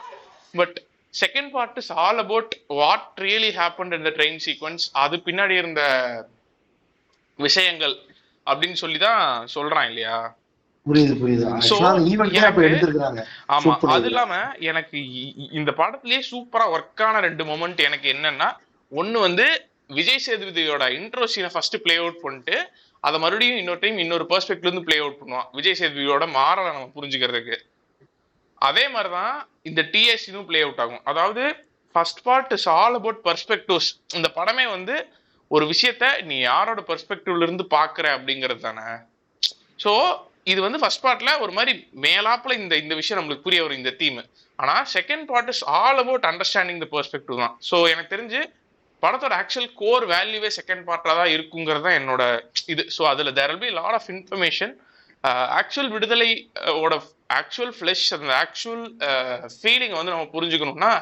[0.53, 0.77] But
[1.13, 5.81] second part is all about what really happen in the train sequence அது பின்னாடி இருந்த
[7.39, 7.95] விஷயங்கள்
[8.47, 9.21] அப்படின்னு சொல்லி தான்
[9.55, 10.15] சொல்றான் இல்லையா?
[10.85, 11.43] புரியுது புரியுது.
[13.49, 14.09] ஆமா அது.
[14.09, 14.33] இல்லாம
[14.69, 14.97] எனக்கு
[15.59, 18.49] இந்த படத்திலேயே சூப்பரா ஒர்க் ஆன ரெண்டு மொமெண்ட் எனக்கு என்னன்னா
[18.91, 19.45] ஒண்ணு வந்து
[19.89, 22.57] விஜய் சேதுபதியோட இன்ட்ரோ சீனை ஃபர்ஸ்ட் ப்ளே அவுட் பண்ணிட்டு
[23.03, 25.47] அதை மறுபடியும் இன்னொரு டைம் இன்னொரு பெர்ஸ்பெக்ட்ல இருந்து ப்ளே அவுட் பண்ணுவான்.
[25.57, 27.57] விஜய் சேதுபதியோட மாறலை நம்ம புரிஞ்சுக்கிறதுக்கு.
[28.67, 29.37] அதே மாதிரிதான்
[29.69, 31.03] இந்த டிஎஸ்சினும் ப்ளே அவுட் ஆகும்.
[31.11, 31.43] அதாவது
[31.95, 34.95] first part is all about perspectives இந்த படமே வந்து
[35.51, 38.85] ஒரு விஷயத்த நீ யாரோட பெர்ஸ்பெக்டிவ்ல இருந்து பாக்குற அப்படிங்கிறது தானே.
[39.83, 39.91] ஸோ
[40.51, 41.73] இது வந்து ஃபர்ஸ்ட் பார்ட்ல ஒரு மாதிரி
[42.05, 44.17] மேலாப்புல இந்த இந்த விஷயம் நம்மளுக்கு புரிய வரும் இந்த தீம்
[44.59, 47.53] ஆனா second part is all about understanding the perspective தான்.
[47.69, 48.41] ஸோ எனக்கு தெரிஞ்சு
[49.03, 52.23] படத்தோட ஆக்சுவல் கோர் வேல்யூவே செகண்ட் பார்ட்ல தான் இருக்குங்கிறது தான் என்னோட
[52.73, 52.83] இது.
[52.95, 54.73] ஸோ அதுல there be lot of information
[55.59, 56.29] actual Viduthalai
[56.61, 56.93] ah, ஓட
[57.39, 58.85] ஆக்சுவல் ஃபிளஷ் அந்த ஆக்சுவல்
[59.55, 60.93] ஃபீலிங் வந்து நம்ம புரிஞ்சுக்கணும்னா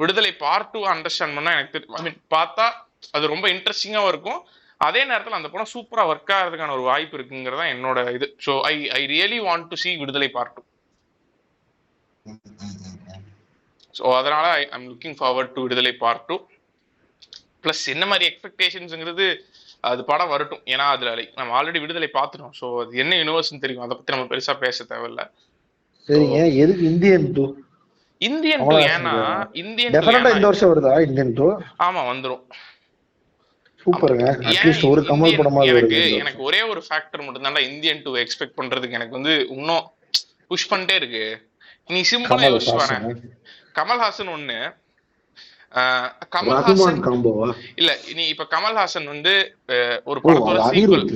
[0.00, 2.66] விடுதலை பார்ட் டூ அண்டர்ஸ்டாண்ட் பண்ணா எனக்கு ஐ மீன் பார்த்தா
[3.14, 4.40] அது ரொம்ப இன்ட்ரெஸ்டிங்காகவும் இருக்கும்.
[4.80, 8.26] அதே நேரத்தில் அந்த படம் சூப்பரா ஒர்க் ஆகிறதுக்கான ஒரு வாய்ப்பு இருக்குங்கிறது தான் என்னோட இது.
[8.44, 10.62] So I I really want to see Viduthalai part two
[13.94, 16.36] so அதனால I I'm looking forward to Viduthalai part two
[17.64, 19.26] plus என்ன மாதிரி எக்ஸ்பெக்டேஷன்ஸுங்கிறது
[19.90, 20.62] அது படம் வரட்டும்.
[20.72, 22.54] ஏன்னா அதுல நம்ம ஆல்ரெடி விடுதலை பார்த்துட்டோம்.
[22.60, 23.84] ஸோ அது என்ன யூனிவர்ஸ்னு தெரியும்.
[23.86, 25.22] அதை பத்தி நம்ம பெருசா பேச தேவையில்ல.
[26.08, 26.38] சரிங்க.
[26.62, 27.44] எதுக்கு இந்தியன் டூ
[28.20, 29.14] இந்தியன் டூ ஏன்னா.
[29.62, 30.92] இந்தியன் டெஃபினட்டா இந்த வருஷம் வருதா?
[31.06, 31.46] இந்தியன் டூ
[31.86, 32.42] ஆமா வந்துரும்.
[33.84, 34.26] சூப்பருங்க.
[34.50, 38.98] அட்லீஸ்ட் ஒரு கமல் படமாவது எனக்கு எனக்கு ஒரே ஒரு ஃபேக்டர் மட்டும் தான் இந்தியன் டூ எக்ஸ்பெக்ட் பண்றதுக்கு
[38.98, 39.86] எனக்கு வந்து இன்னும்
[40.50, 41.24] புஷ் பண்ணிட்டே இருக்கு.
[41.94, 43.22] நீ சிம்பிளா யோசிச்சு பாரு ஹாசன்.
[43.78, 44.52] கமல்ஹாசன் ரகுமான்
[46.34, 47.00] கமல்ஹாசன்
[47.74, 49.32] இல்ல நீ இப்ப கமல்ஹாசன் வந்து
[50.04, 51.14] ஒரு படத்தோட அனிருத்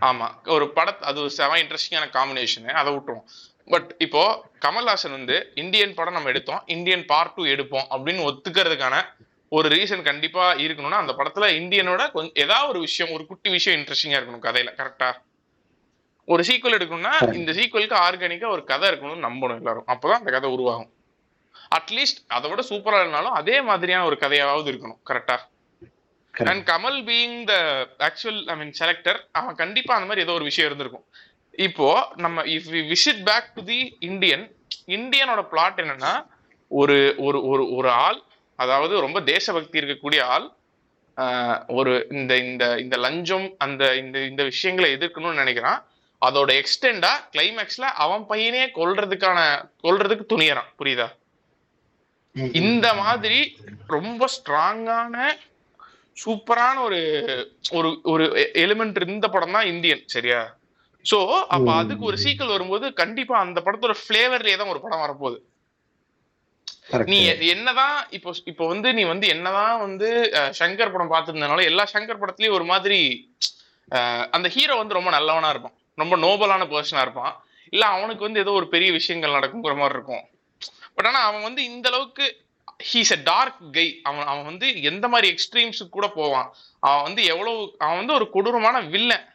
[0.00, 3.26] ஆமா ஒரு பட அது ஒரு செம இன்ட்ரெஸ்டிங்கான காம்பினேஷன் அதை விட்டுருவோம்.
[3.68, 4.22] பட் இப்போ
[4.60, 8.96] கமல்ஹாசன் வந்து இந்தியன் படம் நம்ம எடுத்தோம் இந்தியன் பார்ட் டூ எடுப்போம் அப்படின்னு ஒத்துக்கிறதுக்கான
[9.52, 14.18] ஒரு ரீசன் கண்டிப்பா இருக்கணும்னா அந்த படத்துல இந்தியனோட கொஞ்சம் ஏதாவது ஒரு விஷயம் ஒரு குட்டி விஷயம் இன்ட்ரெஸ்டிங்கா
[14.20, 15.10] இருக்கணும் கதையில கரெக்டா
[16.28, 17.12] ஒரு சீக்குவல் எடுக்கணும்னா.
[17.34, 19.86] இந்த சீக்குவலுக்கு ஆர்கானிக்கா ஒரு கதை இருக்கணும்னு நம்பணும் எல்லாரும்.
[19.86, 20.90] அப்பதான் அந்த கதை உருவாகும்.
[21.76, 25.36] அட்லீஸ்ட் அதை விட சூப்பரா இல்லைனாலும் அதே மாதிரியான ஒரு கதையாவது இருக்கணும் கரெக்டா.
[26.34, 27.54] And Kamal being the
[28.08, 31.06] actual I mean selector அவன் கண்டிப்பா அந்த மாதிரி ஏதோ ஒரு விஷயம் இருந்திருக்கும்.
[31.68, 31.88] இப்போ
[32.24, 33.80] நம்ம if we visit back to the
[34.10, 34.44] Indian
[34.98, 36.12] இந்தியனோட plot என்னன்னா
[36.70, 38.20] ஒரு ஒரு ஒரு ஒரு ஆள்
[38.58, 40.46] அதாவது ரொம்ப தேசபக்தி இருக்கக்கூடிய ஆள்
[41.78, 45.80] ஒரு இந்த இந்த இந்த லஞ்சம் அந்த இந்த இந்த விஷயங்களை எதிர்க்கணும்னு நினைக்கிறான்.
[46.22, 49.38] அதோட எக்ஸ்டெண்டா கிளைமேக்ஸ்ல அவன் பையனே கொல்றதுக்கான
[49.84, 51.06] கொல்றதுக்கு துணியறான் புரியுதா?
[52.60, 53.38] இந்த மாதிரி
[53.88, 55.16] ரொம்ப ஸ்ட்ராங்கான
[56.16, 57.00] சூப்பரான ஒரு
[57.72, 58.24] ஒரு ஒரு
[58.64, 60.40] எலிமெண்ட் இருந்த படம் தான் இந்தியன் சரியா?
[61.04, 61.18] சோ
[61.54, 61.68] அப்ப.
[61.80, 65.38] அதுக்கு ஒரு சீக்வல் வரும்போது கண்டிப்பா அந்த படத்தோட ஃபிளேவர்லயே தான் ஒரு படம் வரப்போகுது.
[67.10, 67.18] நீ
[67.54, 70.08] என்னதான் இப்போ இப்போ வந்து நீ வந்து என்னதான் வந்து
[70.60, 72.98] சங்கர் படம் பார்த்திருந்தனால எல்லா சங்கர் படத்துலயும் ஒரு மாதிரி
[74.36, 75.76] அந்த ஹீரோ வந்து ரொம்ப நல்லவனா இருப்பான்.
[75.98, 77.34] ரொம்ப நோபலான பர்சனா இருப்பான்.
[77.72, 80.24] இல்ல அவனுக்கு வந்து ஏதோ ஒரு பெரிய விஷயங்கள் நடக்குங்கிற மாதிரி இருக்கும்.
[80.94, 82.44] பட் ஆனா அவன் வந்து இந்த அளவுக்கு
[82.92, 86.54] ஹீஸ் அ டார்க் கை அவன் அவன் வந்து எந்த மாதிரி எக்ஸ்ட்ரீம்ஸுக்கு கூட போவான்.
[86.80, 89.26] அவன் வந்து எவ்வளவு அவன் வந்து ஒரு கொடூரமான வில்லன்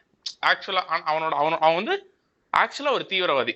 [0.46, 2.12] ஆக்சுவலா அவனோட அவன் அவன் வந்து
[2.52, 3.54] ஆக்சுவலா ஒரு தீவிரவாதி.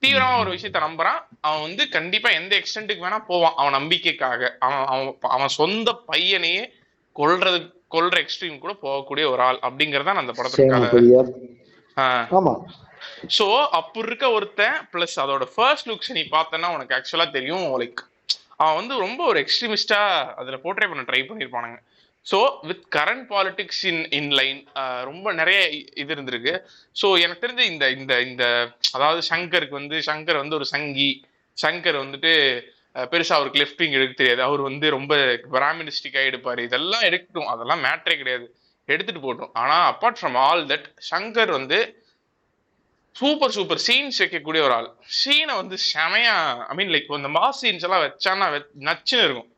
[0.00, 1.20] தீவிரமா ஒரு விஷயத்த நம்புறான்.
[1.40, 4.56] அவன் வந்து கண்டிப்பா எந்த எக்ஸ்டென்ட்டுக்கு வேணா போவான் அவன் நம்பிக்கைக்காக.
[4.60, 6.70] அவன் அவன் அவன் சொந்த பையனையே
[7.16, 7.58] கொல்றது
[7.90, 10.88] கொல்ற எக்ஸ்ட்ரீம் கூட போகக்கூடிய ஒரு ஆள் அப்படிங்கறதான் அந்த படத்துக்கு கதை.
[10.88, 11.30] சேனாபதியார்.
[11.96, 12.54] ஆஹ் ஆமா.
[13.36, 13.46] சோ
[13.78, 18.02] அப்போ இருக்க ஒருத்தன் பிளஸ் அதோட ஃபர்ஸ்ட் லுக்ஸ் நீ பார்த்தனா உனக்கு ஆக்சுவலா தெரியும் லைக்
[18.62, 20.00] அவன் வந்து ரொம்ப ஒரு எக்ஸ்ட்ரீமிஸ்டா
[20.40, 21.78] அதுல போர்ட்ரே பண்ண try பண்ணிருப்பானுங்க.
[22.26, 22.38] So
[22.68, 24.58] with current politics in in line
[25.10, 25.58] ரொம்ப நிறைய
[26.02, 26.54] இது இருந்திருக்கு.
[27.00, 28.44] ஸோ எனக்கு தெரிஞ்ச இந்த இந்த இந்த
[28.96, 31.10] அதாவது சங்கருக்கு வந்து சங்கர் வந்து ஒரு சங்கி.
[31.58, 32.32] சங்கர் வந்துட்டு
[33.12, 34.42] பெருசாக அவருக்கு லெஃப்ட் விங் எடுக்க தெரியாது.
[34.48, 35.14] அவர் வந்து ரொம்ப
[35.54, 36.60] பிராமினிஸ்டிக்காக எடுப்பார்.
[36.68, 37.50] இதெல்லாம் எடுக்கட்டும்.
[37.54, 38.46] அதெல்லாம் மேட்ரே கிடையாது.
[38.88, 41.78] எடுத்துட்டு போட்டோம் ஆனால் apart from all that Shankar வந்து
[43.18, 43.80] சூப்பர் சூப்பர்.
[43.86, 44.88] சீன்ஸ் வைக்கக்கூடிய ஒரு ஆள்.
[45.20, 46.34] சீனை வந்து செமையா
[46.72, 48.46] ஐ மீன் லைக் இந்த மாஸ் சீன்ஸ் எல்லாம் வச்சான்னா
[48.88, 49.50] நச்சுன்னு இருக்கும்.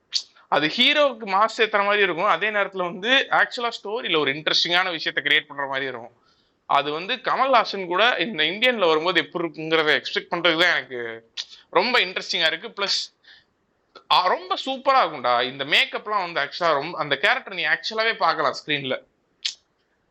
[0.56, 2.30] அது ஹீரோவுக்கு மாஸ் ஏத்துற மாதிரி இருக்கும்.
[2.36, 6.14] அதே நேரத்துல வந்து ஆக்சுவலா ஸ்டோரியில ஒரு இன்ட்ரெஸ்டிங்கான விஷயத்தை கிரியேட் பண்ற மாதிரி இருக்கும்.
[6.78, 10.98] அது வந்து கமல்ஹாசன் கூட இந்த இந்தியன்ல வரும்போது எப்படி இருக்குங்கிறத எக்ஸ்பெக்ட் பண்ணுறது தான் எனக்கு
[11.78, 12.70] ரொம்ப இன்ட்ரெஸ்டிங்கா இருக்கு.
[12.78, 13.00] பிளஸ்
[14.34, 15.34] ரொம்ப சூப்பரா இருக்கும்டா.
[15.50, 18.96] இந்த மேக்கப்லாம் வந்து ஆக்சுவலா ரொம்ப அந்த கேரக்டர் நீ ஆக்சுவலாவே பார்க்கலாம் ஸ்கிரீன்ல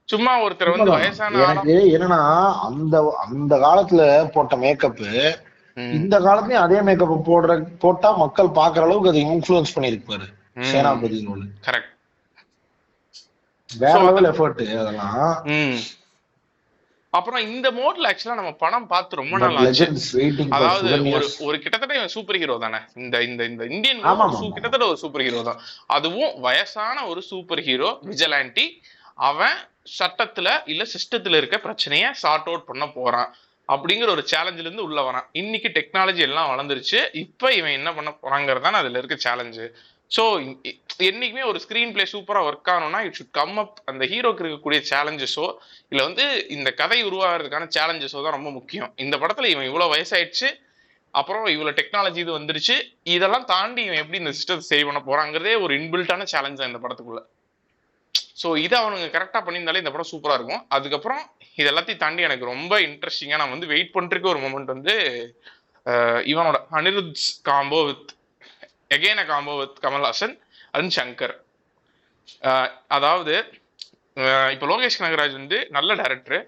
[0.09, 0.91] சும்மா ஒருத்தர் வந்து.
[0.93, 2.21] வயசான எனக்கு என்னன்னா
[2.67, 2.95] அந்த
[3.25, 4.01] அந்த காலத்துல
[4.33, 5.03] போட்ட மேக்கப்
[5.97, 7.51] இந்த காலத்துலயும் அதே மேக்கப் போடுற
[7.81, 10.67] போட்டா மக்கள் பாக்குற அளவுக்கு அது இன்ஃபுளுன்ஸ் பண்ணிருக்கு பாரு ம்.
[10.69, 11.19] சேனாபதி
[11.67, 11.95] கரெக்ட்
[13.69, 15.77] வேற லெவல் எஃபர்ட் அதெல்லாம்
[17.13, 19.55] அப்புறம் இந்த மோட்ல ஆக்சுவலா நம்ம படம் பார்த்து ரொம்ப நாள்
[20.57, 21.27] அதாவது ஒரு.
[21.47, 24.01] ஒரு கிட்டத்தட்ட இவன் சூப்பர் ஹீரோ தானே இந்த இந்த இந்த இந்தியன்.
[24.49, 25.61] கிட்டத்தட்ட ஒரு சூப்பர் ஹீரோ தான்
[25.95, 28.65] அதுவும் வயசான ஒரு சூப்பர் ஹீரோ விஜலாண்டி
[29.27, 29.57] அவன்
[29.97, 33.29] சட்டத்துல இல்ல சிஸ்டத்துல இருக்க பிரச்சனைய சார்ட் அவுட் பண்ண போறான்
[33.69, 35.25] அப்படிங்கிற ஒரு சேலஞ்சில இருந்து உள்ள வரான்.
[35.41, 36.99] இன்னைக்கு டெக்னாலஜி எல்லாம் வளர்ந்துருச்சு.
[37.23, 39.65] இப்ப இவன் என்ன பண்ண போறாங்கிறது தான் அதுல இருக்க சேலஞ்சு
[40.11, 40.23] ஸோ
[41.07, 45.45] என்னைக்குமே ஒரு ஸ்கிரீன் பிளே சூப்பரா ஒர்க் ஆகணும்னா இட் ஷுட் கம் அப் அந்த ஹீரோக்கு இருக்கக்கூடிய சேலஞ்சஸோ
[45.91, 48.91] இல்ல வந்து இந்த கதை உருவாகிறதுக்கான சேலஞ்சஸோ தான் ரொம்ப முக்கியம்.
[49.05, 50.49] இந்த படத்துல இவன் இவ்வளவு வயசாயிடுச்சு
[51.13, 52.77] அப்புறம் இவ்வளவு டெக்னாலஜி இது வந்துருச்சு
[53.15, 57.21] இதெல்லாம் தாண்டி இவன் எப்படி இந்த சிஸ்டத்தை சேவ் பண்ண போறாங்கிறதே ஒரு இன்பில்ட்டான சேலஞ்ச் தான் இந்த படத்துக்குள்ள.
[58.41, 60.61] ஸோ இதை அவனுங்க கரெக்டாக பண்ணியிருந்தாலே இந்த படம் சூப்பராக இருக்கும்.
[60.75, 61.23] அதுக்கப்புறம்
[61.59, 64.95] இது எல்லாத்தையும் தாண்டி எனக்கு ரொம்ப இன்ட்ரெஸ்டிங்காக நான் வந்து வெயிட் பண்ணுறதுக்கு ஒரு மூமெண்ட் வந்து
[66.31, 68.11] இவனோட Anirudh combo with
[68.95, 70.35] again combo with Kamal Haasan
[70.77, 71.35] and Shankar.
[72.97, 73.35] அதாவது
[74.53, 76.39] இப்போ லோகேஷ் கனகராஜ் வந்து நல்ல டேரக்டரு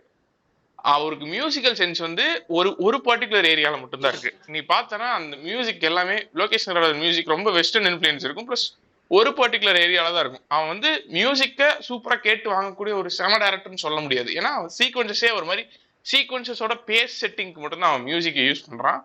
[0.94, 2.26] அவருக்கு மியூசிக்கல் சென்ஸ் வந்து
[2.58, 4.32] ஒரு ஒரு பர்டிகுலர் ஏரியாவில் மட்டும்தான் இருக்கு.
[4.54, 8.48] நீ பார்த்தனா அந்த மியூசிக் எல்லாமே லோகேஷ் கனகராஜ் மியூசிக் ரொம்ப வெஸ்டர்ன் இன்ஃப்ளூயன்ஸ் இருக்கும்.
[8.50, 8.66] ப்ளஸ்
[9.12, 10.46] ஒரு பர்டிகுலர் ஏரியால தான் இருக்கும்.
[10.54, 14.30] அவன் வந்து மியூசிக்கை சூப்பரா கேட்டு வாங்கக்கூடிய ஒரு செம டேரக்டர்னு சொல்ல முடியாது.
[14.38, 15.64] ஏன்னா அவன் சீக்வன்சஸே ஒரு மாதிரி
[16.06, 19.02] சீக்வன்சஸோட பேஸ் செட்டிங்க்கு மட்டும்தான் அவன் மியூசிக்கை யூஸ் பண்றான்.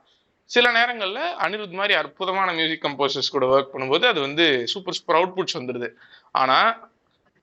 [0.50, 5.58] சில நேரங்கள்ல அனிருத் மாதிரி அற்புதமான மியூசிக் கம்போசர்ஸ் கூட ஒர்க் பண்ணும்போது அது வந்து சூப்பர் சூப்பர் அவுட்புட்ஸ்
[5.58, 5.88] வந்துடுது
[6.34, 6.58] ஆனா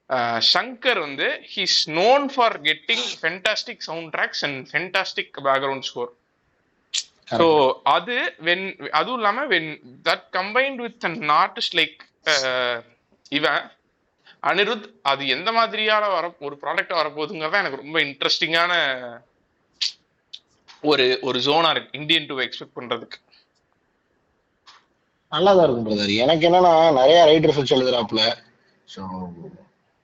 [0.10, 3.86] அஹ், சங்கர் வந்து he's known for getting fantastic
[4.16, 6.12] soundtracks and fantastic background score
[7.34, 7.46] so
[7.94, 8.16] அது
[8.48, 9.70] வென் அதுவும் இல்லாம when
[10.08, 12.00] that combined with an artist like
[13.32, 13.62] இவன்
[14.44, 18.74] அனிருத் அது எந்த மாதிரியான வர ஒரு ப்ராடக்ட் வரப்போகுதுங்கிறத எனக்கு ரொம்ப இன்ட்ரெஸ்டிங்கான
[20.84, 23.18] ஒரு ஒரு ஜோனா இருக்கு இந்தியன் டூ எக்ஸ்பெக்ட் பண்றதுக்கு.
[25.32, 28.24] நல்லாதான் இருக்கும் பிரதர் எனக்கு என்னன்னா நிறைய ரைட்டர்ஸ் வச்சு எழுதுறாப்புல
[28.88, 29.02] ஸோ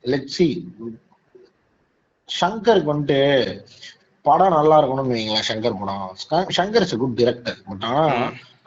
[0.04, 0.48] லெட் சி
[2.30, 3.20] சங்கருக்கு வந்துட்டு
[4.26, 6.08] படம் நல்லா இருக்கணும்னு வைங்களேன் சங்கர் படம்.
[6.58, 8.04] Shankar is good director but ஆனா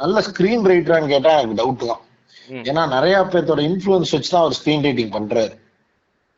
[0.03, 2.03] நல்ல ஸ்கிரீன் ரைட்டரான்னு கேட்டா எனக்கு டவுட் தான்.
[2.70, 5.55] ஏன்னா நிறைய பேர்த்தோட இன்ஃபுளுன்ஸ் வச்சு தான் அவர் ஸ்கிரீன் ரைட்டிங் பண்றாரு.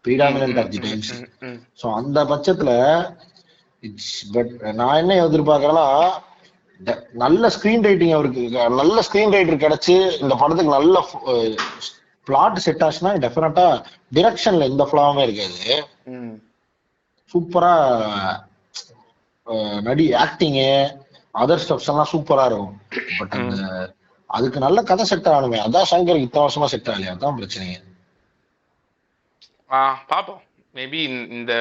[0.04, 1.12] Predominant of the times.
[1.80, 2.70] So அந்த பட்சத்துல
[3.82, 5.88] இட்ஸ் பட் நான் என்ன எதிர்பார்க்கறேன்னா
[7.24, 8.42] நல்ல ஸ்கிரீன் ரைட்டிங் அவருக்கு
[8.80, 11.04] நல்ல ஸ்கிரீன் ரைட்டர் கிடைச்சு இந்த படத்துக்கு நல்ல
[12.26, 13.66] பிளாட் செட் ஆச்சுன்னா டெஃபினட்டா
[14.16, 15.58] டிரெக்ஷன்ல எந்த ஃபிளாவுமே இருக்காது.
[17.32, 17.72] சூப்பரா
[19.88, 20.70] நடி ஆக்டிங்கு
[21.42, 22.76] அதர் ஸ்டெப்ஸ் எல்லாம் சூப்பரா இருக்கும்.
[23.18, 23.56] பட் அந்த
[24.34, 25.58] அதுக்கு நல்ல கதை செட் ஆகணுமே.
[25.64, 27.78] அதான் சங்கருக்கு இத்தனை வருஷமா செட் ஆகலையா அதான் பிரச்சனையே.
[30.10, 30.40] பாப்போம்.
[30.74, 31.00] மேபி
[31.36, 31.52] இந்த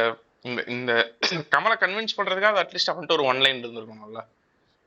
[0.45, 0.91] இந்த இந்த
[1.53, 4.21] கமலை கன்வின்ஸ் பண்றதுக்காக அட்லீஸ்ட் அவன்ட்டு ஒரு ஒன் லைன் இருந்திருக்கணும்ல.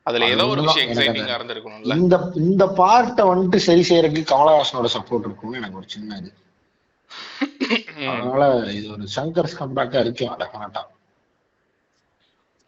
[0.07, 0.63] அதுல அது ஏதோ ஒரு.
[0.67, 1.95] விஷயம் எக்ஸைட்டிங்கா இருந்திருக்கணும்ல.
[1.97, 6.31] இந்த இந்த பார்ட்டை வந்துட்டு சரி செய்யறதுக்கு கமலஹாசனோட சப்போர்ட் இருக்கும்னு எனக்கு ஒரு சின்ன இது.
[8.11, 10.83] அதனால இது ஒரு சங்கர் கம்பேக்கா இருக்கலாம் டெஃபினட்டா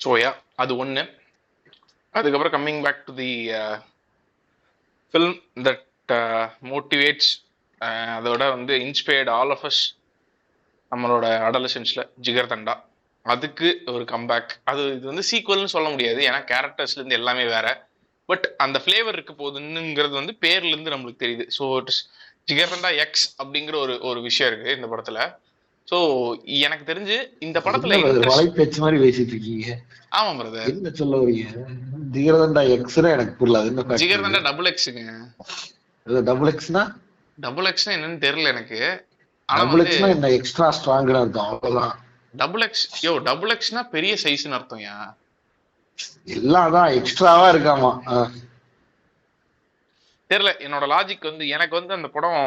[0.00, 1.02] சோயா அது ஒண்ணு.
[2.14, 3.30] அதுக்கப்புறம் coming back to the
[5.14, 5.36] film
[5.66, 5.84] that
[6.70, 7.30] motivates
[8.16, 9.82] அதோட வந்து இன்ஸ்பயர்ட் ஆல் ஆஃப் அஸ்
[10.92, 12.74] நம்மளோட அடலசன்ஸ்ல ஜிகர் தண்டா.
[13.26, 16.20] அதுக்கு ஒரு கம்பேக் அது இது வந்து சீக்வல்னு சொல்ல முடியாது.
[16.28, 17.66] ஏன்னா கேரக்டர்ஸ்லேருந்து எல்லாமே வேற.
[18.28, 21.44] பட் அந்த ஃப்ளேவர் இருக்க போகுதுங்கிறது வந்து பேர்லேருந்து நம்மளுக்கு தெரியுது.
[21.58, 21.64] ஸோ
[22.50, 25.22] ஜிகர் தண்டா எக்ஸ் அப்படிங்கிற ஒரு ஒரு விஷயம் இருக்குது இந்த படத்தில்.
[25.88, 25.98] ஸோ
[26.66, 27.16] எனக்கு தெரிஞ்சு
[27.46, 29.68] இந்த படத்துல வலை பேச்சு மாதிரி பேசிட்டு இருக்கீங்க?
[30.12, 31.44] ஆமா பிரதர் என்ன சொல்ல வரீங்க?
[32.14, 35.04] ஜிகர்தண்டா எக்ஸ்னா எனக்கு புரியல என்ன ஜிகர் தண்டா டபுள் எக்ஸுங்க
[36.28, 36.82] டபுள் எக்ஸ்னா
[37.38, 38.80] டபுள் எக்ஸ்னா என்னன்னு தெரியல எனக்கு.
[39.48, 41.94] டபுள் எக்ஸ்னா என்ன எக்ஸ்ட்ரா ஸ்ட்ராங்னு அர்த்தம் அவ்வளவுதான்.
[42.34, 44.96] டபுள் எக்ஸ் யோ டபுள் எக்ஸ்னா பெரிய சைஸ்னு அர்த்தம்யா
[46.34, 47.90] எல்லாம் தான் எக்ஸ்ட்ராவா இருக்காமா?
[50.30, 50.50] தெரியல.
[50.64, 52.40] என்னோட லாஜிக் வந்து எனக்கு வந்து அந்த படம்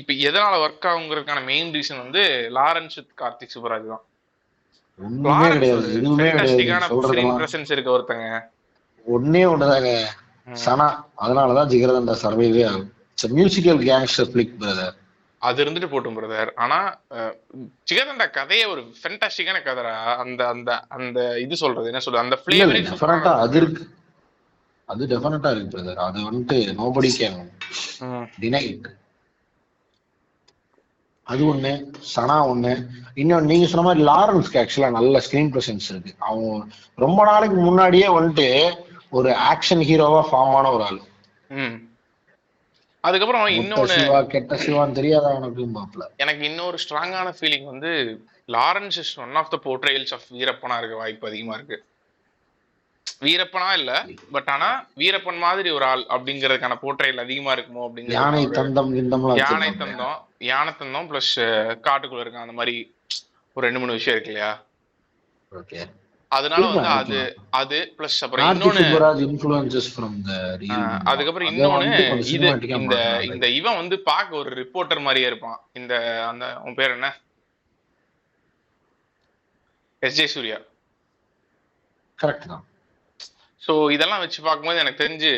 [0.00, 2.22] இப்ப எதனால ஒர்க் ஆகுங்கிறதுக்கான மெயின் ரீசன் வந்து
[2.58, 4.04] லாரன்ஸ் வித் கார்த்திக் சுப்பராஜ் தான்.
[7.40, 8.26] பிரசன்ஸ் இருக்க ஒருத்தங்க.
[9.06, 9.90] ஒன்னே ஒண்ணுதாங்க.
[10.64, 10.86] சனா
[11.24, 12.92] அதனாலதான் ஜிகர்தண்டா சர்வைவே ஆகும்
[13.38, 14.94] மியூசிக்கல் கேங்ஸ்டர் பிளிக் பிரதர்
[15.42, 16.78] அது இருந்துட்டு போட்டும் பிரதர் ஆனா
[17.90, 19.92] ஜிகர்தண்டா கதையே ஒரு ஃபென்டாஸ்டிக்கான கதைடா.
[20.22, 22.24] அந்த அந்த அந்த இது சொல்றது என்ன சொல்றது?
[22.26, 22.80] அந்த ஃபிளேவரே
[23.44, 23.82] அது இருக்கு.
[24.92, 27.40] அது டெஃபினட்டா இருக்கு பிரதர் அது வந்துட்டு நோபடி கேன்
[28.42, 28.62] டினை
[31.26, 31.70] அது ஒண்ணு
[32.10, 32.72] சனா ஒண்ணு.
[33.20, 36.12] இன்னொன்னு நீங்க சொன்ன மாதிரி லாரன்ஸ்க்கு ஆக்சுவலா நல்ல ஸ்கிரீன் பிரசன்ஸ் இருக்கு.
[36.28, 36.60] அவன்
[37.04, 38.46] ரொம்ப நாளைக்கு முன்னாடியே வந்துட்டு
[39.18, 41.00] ஒரு ஆக்ஷன் ஹீரோவா ஃபார்ம் ஆன ஒரு ஆளு.
[43.04, 46.06] அதுக்கப்புறம் இன்னொன்னு சிவா கெட்ட சிவான்னு தெரியாத அவனுக்கு பாப்பல.
[46.24, 47.90] எனக்கு இன்னொரு ஸ்ட்ராங்கான ஃபீலிங் வந்து
[48.56, 51.78] Lawrence is one of the portrayals of வீரப்பனா இருக்க வாய்ப்பு அதிகமா இருக்கு.
[53.22, 53.92] வீரப்பனா இல்ல
[54.34, 54.68] பட் ஆனா
[55.00, 59.68] வீரப்பன் மாதிரி ஒரு ஆள் அப்படிங்கறதுக்கான போர்ட்ரைல் அதிகமா இருக்குமோ யானை அப்படிங்கிற தந்தம் கிந்தம்லாம் யானை.
[59.82, 60.16] தந்தம்
[60.50, 61.32] யானை தந்தம் பிளஸ்
[61.86, 62.74] காட்டுக்குள்ள இருக்க அந்த மாதிரி
[63.56, 64.50] ஒரு ரெண்டு மூணு விஷயம் இருக்கு இல்லையா?
[65.52, 65.80] ஓகே.
[66.32, 67.18] அதனால வந்து அது
[67.60, 68.84] அது பிளஸ் அப்புறம் இன்னொன்னு
[71.10, 71.98] அதுக்கப்புறம் இன்னொன்னு
[72.34, 72.48] இது
[72.78, 72.96] இந்த
[73.28, 75.58] இந்த இவன் வந்து பார்க்க ஒரு ரிப்போர்ட்டர் மாதிரியே இருப்பான்.
[75.80, 75.94] இந்த
[76.30, 77.10] அந்த உன் பேர் என்ன?
[80.02, 80.58] எஸ் ஜே சூர்யா
[82.18, 82.64] கரெக்ட் தான்.
[83.66, 85.30] ஸோ இதெல்லாம் வச்சு பார்க்கும்போது எனக்கு தெரிஞ்சு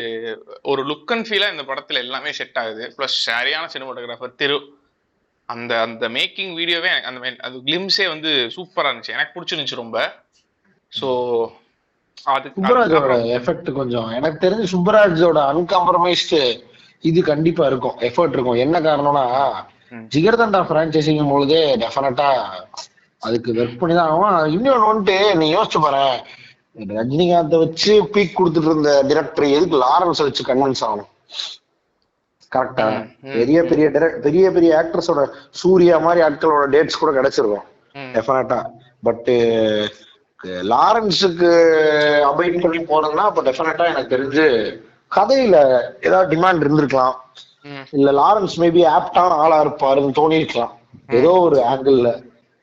[0.71, 2.83] ஒரு லுக் அண்ட் ஃபீலாக இந்த படத்தில் எல்லாமே செட் ஆகுது.
[2.97, 4.57] ப்ளஸ் சரியான சினிமாட்டோகிராஃபர் திரு.
[5.49, 9.15] அந்த அந்த மேக்கிங் வீடியோவே எனக்கு அந்த அது கிளிம்ஸே வந்து சூப்பராக இருந்துச்சு.
[9.17, 9.97] எனக்கு பிடிச்சிருந்துச்சு ரொம்ப.
[10.91, 11.07] ஸோ
[12.33, 16.39] அது சுப்பராஜோட அதுக்கப்புறம் எஃபெக்ட் கொஞ்சம் எனக்கு தெரிஞ்சு சுப்பராஜோட அன்காம்ப்ரமைஸ்டு
[17.03, 17.97] இது கண்டிப்பா இருக்கும்.
[18.07, 18.61] எஃபர்ட் இருக்கும்.
[18.65, 19.25] என்ன காரணம்னா.
[20.13, 22.27] ஜிகர்தண்டா பிரான்ச்சைசிங்கும் பொழுதே டெஃபினட்டா
[23.21, 26.03] அதுக்கு ஒர்க் பண்ணி தான் ஆகும் இன்னொன்னு வந்துட்டு நீ யோசிச்சு பாரு.
[26.97, 31.09] ரஜினிகாந்தை வச்சு பீக் கொடுத்துட்டு இருந்த டிரெக்டர் எதுக்கு லாரன்ஸ் வச்சு கன்வின்ஸ் ஆகணும்?
[32.51, 32.85] கரெக்டா
[33.37, 33.87] பெரிய பெரிய
[34.25, 35.23] பெரிய பெரிய ஆக்ட்ரஸோட
[35.61, 37.65] சூர்யா மாதிரி ஆட்களோட டேட்ஸ் கூட கிடைச்சிருக்கும்.
[38.15, 38.59] டெஃபினட்டா
[39.07, 39.29] பட்
[40.73, 41.49] லாரன்ஸுக்கு
[42.31, 44.45] அபைட் பண்ணி போனதுன்னா அப்ப டெஃபினட்டா எனக்கு தெரிஞ்சு
[45.11, 45.57] கதையில
[46.07, 47.15] ஏதாவது டிமாண்ட் இருந்திருக்கலாம்.
[47.91, 50.73] இல்ல லாரன்ஸ் மேபி ஆப்டான ஆளா இருப்பாருன்னு தோணி இருக்கலாம்
[51.19, 51.99] ஏதோ ஒரு ஆங்கிள்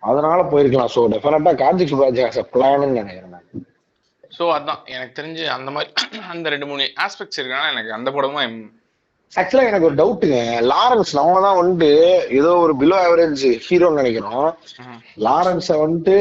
[0.02, 0.92] அதனால போயிருக்கலாம்.
[0.94, 1.52] சோ டெஃபினட்டா
[1.92, 3.22] சுப்ராஜ் ஆஸ் பிளான்னு நினைக்கிறேன்.
[3.22, 3.25] நான்.
[4.37, 4.80] ஸோ அதான்.
[4.95, 5.91] எனக்கு தெரிஞ்சு அந்த மாதிரி
[6.32, 8.59] அந்த ரெண்டு மூணு ஆஸ்பெக்ட்ஸ் இருக்கனால எனக்கு அந்த படமும்
[9.32, 10.37] ஆக்சுவலா எனக்கு ஒரு டவுட்டுங்க
[10.70, 11.89] லாரன்ஸ் நம்ம தான் வந்துட்டு
[12.39, 14.47] ஏதோ ஒரு பிலோ ஆவரேஜ் ஹீரோன்னு நினைக்கிறோம்.
[15.26, 16.14] லாரன்ஸ வந்துட்டு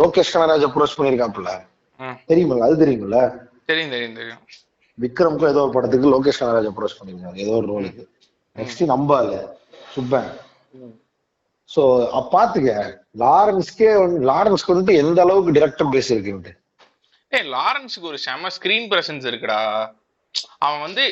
[0.00, 1.50] லோகேஷ் கனராஜ் அப்ரோச் பண்ணிருக்காப்புல
[2.00, 2.16] ம்.
[2.30, 2.66] தெரியுமில்ல?
[2.66, 3.18] அது தெரியுமில்ல?
[3.68, 4.42] தெரியும் தெரியும் தெரியும்.
[4.98, 8.04] விக்ரம்க்கும் ஏதோ ஒரு படத்துக்கு லோகேஷ் கனராஜ் அப்ரோச் பண்ணிருக்காரு ஏதோ ஒரு ரோலுக்கு
[8.56, 9.30] நெக்ஸ்ட் நம்பால
[9.94, 10.30] சுப்பன்.
[11.70, 11.82] சோ
[12.34, 12.70] பாத்துக்க.
[13.22, 16.12] லாரன்ஸ்க்கே வந்து லாரன்ஸ்க்கு வந்துட்டு எந்த அளவுக்கு டிரெக்டர் பேஸ்
[17.36, 19.60] ஏய் லாரன்ஸுக்கு ஒரு செம ஸ்கிரீன் பிரசன்ஸ் இருக்குடா.
[20.66, 21.04] அவன் வந்து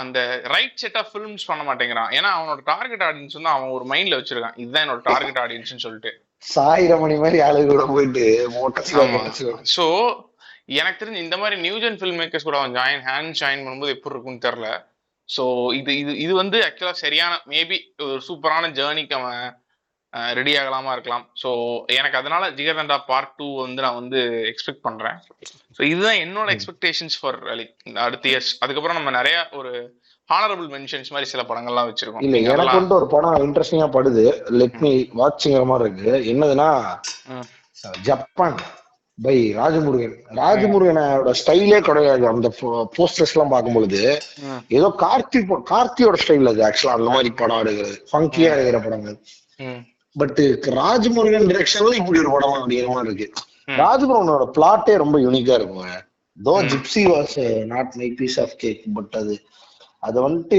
[0.00, 0.18] அந்த
[0.54, 2.10] ரைட் செட் ஆஃப் ஃபிலிம்ஸ் பண்ண மாட்டேங்கிறான்.
[2.16, 4.58] ஏன்னா அவனோட டார்கெட் ஆடியன்ஸ் வந்து அவன் ஒரு மைண்ட்ல வச்சிருக்கான்.
[4.62, 6.12] இதுதான் என்னோட டார்கெட் ஆடியன்ஸ்னு சொல்லிட்டு.
[6.42, 8.24] சாயிரமணி மாதிரி ஆளு கூட போயிட்டு
[9.76, 9.86] சோ
[10.80, 14.44] எனக்கு தெரிஞ்சு இந்த மாதிரி நியூஜன் ஃபில்ம் மேக்கர்ஸ் கூட அவன் ஜாயின் ஹேண்ட் ஜாயின் பண்ணும்போது எப்படி இருக்கும்னு
[14.46, 14.68] தெரியல.
[15.28, 15.44] சோ
[15.78, 17.78] இது இது இது வந்து ஆக்சுவலா சரியான மேபி
[18.12, 19.42] ஒரு சூப்பரான ஜேர்னிக்கு அவன்
[20.38, 21.24] ரெடி ஆகலாமா இருக்கலாம்.
[21.42, 21.50] ஸோ
[21.98, 24.20] எனக்கு அதனால ஜிகர்தண்டா பார்ட் டூ வந்து நான் வந்து
[24.52, 25.18] எக்ஸ்பெக்ட் பண்றேன்.
[25.76, 27.74] ஸோ இதுதான் என்னோட எக்ஸ்பெக்டேஷன்ஸ் ஃபார் லைக்
[28.06, 29.72] அடுத்த இயர்ஸ் அதுக்கப்புறம் நம்ம நிறைய ஒரு
[30.28, 32.24] ஹானரபிள் மென்ஷன்ஸ் மாதிரி சில படங்கள்லாம் வச்சிருக்கோம்.
[32.26, 34.24] இல்ல எனக்கு வந்துட்டு ஒரு படம் இன்ட்ரெஸ்டிங்கா படுது.
[34.60, 36.12] லெட் மீ வாட்சிங்கிற மாதிரி இருக்கு.
[36.32, 36.68] என்னதுன்னா
[38.08, 38.58] ஜப்பான்
[39.18, 40.14] பை ராஜமுருகன்.
[40.40, 42.24] ராஜமுருகனோட ஸ்டைலே கிடையாது.
[42.32, 42.48] அந்த
[42.96, 44.02] போஸ்டர்ஸ் எல்லாம் பார்க்கும் பொழுது
[44.78, 45.40] ஏதோ கார்த்தி
[45.72, 47.96] கார்த்தியோட ஸ்டைல் அது ஆக்சுவலா அந்த மாதிரி படம் எடுக்கிறது.
[48.12, 49.18] ஃபங்கியா எடுக்கிற படங்கள்.
[50.16, 50.40] பட்
[50.78, 53.42] ராஜமுருகன் டிரெக்ஷன்ல இப்படி ஒரு படம் அப்படிங்கிற மாதிரி இருக்கு.
[53.82, 55.90] ராஜமுருகனோட பிளாட்டே ரொம்ப யூனிக்கா இருக்குங்க.
[56.38, 56.54] Though.
[56.70, 57.36] Gypsy was
[57.66, 59.34] not my piece of cake but அது
[59.98, 60.58] அது வந்துட்டு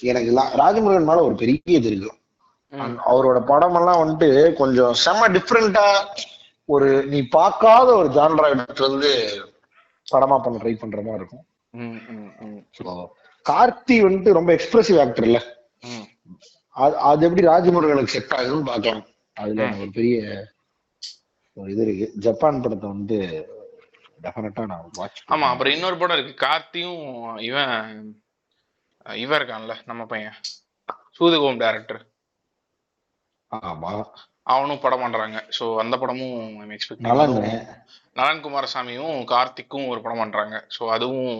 [0.00, 0.30] எனக்கு
[0.62, 2.12] ராஜமுருகன் மேல ஒரு பெரிய இது இருக்கு.
[3.10, 5.86] அவரோட படம் எல்லாம் வந்துட்டு கொஞ்சம் செம டிஃப்ரெண்டா
[6.68, 9.10] ஒரு நீ பார்க்காத ஒரு ஜான்ரா எடுத்து வந்து
[10.12, 11.44] படமா பண்ண ட்ரை பண்ற மாதிரி இருக்கும்.
[13.46, 15.40] கார்த்தி வந்துட்டு ரொம்ப எக்ஸ்பிரசிவ் ஆக்டர் இல்ல.
[17.10, 19.06] அது எப்படி ராஜமுருகனுக்கு செட் ஆகுதுன்னு பார்க்கலாம்.
[19.36, 20.16] அதுல ஒரு பெரிய
[21.56, 22.06] ஒரு இது இருக்கு.
[22.26, 23.18] ஜப்பான் படத்தை வந்து
[24.24, 26.34] டெஃபினட்டா நான் வாட்ச் ஆமா அப்புறம் இன்னொரு படம் இருக்கு.
[26.46, 27.04] கார்த்தியும்
[27.48, 27.74] இவன்
[29.06, 30.36] இவன் இருக்கான்ல நம்ம பையன்.
[31.18, 32.02] சூதுகோம் டைரக்டர்
[33.52, 33.92] ஆமா.
[34.52, 35.38] அவனும் படம் பண்றாங்க.
[35.56, 36.38] சோ அந்த படமும்
[36.76, 37.06] எக்ஸ்பெக்ட்
[38.16, 40.56] நலன் குமாரசாமியும் கார்த்திக்கும் ஒரு படம் பண்றாங்க.
[40.76, 41.34] சோ அதுவும்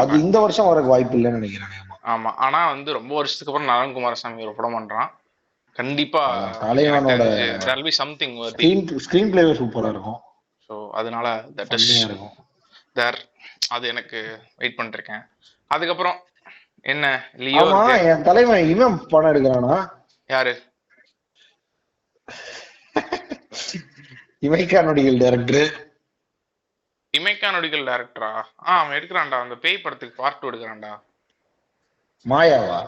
[0.00, 2.30] அது இந்த வருஷம் வரக்கு வாய்ப்பு இல்லைன்னு நினைக்கிறேன் ஆமா.
[2.36, 5.10] ஆனா வந்து ரொம்ப வருஷத்துக்கு அப்புறம் நலன் குமாரசாமி ஒரு படம் பண்றான்.
[5.78, 6.22] கண்டிப்பா
[6.62, 7.24] தலைவனோட
[7.64, 10.18] there be something screen screen பிளேவே சூப்பரா இருக்கும்.
[10.68, 11.26] ஸோ அதனால
[11.56, 12.34] தட் இஸ் இருக்கும்.
[12.92, 13.18] தேர்
[13.68, 14.18] அது எனக்கு
[14.56, 15.22] வெயிட் பண்ணிருக்கேன்.
[15.70, 16.18] அதுக்கப்புறம்
[16.86, 17.06] என்ன
[17.36, 17.64] லியோ.
[18.12, 19.76] என் தலைவன் இவன் படம் எடுக்கிறானா?
[20.30, 20.52] யாரு?
[24.46, 25.70] இமைக்கா நொடிகள் டைரக்டர்
[27.14, 28.30] இமைக்கா நொடிகள் டைரக்டரா
[28.68, 28.72] ஆ?
[28.80, 29.38] அவன் எடுக்கிறான்டா.
[29.40, 30.92] அந்த பேய் படத்துக்கு பார்ட் டூ எடுக்கிறான்டா.
[32.26, 32.80] மாயாவா?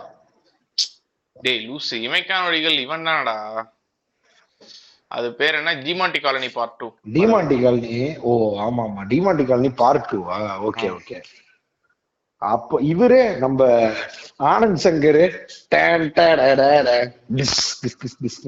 [1.37, 3.37] டேய் லூசு இமைக்கா நொடிகள் இவன் தானடா.
[5.11, 5.73] அது பேர் என்ன?
[5.87, 6.87] Demonte Colony part two
[7.17, 8.33] Demonte Colony oh
[8.67, 10.37] ஆமா ஆமா டிமாண்டி காலனி பார்ட் டூவா
[10.69, 11.17] ஓகே ஓகே
[12.43, 13.61] அப்போ இவரே நம்ம
[14.53, 15.19] ஆனந்த் சங்கர்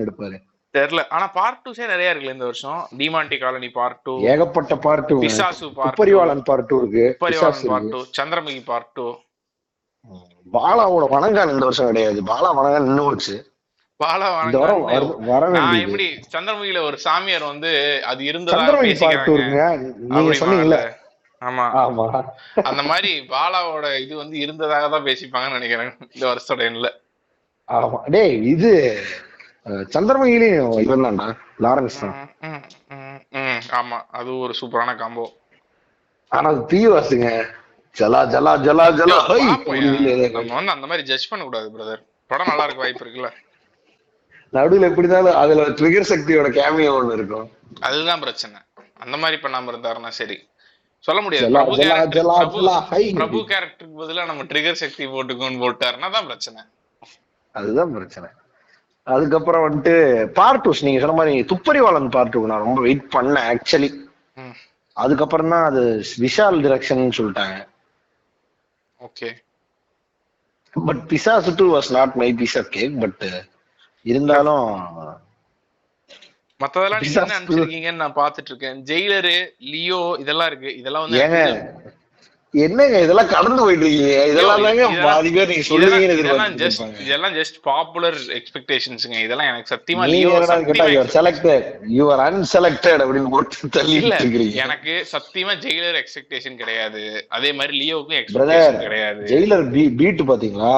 [0.02, 0.38] எடுப்பாரு.
[0.74, 2.80] தெரியல ஆனா பார்ட் டூஸே நிறைய இருக்குல்ல இந்த வருஷம்.
[2.98, 7.06] டிமாண்டி காலனி பார்ட் டூ ஏகப்பட்ட part two Pisasu part Thupparivaalan part two இருக்கு.
[7.22, 9.06] Pisasu பரிவாரன் part two Chandramukhi part two
[10.46, 12.18] பாலாவோட Vanangaan இந்த வருஷம் கிடையாது.
[12.30, 13.34] பாலா வணங்கான் நின்னு போச்சு.
[14.00, 14.26] பாலா
[15.56, 17.70] நான் எப்படி சந்திரமுகில ஒரு சாமியார் வந்து
[18.10, 19.60] அது இருந்ததா பேசிக்கிறாங்க?
[21.42, 21.64] ஆமா.
[21.82, 22.04] ஆமா.
[22.68, 26.90] அந்த மாதிரி பாலாவோட இது வந்து இருந்ததாக தான் பேசிப்பாங்கன்னு நினைக்கிறேன் இந்த வருஷத்தோட எண்ணில்.
[27.68, 27.98] ஆமா.
[28.14, 28.70] டேய் இது
[29.94, 31.26] சந்திரமுகிலையும் இவன் தான்டா.
[31.64, 32.16] லாரன்ஸ் தான்.
[33.80, 33.98] ஆமா.
[34.18, 35.26] அது ஒரு சூப்பரான காம்போ
[36.32, 37.28] ஆனா அது பியூஎஸ்ங்க
[37.98, 39.18] ஜலா ஜலா ஜலா ஜலா
[40.36, 43.28] நம்ம வந்து அந்த மாதிரி ஜட்ஜ் பண்ண கூடாது பிரதர் படம் நல்லா இருக்க வாய்ப்பு இருக்குல்ல?
[44.52, 47.46] நடுவுல எப்படினாலும் அதுல ட்ரிகர் சக்தியோட கேமியோ ஒண்ணு இருக்கும்.
[47.88, 48.58] அதுதான் பிரச்சனை.
[49.04, 50.36] அந்த மாதிரி பண்ணாம இருந்தாருன்னா சரி.
[51.06, 51.48] சொல்ல முடியாது.
[53.16, 56.60] பிரபு கேரக்டருக்கு பதிலா நம்ம ட்ரிகர் சக்தி போட்டுக்கோன்னு போட்டாருன்னா தான் பிரச்சனை.
[57.54, 58.28] அதுதான் பிரச்சனை.
[59.06, 59.94] அதுக்கப்புறம் வந்துட்டு
[60.38, 63.90] பார்ட் டூ நீங்க சொன்ன மாதிரி துப்பறிவாளன் பார்ட் டூ நான் ரொம்ப வெயிட் பண்ணேன் ஆக்சுவலி
[64.96, 65.82] அதுக்கப்புறம் தான் அது
[66.24, 67.56] விஷால் டிரெக்ஷன் சொல்லிட்டாங்க.
[69.00, 69.30] Okay
[70.86, 73.24] but Pisasu two was not my piece of cake but
[74.06, 74.66] இருந்தாலும்
[76.60, 77.02] மத்ததெல்லாம்
[77.68, 77.86] நீங்க.
[77.90, 78.78] என்ன நான் பாத்துட்டு இருக்கேன்.
[78.90, 79.34] ஜெயிலரு
[79.72, 80.70] லியோ இதெல்லாம் இருக்கு.
[80.76, 81.18] இதெல்லாம் வந்து
[82.54, 87.00] என்னங்க இதெல்லாம் கடந்து போயிட்டு இருக்கீங்க இதெல்லாம் தாங்க பாதி பேர் நீங்க சொல்லுவீங்கன்னு இருப்பாங்க.
[87.04, 90.30] இதெல்லாம் ஜஸ்ட் பாப்புலர் எக்ஸ்பெக்டேஷன்ஸ்ங்க இதெல்லாம் எனக்கு சத்தியமா லியோ
[91.16, 91.66] செலக்டட்
[91.96, 98.20] யுவர் அன்செலக்டட் அப்படின்னு போட்டு தள்ளி இல்ல இருக்கிறீங்க எனக்கு சத்தியமா ஜெயிலர் எக்ஸ்பெக்டேஷன் கிடையாது அதே மாதிரி லியோவுக்கும்
[98.20, 99.66] எக்ஸ்பெக்டேஷன் கிடையாது ஜெயிலர்
[99.98, 100.74] பீட் பாத்தீங்களா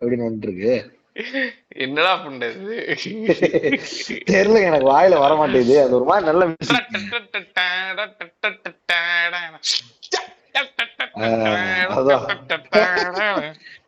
[0.00, 0.74] அப்படின்னு வந்துட்டு இருக்கு
[1.76, 2.74] என்னடா பண்றது
[4.28, 6.42] தெரியல எனக்கு வாயில வர மாட்டேங்குது அது ஒரு மாதிரி நல்ல.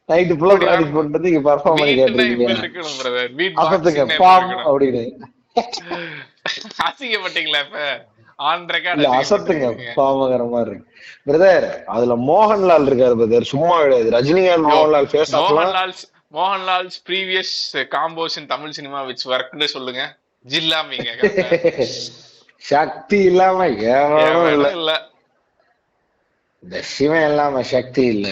[0.09, 2.49] நைட்டு ஃபுல்லா ப்ராக்டிஸ் பண்ணிட்டு இங்க பர்ஃபார்ம் பண்ணி கேட்டிருக்கீங்க
[3.63, 5.05] அசத்துங்க பாம் அப்படின்னு
[6.87, 7.85] அசிங்கப்பட்டீங்களா இப்ப
[9.19, 9.67] அசத்துங்க
[9.97, 10.91] பாமங்கிற மாதிரி இருக்கு
[11.27, 15.95] பிரதர் அதுல மோகன்லால் இருக்காரு பிரதர் சும்மா கிடையாது Rajinikanth Mohanlal ஆஃப்லாம் Mohanlal
[16.35, 17.55] Mohanlal's previous
[17.97, 20.03] combos in Tamil cinema which ஒர்க்னு சொல்லுங்க.
[20.47, 21.11] ஜில்லாமிங்க
[22.63, 24.93] சக்தி இல்லாம இல்ல.
[26.63, 28.27] இந்த சிவன் இல்லாம சக்தி இல்ல.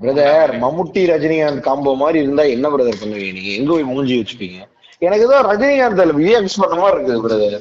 [0.00, 3.50] பிரதர் மம்முட்டி ரஜினிகாந்த் காம்போ மாதிரி இருந்தா என்ன பிரதர் பண்ணுவீங்க நீங்க?
[3.58, 4.58] எங்க போய் மூஞ்சி வச்சுப்பீங்க?
[5.06, 7.58] எனக்கு ஏதோ ரஜினிகாந்த் விஎக்ஸ் பண்ண மாதிரி இருக்குது பிரதர்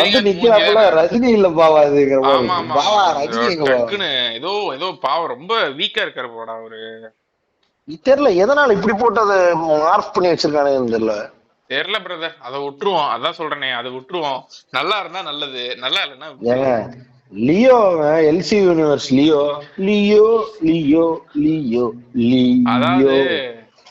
[0.00, 2.20] வந்து நிக்கிறாப்புல ரஜினி இல்ல பாவா இதுங்கிற
[2.78, 3.46] பாவா ரஜினி
[4.38, 5.30] ஏதோ ஏதோ பாவம்.
[5.34, 6.80] ரொம்ப வீக்கா இருக்காரு போடா அவரு.
[7.88, 11.14] தெரியல எதனால இப்படி போட்டு அதை மார்க் பண்ணி வச்சிருக்கானுன்னு தெரியல.
[11.70, 13.08] தெரியல பிரதர் அதை விட்டுருவோம்.
[13.14, 14.40] அதான் சொல்றேனே அதை விட்டுருவோம்.
[14.70, 15.76] நல்லா இருந்தா நல்லது.
[15.76, 16.70] நல்லா இல்லைன்னா ஏங்க
[17.32, 17.78] Leo
[18.30, 19.40] LC universe Leo.
[19.76, 20.26] Leo
[20.62, 21.06] Leo
[21.36, 23.14] Leo Leo.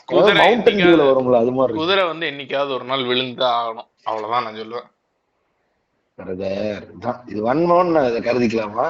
[0.08, 1.78] குதிரை மவுண்டன் வரும்ல அது மாதிரி.
[1.78, 3.88] குதிரை வந்து என்னைக்காவது ஒரு நாள் விழுந்து ஆகணும்.
[4.04, 4.88] அவ்வளவுதான் நான் சொல்லுவேன்.
[6.18, 6.84] பிரதர்
[7.26, 8.86] இது வன்மோன்னு இதை கருதிக்கலாமா?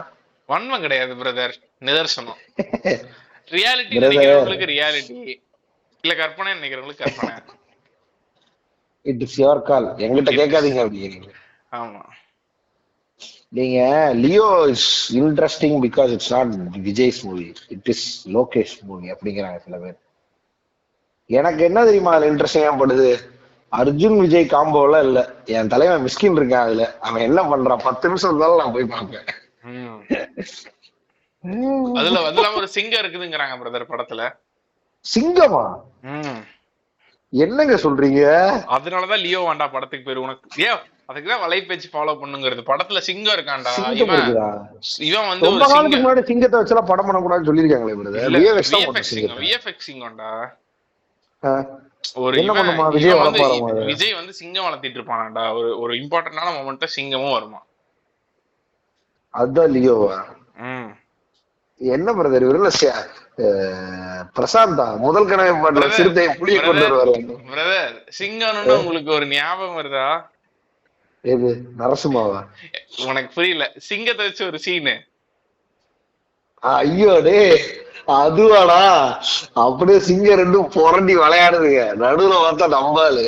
[0.48, 1.54] வன்மம் கிடையாது பிரதர்
[1.84, 2.40] நிதர்சனம்.
[3.50, 3.94] ரியாலிட்டி.
[3.96, 5.16] நினைக்கிறவங்களுக்கு ரியாலிட்டி
[6.04, 7.34] இல்ல கற்பனை நினைக்கிறவங்களுக்கு கற்பனை.
[9.04, 11.28] இட் இஸ் யுவர் கால் எங்கிட்ட கேட்காதீங்க அப்படிங்கிறீங்க
[11.72, 12.02] ஆமா.
[13.48, 13.78] நீங்க
[14.14, 16.54] Leo is interesting because it's not
[16.88, 19.96] Vijay's movie it is Lokesh movie அப்படிங்கிறாங்க சில பேர்.
[21.30, 23.08] எனக்கு என்ன தெரியுமா அதுல இன்ட்ரெஸ்டிங்கா படுது?
[23.72, 25.20] அர்ஜுன் விஜய் காம்போல இல்ல.
[25.44, 26.96] என் தலைவன் மிஸ்கின் இருக்கான் அதுல.
[27.00, 27.82] அவன் என்ன பண்றான்?
[27.82, 29.26] பத்து நிமிஷம் இருந்தாலும் நான் போய் பார்ப்பேன்.
[31.98, 34.22] அதுல அதுல ஒரு சிங்கம் இருக்குதுங்கிறாங்க பிரதர் படத்துல.
[35.04, 35.64] சிங்கமா.
[37.32, 38.22] என்னங்க சொல்றீங்க?
[38.76, 42.62] அதனாலதான் லியோ வேண்டா படத்துக்கு பேரு உனக்கு ஏன் அதுக்குதான் வலைபேச்சு ஃபாலோ பண்ணுங்கிறது.
[42.70, 44.12] படத்துல சிங்கம் இருக்கான்டா சிங்கம்
[45.08, 45.28] இவன்.
[45.28, 46.04] வந்து ரொம்ப சிங்கம்.
[46.04, 50.30] முன்னாடி சிங்கத்தை வச்செல்லாம் படம் பண்ணக்கூடாதுன்னு சொல்லியிருக்காங்களே பிரதர் விஎஃப்எக்ஸ் சிங்கம் விஎஃப்எக்ஸ் சிங்கம்டா.
[52.24, 52.36] ஒரு
[53.90, 57.60] விஜய் வந்து சிங்கம் வளர்த்திட்டு இருப்பானாடா ஒரு ஒரு இம்பார்ட்டன்டான மொமெண்ட்ட சிங்கமும் வருமா?
[59.34, 60.18] அதுதான் லியோவா?
[61.80, 62.68] என்ன பிரதர் இவருல
[64.36, 64.84] பிரசாந்தா?
[64.98, 66.84] முதல் கனவை பாட்டுல சிறுத்தை புளிய கொண்டு.
[66.84, 67.14] வருவாரு.
[67.50, 70.06] பிரதர் சிங்கம்னு உங்களுக்கு ஒரு ஞாபகம் வருதா?
[71.24, 71.50] எது?
[71.78, 72.40] நரசிம்மாவா?
[73.06, 73.64] உனக்கு புரியல.
[73.88, 74.94] சிங்கத்தை வச்சு ஒரு சீனு
[76.62, 77.38] ஐயோ டே
[78.16, 78.80] அதுவாடா.
[79.64, 81.82] அப்படியே சிங்கம் ரெண்டும் புரண்டி விளையாடுதுங்க.
[82.02, 83.24] நடுவுல பார்த்தா நம்பாளு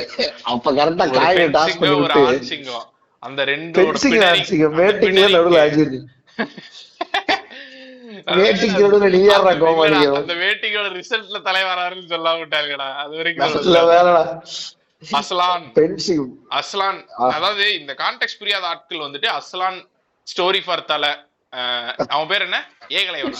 [0.53, 2.87] அப்ப கரெக்டா காயை டாஸ் சிங்கம் ஆண் சிங்கம்.
[3.23, 3.85] அந்த ரெண்டு
[4.31, 5.87] ஆடிச்சிங்க மேட்டிங்ல நடுவுல ஆச்சு
[8.35, 12.95] வேட்டிக்கு நடுவுல நீ யாரா கோமாளி அந்த வேட்டிக்கோட ரிசல்ட்ல தலைவராருன்னு சொல்ல விட்டாங்கடா.
[12.95, 13.47] அது வரைக்கும்
[15.13, 15.73] அஸ்லான்.
[16.49, 17.07] அஸ்லான்.
[17.31, 19.89] அதாவது இந்த கான்டெக்ட் புரியாத ஆட்கள் வந்துட்டு அஸ்லான்
[20.37, 21.11] ஸ்டோரி ஃபார் தலை.
[22.09, 22.71] அவன் பேர் என்ன?
[22.89, 23.37] ஏகலைவனா?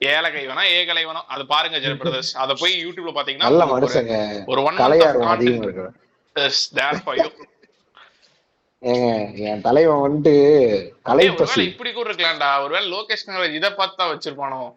[0.00, 0.60] ஏலகைவனா?
[0.72, 2.36] ஏகலைவனா அது பாருங்க ஜெர பிரதர்ஸ்.
[2.36, 3.42] அத போய் யூடியூப்ல பாத்தீங்கன்னா
[3.80, 4.76] ஒரு- ஒன்
[5.26, 5.32] அதிகமா
[5.62, 5.92] இருக்கு
[8.82, 10.32] ஏங்க என் தலைவன் வந்துட்டு
[11.02, 12.62] கலை பசி இப்படி கூட இருக்கலாம்டா.
[12.62, 14.74] ஒருவேளை லோகேஷ் கனகராஜ் இதை பார்த்து தான் வச்சிருப்பானோ?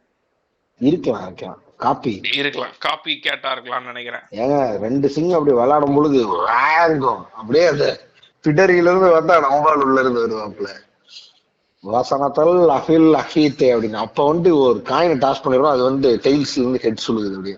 [0.79, 1.61] இருக்கலாம் இருக்கலாம்.
[1.77, 2.21] காப்பி.
[2.33, 2.71] இருக்கலாம்.
[2.79, 4.21] காப்பி கேட்டா இருக்கலாம்னு நினைக்கிறேன்.
[4.31, 8.07] ஏங்க ரெண்டு சிங்கம் அப்படி விளையாடும் பொழுது வாங்கும் அப்படியே அந்த
[8.43, 10.67] பிடரியில இருந்து வந்தா நம்பால் உள்ள இருந்து வருவாப்புல.
[11.83, 13.93] வாசனத்தல் அஃபில் அஃபீத்தே அப்படின்னு.
[13.93, 15.69] அப்ப வந்து ஒரு காயினை டாஸ் பண்ணிடுறோம்.
[15.69, 17.57] அது வந்து டெய்ல்ஸ்ல இருந்து ஹெட் சொல்லுது அப்படியே.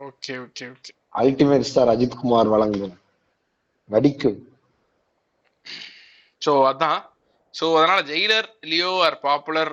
[0.00, 0.92] Okay okay okay.
[1.14, 2.98] Ultimate star Ajith Kumar வழங்கும்.
[3.84, 4.48] நடிக்கும்.
[6.44, 7.00] சோ அதான்.
[7.54, 9.70] சோ அதனால ஜெயிலர் லியோ ஆர் பாப்புலர்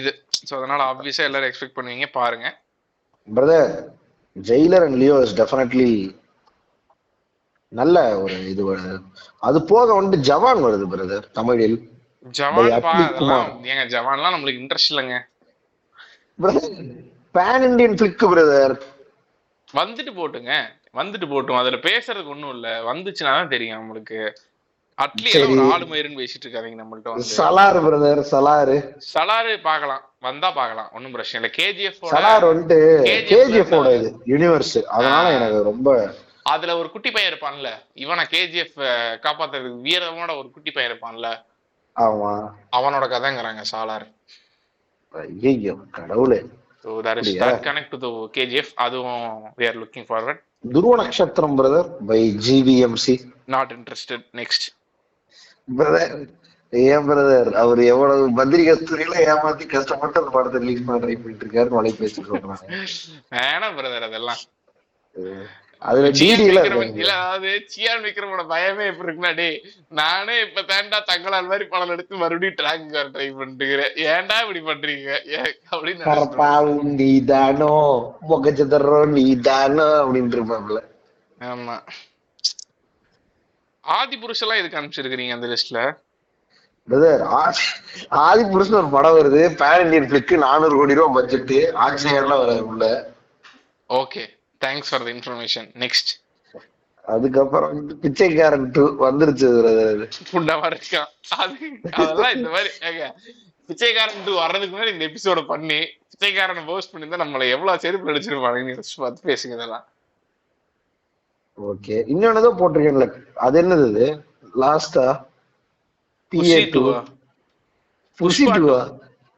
[0.00, 0.10] இது.
[0.48, 2.08] சோ அதனால ஆப்வியஸா எல்லாரும் எக்ஸ்பெக்ட் பண்ணுவீங்க.
[2.18, 2.46] பாருங்க.
[3.28, 3.72] Brother
[4.36, 5.90] Jailer and Leo is definitely
[7.72, 8.96] நல்ல ஒரு இது வருது
[9.48, 11.78] அது போக வந்து ஜவான் வருது பிரதர் தமிழில்.
[12.38, 13.48] ஜவான்.
[13.70, 15.16] ஏங்க ஜவான்லாம் நம்மளுக்கு இன்ட்ரெஸ்ட் இல்லைங்க.
[16.38, 16.76] Brother
[17.34, 18.74] pan Indian flick brother
[19.80, 20.52] வந்துட்டு போட்டுங்க.
[21.00, 21.60] வந்துட்டு போட்டும்.
[21.60, 22.68] அதுல பேசுறதுக்கு ஒண்ணும் இல்ல.
[22.90, 24.18] வந்துச்சுன்னா தான் தெரியும் நம்மளுக்கு.
[24.98, 25.62] அட்லி ஏதோ ஒரு.
[25.74, 27.28] ஆளு மயிருன்னு பேசிட்டு இருக்காதீங்க நம்மள்ட்ட வந்து.
[27.36, 28.76] சலார் பிரதர் சலாரு.
[29.08, 31.50] சலாரு பார்க்கலாம் வந்தா பார்க்கலாம் ஒண்ணும் பிரச்சனை இல்ல.
[31.56, 32.78] கேஜிஎஃப் சலார் வந்துட்டு
[33.32, 35.24] கேஜிஎஃப் ஓட இது யூனிவர்ஸ் அதனால.
[35.38, 35.88] எனக்கு ரொம்ப
[36.46, 37.68] அதுல ஒரு குட்டி பையன் இருப்பான்ல.
[38.02, 38.78] இவனை கேஜிஎஃப்
[39.26, 41.28] காப்பாத்துறதுக்கு வீரமோட ஒரு குட்டி பையன் இருப்பான்ல.
[41.96, 42.32] ஆமா.
[42.72, 44.06] அவனோட கதைங்கிறாங்க சாலார்.
[45.44, 46.40] ஐயோ கடவுளே.
[46.84, 47.34] So that is
[47.66, 49.26] connect to KGF அதுவும்
[49.58, 50.40] we are looking forward
[50.74, 53.14] Dhruva Natchathiram brother by GVMC
[53.54, 54.66] not interested next
[56.72, 61.70] ஏன் பிரதர் அவர் எவ்வளவு பத்திரிகை துறையில ஏமாத்தி கஷ்டப்பட்டு அந்த படத்தை ரிலீஸ் பண்ண ட்ரை பண்ணிட்டு இருக்காரு
[61.76, 62.64] மலை பேசி சொல்றாங்க
[63.34, 64.40] வேணாம் பிரதர் அதெல்லாம்.
[65.82, 66.60] அதுல டிடில
[67.06, 69.58] அதாவது சியான் விக்ரமோட பயமே எப்படி இருக்குன்னா டேய்
[69.92, 72.84] நானே இப்ப தாண்டா தங்களால் மாதிரி படம் எடுத்து மறுபடியும் ட்ராக்
[73.14, 75.08] ட்ரை பண்ணிட்டுக்கிறேன் ஏன்டா இப்படி பண்றீங்க?
[75.34, 77.72] ஏன் அப்படின்னு நினைச்சிட்டு கரப்பாவும் நீதானோ
[78.30, 79.88] முகச்சதரோ நீதானோ?
[80.00, 80.80] அப்படின்னு இருப்பாப்ல
[81.48, 81.76] ஆமா.
[83.84, 85.80] ஆதி புருஷெல்லாம் எதுக்கு அனுப்பிச்சிருக்கீங்க அந்த லிஸ்ட்ல
[86.88, 87.22] பிரதர்
[88.26, 89.42] ஆதி புருஷன் ஒரு படம் வருது.
[89.60, 91.52] பேன் இண்டியன் பிளிக்கு நானூறு கோடி ரூபாய் பட்ஜெட்
[91.86, 92.84] ஆக்சிஜன்லாம் வர உள்ள.
[93.90, 94.22] Okay
[94.60, 96.12] thanks for the information next
[97.04, 99.48] அதுக்கப்புறம் வந்து பிச்சைக்காரன் டூ வந்துருச்சு.
[100.30, 101.56] புண்டமா இருக்கான் அது
[101.98, 102.70] அதெல்லாம் இந்த மாதிரி
[103.68, 105.80] பிச்சைக்காரன் டூ வர்றதுக்கு முன்னாடி இந்த எபிசோட பண்ணி
[106.12, 109.84] பிச்சைக்காரனை போஸ்ட் பண்ணி தான் நம்மள எவ்வளவு செருப்பு அடிச்சிருப்பாங்க யோசிச்சு பார்த்து பேசுங்க இதெல்லாம்.
[111.58, 113.06] ஓகே இன்னொன்னு போட்டிருக்கேன்ல
[113.46, 114.06] அது என்னது
[114.62, 115.06] லாஸ்டா
[116.32, 116.82] பிஏ டூ
[118.18, 118.80] புஷி டூவா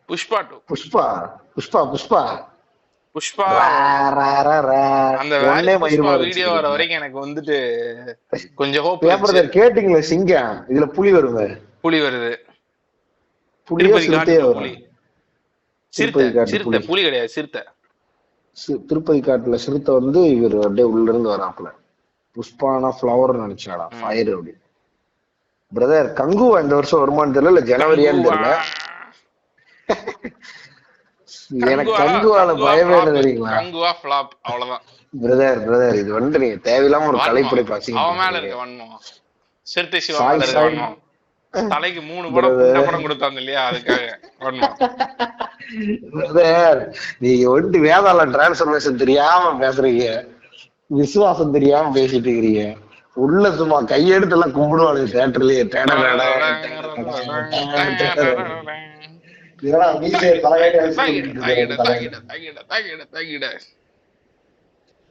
[0.08, 1.04] புஷ்பா டூ புஷ்பா
[1.56, 2.22] புஷ்பா புஷ்பா
[3.14, 3.46] புஷ்பா.
[5.20, 6.70] அந்த வேலை வீடியோ வர வச்சிருக்கீங்க.
[6.72, 7.56] வரைக்கும் எனக்கு வந்துட்டு
[8.54, 10.58] கொஞ்சம் ஹோப் brother கேட்டீங்களா சிங்கம்?
[10.68, 11.46] இதுல புலி வருமே?
[11.80, 12.32] புலி வருது.
[13.68, 13.80] புலி.
[13.80, 14.36] திருப்பதி சிறுத்தை
[16.64, 16.84] புலி.
[16.90, 17.62] புலி கிடையாது சிறுத்தை.
[18.90, 21.68] திருப்பதி காட்டுல சிறுத்தை வந்து இவர் அப்படியே உள்ள இருந்து வராப்புல.
[22.36, 23.86] புஷ்பானா ஃபிளவர் நினைச்சாடா?
[24.00, 24.52] ஃபயர் அப்படி.
[25.72, 28.50] பிரதர் கங்குவா இந்த வருஷம் வருமானு தெரியல இல்ல ஜனவரியான்னு தெரியல.
[31.72, 33.54] எனக்கு கங்குவால பயமே இல்லை தெரியுங்களா?
[33.58, 34.84] கங்குவா ஃபிளாப் அவ்வளவுதான்.
[35.12, 38.00] பிரதர் பிரதர் இது வந்து நீங்க தேவையில்லாம ஒரு கலைப்படைப்பு வன்மம்.
[38.04, 39.04] அவன் மேல அசிங்க இருக்க வன்மம்
[39.66, 40.28] சிறுத்தை சிவா
[41.72, 42.56] தலைக்கு மூணு படம்
[42.86, 43.60] படம் கொடுத்தாங்க இல்லையா?
[43.70, 44.02] அதுக்காக
[46.14, 46.80] பிரதர்
[47.24, 50.04] நீங்க வந்து வேதாளம் டிரான்ஸ்பர்மேஷன் தெரியாம பேசுறீங்க.
[50.90, 52.64] விசுவாசம் தெரியாம பேசிட்டு இருக்கிறீங்க
[53.16, 55.62] உள்ள சும்மா கையெடுத்து எல்லாம் கும்பிடுவாங்க தேட்டர்லயே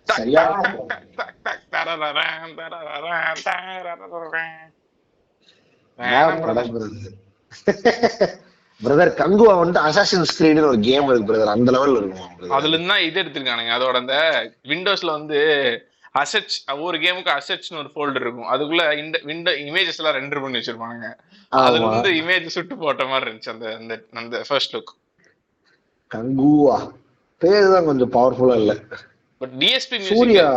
[0.08, 0.62] சரியான
[8.82, 12.52] பிரதர் கங்குவா வந்து அசாசின் ஸ்கிரீன் ஒரு கேம் இருக்கு பிரதர் அந்த லெவல்ல இருக்கும்.
[12.58, 13.74] அதுல இருந்து இது எடுத்திருக்கானுங்க.
[13.78, 14.16] அதோட அந்த
[14.72, 15.40] விண்டோஸ்ல வந்து
[16.22, 16.58] அசெட்ஸ்
[16.88, 18.50] ஒரு கேமுக்கு அசெட்ஸ்னு ஒரு ஃபோல்டர் இருக்கும்.
[18.54, 21.08] அதுக்குள்ள இந்த விண்டோ இமேஜஸ் எல்லாம் ரெண்டர் பண்ணி வச்சிருப்பாங்க
[21.52, 21.82] அதுல.
[21.90, 24.94] இருந்து இமேஜ் சுட்டு போட்ட மாதிரி இருந்துச்சு அந்த அந்த அந்த ஃபர்ஸ்ட் லுக்
[26.12, 26.78] கங்குவா
[27.42, 28.74] பேரு தான் கொஞ்சம் பவர்ஃபுல்லா இல்ல.
[29.42, 30.48] பட் டிஎஸ்பி சூர்யா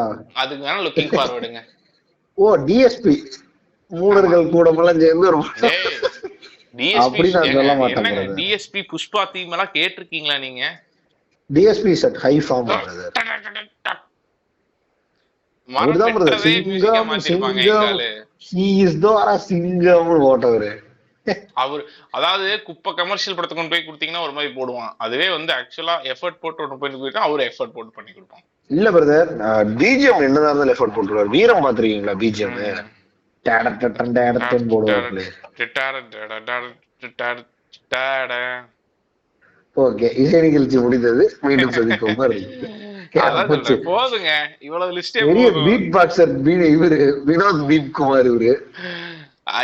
[0.42, 1.62] அதுக்கு வேணா லுக்கிங் ஃபார்வர்டுங்க
[2.38, 3.14] ஓ டிஎஸ்பி
[3.92, 5.40] மூடர்கள் கூடமெல்லாம் சேர்ந்து ஒரு
[8.38, 10.62] டிஎஸ்பி புஷ்பா தீம் எல்லாம் கேட்டிருக்கீங்களா நீங்க?
[11.50, 12.70] டிஎஸ்பி செட் ஹை ஃபார்ம்
[21.62, 21.82] அவர்
[22.16, 24.92] அதாவது குப்பை கமர்ஷியல் படத்தை கொண்டு போய் கொடுத்தீங்கன்னா ஒரு மாதிரி போடுவான்.
[25.04, 28.44] அதுவே வந்து ஆக்சுவலா எஃபர்ட் போட்டு ஒன்று போய் போயிட்டா அவரு எஃபர்ட் போட்டு பண்ணி கொடுப்பான்.
[28.70, 29.30] இல்ல பிரதர்
[29.82, 31.28] பிஜிஎம் என்னதான் இருந்தாலும் எஃபோர்ட் போட்டுருவாரு.
[31.36, 32.56] வீரம் பாத்திருக்கீங்களா பிஜிஎம்
[39.76, 41.24] ஓகே இசை நிகழ்ச்சி முடிந்தது.
[41.42, 41.74] மீண்டும்.
[43.88, 44.30] போதுங்க.
[44.60, 45.20] இவ்வளவு லிஸ்டே
[45.66, 46.32] பீட் பாக்ஸர்
[46.72, 46.96] இவரு
[47.26, 48.50] வினோத் பீட் குமார் இவரு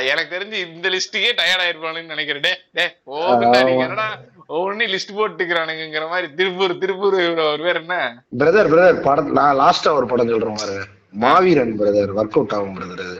[0.04, 2.46] எனக்கு தெரிஞ்சு இந்த லிஸ்ட்டுக்கே டயர்ட் ஆயிருப்பானுன்னு நினைக்கிறேன்.
[2.72, 3.84] டே போதுண்டா நீங்க.
[3.86, 4.08] என்னடா
[4.48, 7.96] ஒவ்வொன்றையும் லிஸ்ட் போட்டுக்கிறானுங்கிற மாதிரி திருப்பூர் திருப்பூர் ஒரு பேர் என்ன?
[8.40, 10.88] பிரதர் பிரதர் படம் நான் லாஸ்டா ஒரு படம் சொல்றேன்
[11.18, 13.18] மாவீரன் பிரதர் ஒர்க் அவுட் ஆகும் பிரதர் அது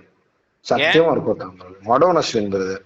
[0.68, 2.82] சத்தியமா ஆகும் மடோன் அஸ்வின் பிரதர்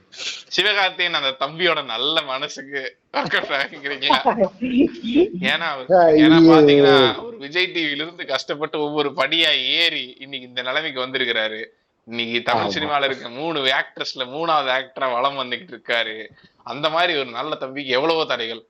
[0.56, 2.80] சிவகார்த்தியன் அந்த தம்பியோட நல்ல மனசுக்கு
[5.50, 9.50] ஏன்னா பாத்தீங்கன்னா ஒரு விஜய் டிவில இருந்து கஷ்டப்பட்டு ஒவ்வொரு படியா
[9.82, 11.60] ஏறி இன்னைக்கு இந்த நிலைமைக்கு வந்திருக்கிறாரு.
[12.08, 12.74] இன்னைக்கு தமிழ்.
[12.76, 16.16] சினிமால இருக்க மூணு ஆக்ட்ரஸ்ல மூணாவது ஆக்டரா வளம் வந்துகிட்டு இருக்காரு.
[16.62, 18.62] அந்த மாதிரி ஒரு நல்ல தம்பிக்கு எவ்வளவோ தடைகள்.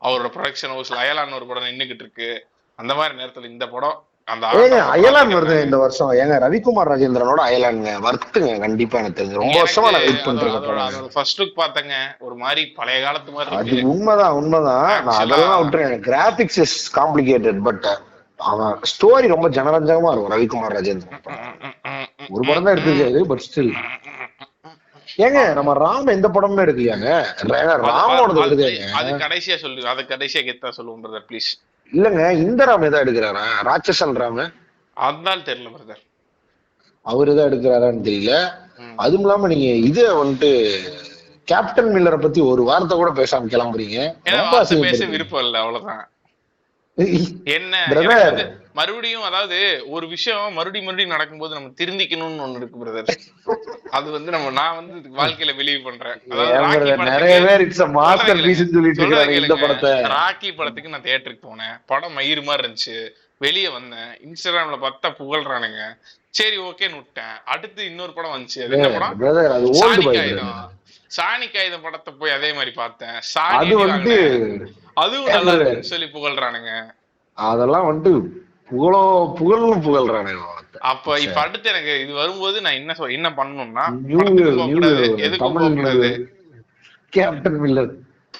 [0.00, 2.30] அவரோட ப்ரொடக்ஷன் ஹவுஸ்ல அயலான் ஒரு படம் நின்னுகிட்டு இருக்கு.
[2.78, 3.98] அந்த மாதிரி நேரத்துல இந்த படம்
[4.28, 6.12] ஏங்க அயலான் வருது இந்த வருஷம்.
[6.12, 9.32] ஏங்க ரவிக்குமார் ராஜேந்திரனோட அயலானுங்க வர்த்துங்க கண்டிப்பா எனக்கு தெரிஞ்சு.
[9.32, 11.10] ரொம்ப வருஷமா நான் வெயிட் பண்றேன்.
[11.12, 11.92] ஃபர்ஸ்ட் லுக் பார்த்தங்க.
[12.18, 15.04] ஒரு மாதிரி பழைய காலத்து மாதிரி அது உண்மைதான் உண்மைதான்.
[15.04, 17.86] நான் அதெல்லாம் விட்டுறேன் கிராபிக்ஸ் இஸ் காம்ப்ளிகேட்டட் பட்
[18.36, 21.22] அவன் ஸ்டோரி ரொம்ப ஜனரஞ்சகமா இருக்கும் ரவிக்குமார் ராஜேந்திரன்.
[22.28, 23.72] ஒரு படம் தான் எடுத்திருக்காரு பட் ஸ்டில்
[25.16, 27.08] ஏங்க நம்ம ராம் எந்த படமுமே எடுக்கலையாங்க?
[27.86, 28.40] ராமோடது
[29.00, 31.50] அது- கடைசியா சொல்லு அது கடைசியா கெத்தா பிரதர் ப்ளீஸ்
[31.92, 33.44] இல்லங்க இந்த ராம் எதா எடுக்கிறாரா?
[33.68, 34.40] ராட்சசன் ராம்?
[34.96, 36.02] அதான் தெரியல பிரதர்
[37.06, 38.32] அவர் எதா எடுக்கிறாரான்னு தெரியல.
[38.96, 40.50] அதுவும் இல்லாம நீங்க இது வந்துட்டு
[41.48, 43.98] கேப்டன் மில்லரை பத்தி ஒரு வார்த்தை கூட பேசாம கிளம்புறீங்க.
[44.82, 45.06] பேச.
[45.06, 46.02] விருப்பம் இல்ல அவ்வளவுதான்.
[47.44, 47.84] என்ன?
[48.72, 53.16] மறுபடியும் அதாவது ஒரு விஷயம் மறுபடியும் மறுபடியும் நடக்கும்போது நம்ம திருந்திக்கணும்னு ஒண்ணு இருக்கு பிரதர்
[53.90, 56.20] அது வந்து நம்ம நான் வந்து வாழ்க்கையில பிலீவ் பண்றேன்.
[56.38, 59.60] ராக்கி படத்துக்கு- நிறைய பேர் இட்ஸ் மாஸ்டர் சொல்றேன் பீஸ் சொல்லிட்டு சொல்றேன் இருக்காங்க இந்த கேளுங்க.
[59.60, 59.90] படத்தை.
[59.90, 61.82] ராக்கி படத்துக்கு நான் தியேட்டருக்கு போனேன்.
[61.86, 63.08] படம் மயிறு மாதிரி இருந்துச்சு.
[63.38, 63.98] வெளியே வந்தேன்.
[63.98, 65.98] இன்ஸ்டாகிராம்ல பார்த்தா புகழ்றானுங்க.
[66.30, 67.24] சரி ஓகேன்னு விட்டேன்.
[67.44, 68.64] அடுத்து இன்னொரு படம் வந்துச்சு.
[68.64, 69.18] அது என்ன படம்?
[71.10, 73.16] சாணி காகிதம் படத்தை போய் அதே மாதிரி பார்த்தேன்.
[73.34, 74.14] சாணி அது வந்து.
[74.94, 76.72] அதுவும் நல்லா இருக்குன்னு சொல்லி புகழ்றானுங்க.
[77.38, 78.12] அதெல்லாம் வந்துட்டு
[78.70, 79.02] புகழோ
[79.38, 80.44] புகழ்னு புகழ்றானுங்க.
[80.82, 83.84] அப்ப இப்ப அடுத்து எனக்கு இது வரும்போது நான் என்ன என்ன பண்ணணும்னா
[87.12, 87.92] கேப்டன் மில்லர்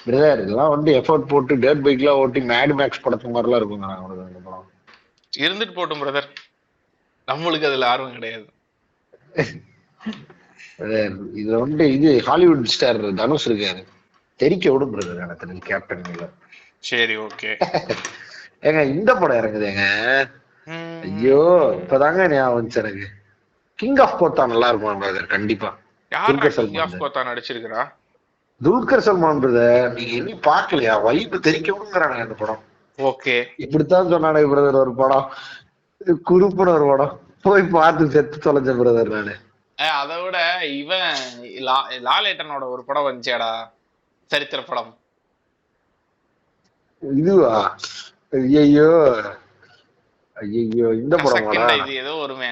[0.05, 3.87] பிரதர் இதெல்லாம் வந்து எஃபோர்ட் போட்டு டேட் பைக்லாம் ஓட்டி மேட் மேக்ஸ் படத்து மாதிரிலாம் இருக்குங்க
[5.33, 6.29] இருந்துட்டு போட்டும் பிரதர்
[7.27, 8.45] நம்மளுக்கு அதுல ஆர்வம் கிடையாது.
[11.39, 13.81] இதுல வந்து இது ஹாலிவுட் ஸ்டார் தனுஷ் இருக்காரு.
[14.39, 16.03] தெரிக்க விடும் பிரதர் எனக்கு கேப்டன்
[16.83, 17.51] சரி ஓகே
[18.67, 19.83] ஏங்க இந்த படம் இறங்குதுங்க.
[21.07, 21.39] ஐயோ
[21.79, 23.07] இப்பதாங்க ஞாபகம் வந்துச்சு எனக்கு.
[23.79, 25.69] கிங் ஆஃப் கோத்தா நல்லா இருக்கும் பிரதர் கண்டிப்பா.
[26.11, 27.81] துல்கர் சல்மான் கோத்தா நடிச்சிருக்கிறா?
[28.61, 32.61] துல்கர் சல்மான் பிரதர் நீங்க இன்னும் பாக்கலையா வைப்பு தெரிக்க விடுங்கிறாங்க அந்த படம்.
[32.99, 33.35] ஓகே.
[33.57, 35.27] இப்படித்தான் சொன்னானே பிரதர் ஒரு படம்.
[36.29, 37.13] குறுப்புன ஒரு படம்.
[37.41, 39.35] போய் பார்த்து செத்து தொலைஞ்ச பிரதர் நானு.
[39.77, 40.37] அதை விட
[40.75, 41.17] இவன்
[41.63, 43.49] லா- லாலேட்டனோட ஒரு படம் வந்துச்சேடா
[44.31, 44.91] சரித்திர படம்
[47.03, 47.55] இதுவா?
[48.33, 48.87] ஐயோ
[50.37, 52.49] ஐயோ இந்த செகண்ட் இது ஏதோ வருமே.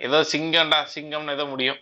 [0.00, 1.80] ஏதோ சிங்கம்டா சிங்கம்னு ஏதோ முடியும்.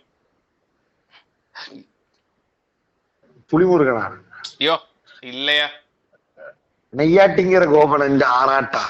[3.51, 4.05] புலிமுருகனா?
[4.59, 4.75] ஐயோ
[5.23, 5.67] இல்லையா?
[6.93, 8.83] நெய்யாட்டிங்கிற கோபனன் ஆராட்டா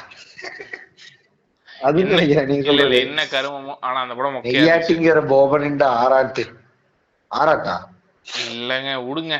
[1.81, 2.97] அது நீங்க சொல்றது.
[3.05, 4.35] என்ன கருமமோ ஆனா அந்த படம்.
[4.47, 6.43] நெய்யாட்டிங்கிற கோபனின் ஆராட்டு
[7.31, 7.75] ஆராட்டா
[8.49, 9.35] இல்லங்க விடுங்க.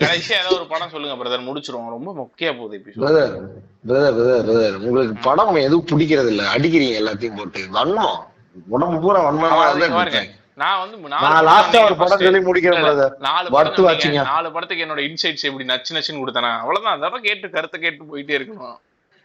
[0.00, 1.92] கடைசியா ஏதோ ஒரு படம் சொல்லுங்க பிரதர் முடிச்சிருவோம்.
[1.96, 3.34] ரொம்ப மொக்கையா போகுது பிரதர்
[3.86, 7.62] பிரதர் பிரதர் பிரதர் உங்களுக்கு படம் எதுவும் பிடிக்கிறது இல்ல அடிக்கிறீங்க எல்லாத்தையும் போட்டு.
[7.76, 8.16] வண்ணம்
[8.68, 9.50] உடம்பு பூரா வண்ணமா
[10.58, 12.22] நான் வந்து நான் லாஸ்டா ஒரு படம்.
[12.22, 13.46] சொல்லி முடிக்கிறேன் பிரதர் நாலு.
[14.16, 14.24] ஆ?
[14.28, 16.50] நாலு படத்துக்கு என்னோட இன்சைட்ஸ் எப்படி நச்சு நச்சுன்னு கொடுத்தனா?
[16.60, 16.96] அவ்வளவுதான்.
[16.96, 18.74] அதெல்லாம் கேட்டு கருத்தை கேட்டு போயிட்டே இருக்கணும்.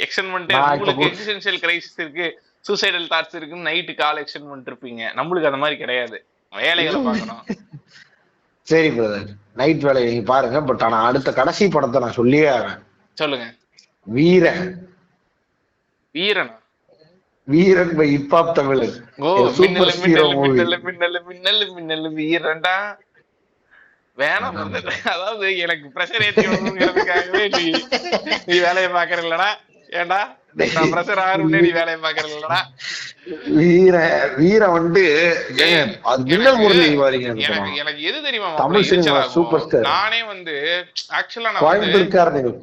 [0.06, 2.28] எக்ஸ்டெண்ட் பண்ணிட்டு உங்களுக்கு எக்ஸிஸ்டன்சியல் கிரைசிஸ் இருக்கு
[2.68, 6.18] சூசைடல் தாட்ஸ் இருக்குன்னு நைட்டு கால் எக்ஸ்டெண்ட் பண்ணிட்டு இருப்பீங்க நம்மளுக்கு அந்த மாதிரி கிடையாது.
[6.54, 7.44] வேலைகளை பார்க்கணும்.
[8.68, 9.30] சரி பிரதர்
[9.62, 12.54] நைட் வேலையை நீங்க பாருங்க பட் ஆனா அடுத்த கடைசி படத்தை நான் சொல்லியே
[13.18, 13.46] சொல்லுங்க.
[14.08, 14.66] வீரன்.
[16.16, 16.56] வீரனா?
[17.48, 18.96] வீரன் பை ஹிப்ஹாப் தமிழன்
[19.26, 22.76] ஓ சூப்பர் மின்னலு மின்னலு மின்னலு மின்னலு மின்னலு மின்னலு வீரன்டா.
[24.18, 24.58] வேணாம்.
[25.14, 27.66] அதாவது எனக்கு பிரஷர் ஏத்தி விடணுங்கிறதுக்காகவே நீ
[28.50, 29.22] நீ வேலையை பாக்குற
[30.72, 32.60] நான் பிரஷர் ஆகணும்னே நீ வேலையை பாக்குற இல்லடா
[33.58, 33.96] வீர
[34.38, 35.04] வீரன் வந்து
[36.30, 36.58] மின்னல்
[37.40, 39.22] எனக்கு- முரளி எனக்கு எது தெரியுமா தமிழ் சினிமா?
[39.28, 39.88] Super star.
[39.90, 40.56] நானே வந்து
[41.20, 41.64] ஆக்சுவலா நான்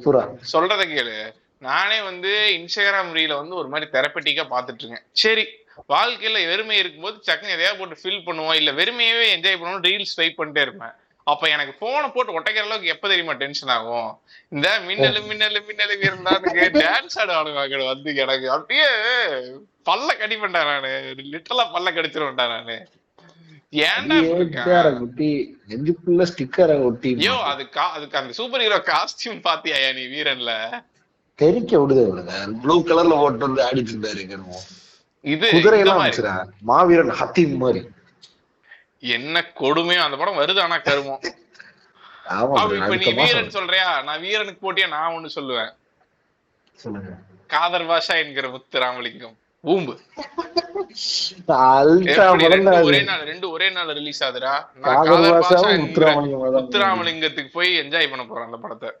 [0.03, 0.23] பூரா
[0.53, 1.15] சொல்றத கேளு.
[1.61, 5.45] நானே வந்து இன்ஸ்டாகிராம் ரீல வந்து ஒரு மாதிரி தெரப்பட்டிக்கா பாத்துட்டு இருக்கேன் சரி
[5.89, 10.61] வாழ்க்கையில வெறுமை இருக்கும்போது சக்குன்னு எதையா போட்டு ஃபில் பண்ணுவோம் இல்ல வெறுமையவே என்ஜாய் பண்ணுவோம் ரீல்ஸ் ஸ்வைப் பண்ணிட்டே
[10.61, 10.93] இருப்பேன்.
[11.31, 14.09] அப்ப எனக்கு போனை போட்டு ஒட்டைக்கிற அளவுக்கு எப்ப தெரியுமா டென்ஷன் ஆகும்?
[14.55, 16.65] இந்த மின்னலு மின்னலு மின்னலு இருந்தானுங்க.
[16.81, 18.47] டான்ஸ் ஆடுவானுங்க வந்து எனக்கு.
[18.57, 18.89] அப்படியே
[19.89, 20.91] பல்ல கடி பண்ணிட்டேன் நானு.
[21.31, 22.77] லிட்டரலா பல்ல கடிச்சிருவேன்டா நானு.
[27.53, 30.53] அதுக்கு அந்த சூப்பர் ஹீரோ காஸ்டியூம் பாத்தியா நீ வீரன்ல?
[31.39, 32.03] தெரிக்க விடுது
[32.63, 34.21] ப்ளூ கலர்ல போட்டு வந்து ஆடிட்டு இருந்தாரு.
[35.33, 35.47] இது
[36.71, 37.81] மாவீரன் ஹத்தீம் மாதிரி.
[39.03, 41.23] என்ன கொடுமையோ அந்த படம் வருது ஆனா கருமம்.
[42.79, 43.87] இப்ப நீ வீரன் சொல்றியா?
[44.07, 44.87] நான் வீரனுக்கு போட்டியா?
[44.95, 45.71] நான் ஒண்ணு சொல்லுவேன்.
[47.53, 49.35] காதர் பாஷா என்கிற முத்து ராமலிங்கம்.
[49.63, 49.93] ஊம்பு
[52.87, 52.99] ஒரே.
[53.09, 54.53] நாள் ரெண்டு ஒரே நாள் ரிலீஸ் ஆகுதுடா.
[54.83, 56.09] நான் பாஷாவும் பாஷா
[56.57, 58.91] முத்துராமலிங்கத்துக்கு போய் என்ஜாய் பண்ண போறேன் அந்த படத்தை.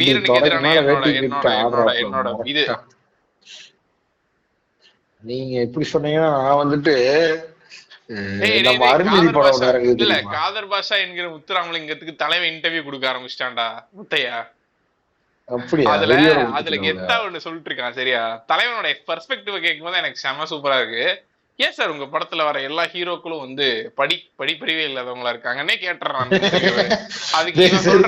[0.00, 0.72] வீரனுக்கு எதிரான
[2.02, 2.28] என்னோட.
[2.52, 2.64] இது.
[5.22, 6.94] நீங்க எப்படி சொன்னீங்கன்னா நான் வந்துட்டு
[9.98, 10.16] இல்ல?
[10.32, 14.36] காதர் பாஷா என்கிற முத்துராமலிங்கத்துக்கு தலைவன் இன்டர்வியூ கொடுக்க ஆரம்பிச்சிட்டான்டா முத்தையா
[15.48, 16.14] அப்படியா அதுல
[16.58, 16.76] அதுல?
[16.84, 18.20] கெத்தா ஒண்ணு சொல்லிட்டு இருக்கான் சரியா
[18.50, 21.06] தலைவனோட பெர்ஸ்பெக்டிவ் கேட்கும்போது எனக்கு செம சூப்பரா இருக்கு
[21.58, 23.66] ஏன் சார் உங்க படத்துல வர எல்லா ஹீரோக்களும் வந்து
[23.98, 26.30] படி படிப்பறிவே இல்லாதவங்களா இருக்காங்கன்னே கேட்டுறான்.
[27.38, 28.06] அதுக்கு சார்.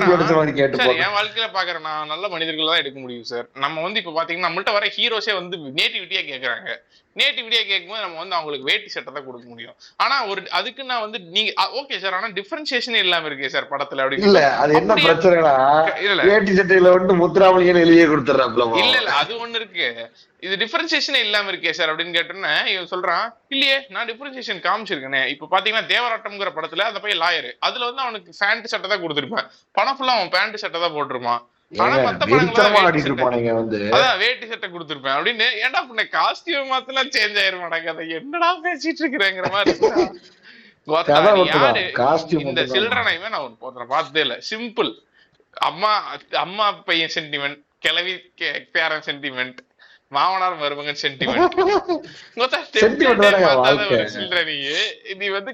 [0.97, 3.47] என் வாழ்க்கையில பாக்குற நான் நல்ல மனிதர்கள் தான் எடுக்க முடியும் சார்.
[3.65, 6.69] நம்ம வந்து இப்ப பாத்தீங்கன்னா நம்மள்ட்ட வர ஹீரோஸே வந்து நேட்டிவிட்டியா கேக்குறாங்க.
[7.15, 9.75] நேட்டிவிட்டியா கேட்கும்போது நம்ம வந்து அவங்களுக்கு வேட்டி சட்டை தான் கொடுக்க முடியும்.
[9.99, 14.21] ஆனா ஒரு அதுக்கு நான் வந்து நீங்க ஓகே சார் ஆனா டிஃபரன்சியேஷன் இல்லாம இருக்கே சார் படத்துல அப்படி
[14.27, 15.55] இல்ல அது என்ன பிரச்சனைனா
[16.05, 16.21] இல்ல.
[16.29, 19.87] வேட்டி சட்டையில வந்து முத்துராமலிங்கன் எழுதியே கொடுத்துறாப்ல இல்ல இல்ல அது ஒண்ணு இருக்கு.
[20.43, 25.27] இது டிஃபரன்சியேஷன் இல்லாம இருக்கே சார் அப்படின்னு கேட்டோன்னே இவன் சொல்றான் இல்லையே நான் டிஃபரன்சியேஷன் காமிச்சிருக்கேனே.
[25.27, 29.49] இப்ப பாத்தீங்கன்னா தேவராட்டம்ங்கிற படத்துல அந்த பையன் லாயர் அதுல வந்து அவனுக்கு பேண்ட் சட்டை தான் கொடுத்திருப்பேன்.
[29.71, 31.55] படம் ஃபுல்லா அவன் பேண்ட் சட்டை தான் போட்டிருப்பான்.
[31.77, 34.69] ஆனா மத்த படங்கள்லாம் வேட்டி சட்டை.
[34.69, 35.45] கொடுத்திருப்பேன் அப்படின்னு.
[35.63, 39.79] ஏன்டா பண்ண காஸ்டியூம் மாத்தலாம் சேஞ்ச் ஆயிரும் மாட்டாங்க என்னடா பேசிட்டு இருக்கிறேங்கிற மாதிரி.
[42.29, 42.61] இந்த.
[42.65, 44.39] சில்ட்ரனையுமே நான் ஒருத்தனை பார்த்ததே இல்ல.
[44.49, 44.93] சிம்பிள்
[45.53, 49.57] அம்மா அம்மா பையன் சென்டிமெண்ட் கிளவி கே- பேரன் சென்டிமெண்ட்
[50.11, 51.55] மாமனார் மருமகன் சென்டிமெண்ட்
[55.13, 55.53] இது வந்து.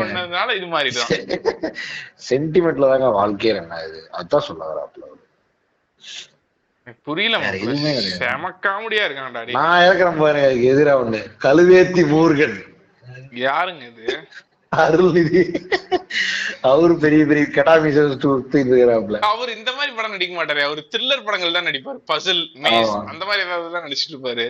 [0.00, 1.10] பண்ணதுனால இது மாறிடும்
[2.28, 5.02] சென்டிமெண்ட்ல தாங்க வாழ்க்கையே என்ன இது அதான் சொல்ல வராப்ல.
[7.06, 7.36] புரியல.
[8.18, 9.40] செம காமெடியா இருக்கான்டா.
[9.58, 11.20] நான் இருக்கிறேன் பாருங்க அதுக்கு எதிரா ஒண்ணு.
[11.44, 12.56] கழுவேத்தி மூர்கன்.
[13.46, 14.04] யாருங்க இது?
[14.84, 15.42] அருள்நிதி.
[16.70, 20.62] அவரு பெரிய பெரிய கெடாமிச இருக்கிறாப்ல அவர் இந்த மாதிரி படம் நடிக்க மாட்டாரு.
[20.68, 21.98] அவர் த்ரில்லர் படங்கள் தான் நடிப்பாரு.
[22.10, 22.94] Puzzle maze.
[23.12, 24.46] அந்த மாதிரி ஏதாவது தான் நடிச்சிட்டு இருப்பாரு.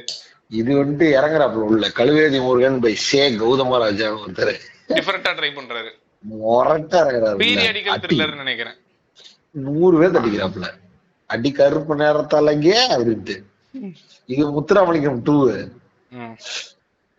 [0.60, 1.86] இது வந்துட்டு இறங்குறாப்ல உள்ள.
[1.98, 4.54] கழுவேதி முருகன் பை ஷே கௌதம ராஜா ஒருத்தர்
[4.96, 5.92] டிஃபரெண்டா ட்ரை பண்றாரு.
[6.24, 8.02] மொரட்டா இறங்குறாரு பீரியாடிக்கல்.
[8.04, 8.78] த்ரில்லர் நினைக்கிறேன்.
[9.66, 10.68] நூறு பேர் தட்டிக்கிறாப்ல
[11.30, 13.36] அடி கருப்பு நேரத்தாலங்கே அப்படின்ட்டு.
[14.32, 15.36] இது முத்துராமலிங்கம் டூ.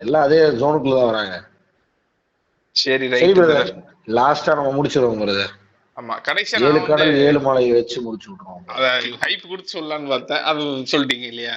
[0.01, 1.35] எல்லாம் அதே ஜோனுக்குள்ள தான் வராங்க.
[2.81, 3.39] சரி ரைட்
[4.17, 5.53] லாஸ்டா நம்ம முடிச்சிருவோம் பிரதர்
[5.97, 8.87] ஆமா கடைசியா ஏழு கடல் ஏழு மலையை வச்சு முடிச்சு விட்டுருவோம் அத
[9.23, 10.43] ஹைப் கொடுத்து சொல்லலாம்னு பார்த்தேன்.
[10.49, 11.55] அது சொல்லிட்டீங்க இல்லையா?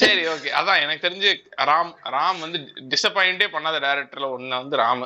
[0.00, 1.30] சரி ஓகே அதான் எனக்கு தெரிஞ்சு
[1.70, 2.58] ராம் ராம் வந்து
[2.92, 5.02] டிசப்பாயிண்டே பண்ணாத டேரக்டர்ல ஒண்ணு வந்து ராம்.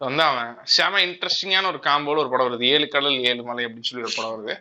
[0.00, 2.70] வந்து அவன் செம இன்ட்ரெஸ்டிங்கான ஒரு காம்போல ஒரு படம் வருது.
[2.74, 4.54] ஏழு கடல் ஏழு மலை அப்படின்னு சொல்லி ஒரு படம் வருது.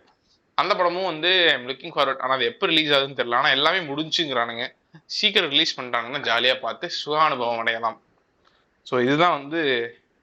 [0.57, 1.29] அந்த படமும் வந்து
[1.69, 3.39] லுக்கிங் ஃபார்வர்ட் ஆனா அது எப்போ ரிலீஸ் ஆகுதுன்னு தெரியல.
[3.41, 4.65] ஆனா எல்லாமே முடிஞ்சுங்கிறானுங்க.
[5.17, 7.97] சீக்கிரம் ரிலீஸ் பண்ணிட்டாங்கன்னா ஜாலியா பார்த்து சுக அனுபவம் அடையலாம்.
[8.91, 9.61] ஸோ இதுதான் வந்து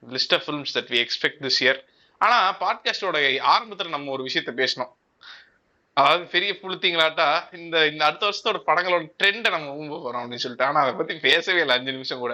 [0.03, 1.79] list of films that we expect this year
[2.21, 3.17] ஆனா பாட்காஸ்டோட
[3.53, 4.93] ஆரம்பத்துல நம்ம ஒரு விஷயத்த பேசணும்
[5.97, 7.27] அதாவது பெரிய புளுத்திங்களாட்டா
[7.57, 10.65] இந்த இந்த அடுத்த வருஷத்தோட படங்களோட ட்ரெண்டை நம்ம ஊம்ப போறோம் அப்படின்னு சொல்லிட்டு.
[10.65, 12.33] ஆனா அதை பத்தி பேசவே இல்லை அஞ்சு நிமிஷம் கூட.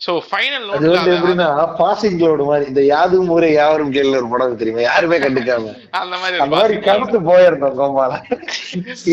[0.00, 0.84] சோ ஃபைனல் நோட்
[1.14, 1.48] எப்படின்னா
[1.80, 4.82] பாசிங் கிளவுட் மாதிரி இந்த யாதும் ஊரே யாவரும் கேள்வி ஒரு படம் தெரியுமா?
[4.82, 5.72] யாருமே கண்டுக்காம.
[6.00, 8.12] அந்த மாதிரி அந்த மாதிரி கடத்து போயிருந்தோம் கோபால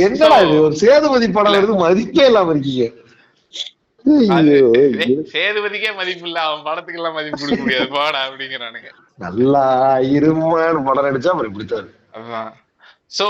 [0.03, 0.56] என்னடா இது?
[0.68, 2.85] ஒரு சேதுபதி படம் வருது மதிப்பே இல்லாம இருக்கீங்க.
[5.34, 7.88] சேதுபதிக்கே மதிப்பு இல்ல அவன் படத்துக்கு எல்லாம் மதிப்பு கொடுக்க முடியாது.
[7.97, 8.89] போடா அப்படிங்கிறானுங்க.
[9.25, 9.65] நல்லா
[10.15, 12.51] இருமான்னு படம் நடிச்சா அப்புறம் இப்படித்தான் அதான்.
[13.17, 13.27] சோ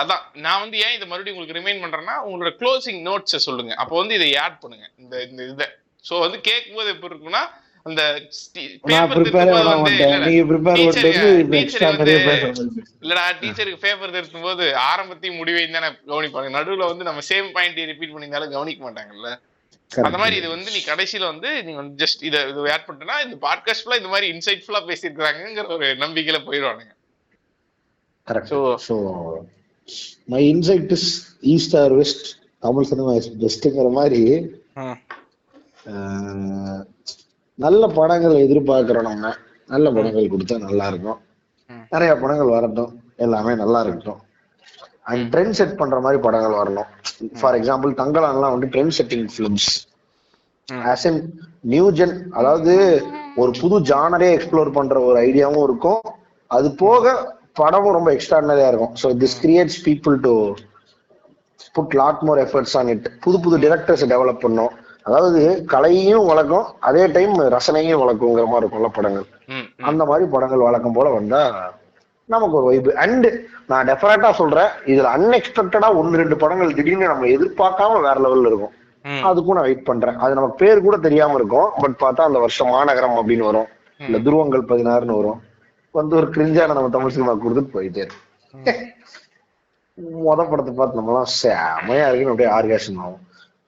[0.00, 0.24] அதான்.
[0.44, 3.72] நான் வந்து ஏன் இதை மறுபடியும் உங்களுக்கு ரிமைண்ட் பண்றேன்னா உங்களோட க்ளோசிங் நோட்ஸை சொல்லுங்க.
[3.82, 5.68] அப்போ வந்து இதை ஆட் பண்ணுங்க இந்த இந்த இதை.
[6.08, 7.44] சோ வந்து கேட்கும்போது எப்படி இருக்குன்னா
[7.88, 8.02] அந்த
[13.02, 16.48] இல்லடா டீச்சருக்கு பேப்பர் திருத்தும் போது ஆரம்பத்தையும் முடிவையும் தானே கவனிப்பாங்க.
[16.56, 19.30] நடுவுல வந்து நம்ம சேம் பாயிண்ட் ரிப்பீட் பண்ணியிருந்தாலும் கவனிக்க மாட்டாங்கல்ல.
[19.90, 23.36] அந்த மாதிரி இது வந்து நீ கடைசியில வந்து நீ வந்து ஜஸ்ட் இத இது ஆட் பண்ணிட்டனா இந்த
[23.46, 26.92] பாட்காஸ்ட் ஃபுல்லா இந்த மாதிரி இன்சைட்ஃபுல்லா பேசியிருக்காங்கிற ஒரு நம்பிக்கையில போயிடுவானுங்க.
[28.86, 28.96] So
[30.34, 31.10] my insight is
[31.54, 32.28] east or west
[32.66, 34.22] Tamil cinema is பெஸ்ட்ங்கிற மாதிரி
[37.58, 39.34] நல்ல படங்கள் எதிர்பார்க்கிறோம் நம்ம.
[39.74, 41.20] நல்ல படங்கள் கொடுத்தா நல்லா இருக்கும்.
[41.94, 42.92] நிறைய படங்கள் வரட்டும்.
[43.24, 44.20] எல்லாமே நல்லா இருக்கட்டும்.
[45.06, 46.88] அண்ட் ட்ரெண்ட் செட் பண்ற மாதிரி படங்கள் வரணும்.
[47.40, 49.68] ஃபார் எக்ஸாம்பிள் தங்கலான்லாம் வந்து trend setting films.
[50.92, 51.20] As in
[51.74, 52.74] new gen அதாவது
[53.42, 56.02] ஒரு புது ஜானரே எக்ஸ்ப்ளோர் பண்ற ஒரு ஐடியாவும் இருக்கும்.
[56.50, 57.14] அது போக
[57.60, 58.94] படமும் ரொம்ப எக்ஸ்ட்ராடினரியா இருக்கும்.
[59.02, 60.32] So this creates people to
[61.76, 64.74] put lot more efforts on it புது புது டிரெக்டர்ஸ் டெவலப் பண்ணும்.
[65.08, 65.40] அதாவது
[65.72, 69.26] கலையையும் வளர்க்கும் அதே டைம் ரசனையும் வளர்க்குங்கிற மாதிரி இருக்கும்ல படங்கள்.
[69.90, 71.40] அந்த மாதிரி படங்கள் வழக்கம் போல வந்தா
[72.32, 73.26] நமக்கு ஒரு வைப்பு அண்ட்
[73.70, 78.74] நான் டெஃபரட்டா சொல்றேன் இதுல அன்எக்ஸ்பெக்டடா ஒன்னு ரெண்டு படங்கள் திடீர்னு நம்ம எதிர்பார்க்காம வேற லெவல்ல இருக்கும்.
[79.28, 80.16] அதுக்கும் நான் வெயிட் பண்றேன்.
[80.16, 83.68] அது நமக்கு பேர் கூட தெரியாம இருக்கும் பட் பார்த்தா அந்த வருஷம் மாநகரம் அப்படின்னு வரும்.
[84.00, 85.38] இல்ல துருவங்கள் பதினாறுன்னு வரும்.
[85.98, 88.20] வந்து ஒரு கிரிஞ்சான நம்ம தமிழ் சினிமா கொடுத்துட்டு போயிட்டே இருக்கு.
[90.26, 93.22] மொத படத்தை பார்த்து நம்மலாம் செமையா இருக்குன்னு அப்படியே ஆர்காசம் ஆகும்.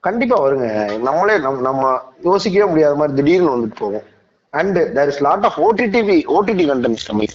[0.07, 0.67] கண்டிப்பா வருங்க.
[1.07, 1.83] நம்மளே நம் நம்ம
[2.27, 4.07] யோசிக்கவே முடியாத மாதிரி திடீர்னு வந்துட்டு போகும்.
[4.53, 7.27] And there is lot of ஓடிடிவி OTT contents கம்மி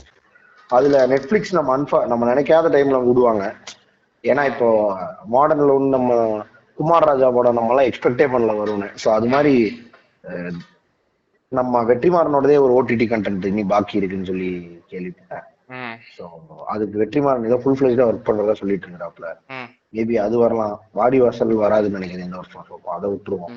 [0.71, 3.45] அதுல நெட்ஃபிளிக்ஸ் நம்ம அன்ஃபா நம்ம நினைக்காத டைம்ல விடுவாங்க.
[4.25, 4.69] ஏன்னா இப்போ
[5.31, 6.13] மாடர்ன்ல ஒன்று நம்ம
[6.79, 8.89] குமார் ராஜா படம் நம்ம எல்லாம் எக்ஸ்பெக்டே பண்ணல வரும்னு.
[8.97, 9.55] ஸோ அது மாதிரி
[11.53, 14.51] நம்ம வெற்றிமாறனோடதே ஒரு ஓடிடி கண்டென்ட் இனி பாக்கி இருக்குன்னு சொல்லி
[14.89, 15.45] கேள்விப்பட்டேன்.
[16.17, 16.25] ஸோ
[16.67, 18.89] அதுக்கு வெற்றிமாறன் ஏதோ ஃபுல் ஃபிளேஜா ஒர்க் பண்றதா சொல்லிட்டு
[19.51, 19.69] ம்.
[19.95, 20.81] மேபி அது வரலாம்.
[20.93, 22.67] வாடி வாசல் வராதுன்னு நினைக்கிறேன் இந்த வருஷம்.
[22.87, 23.55] அதை விட்டுருவோம்.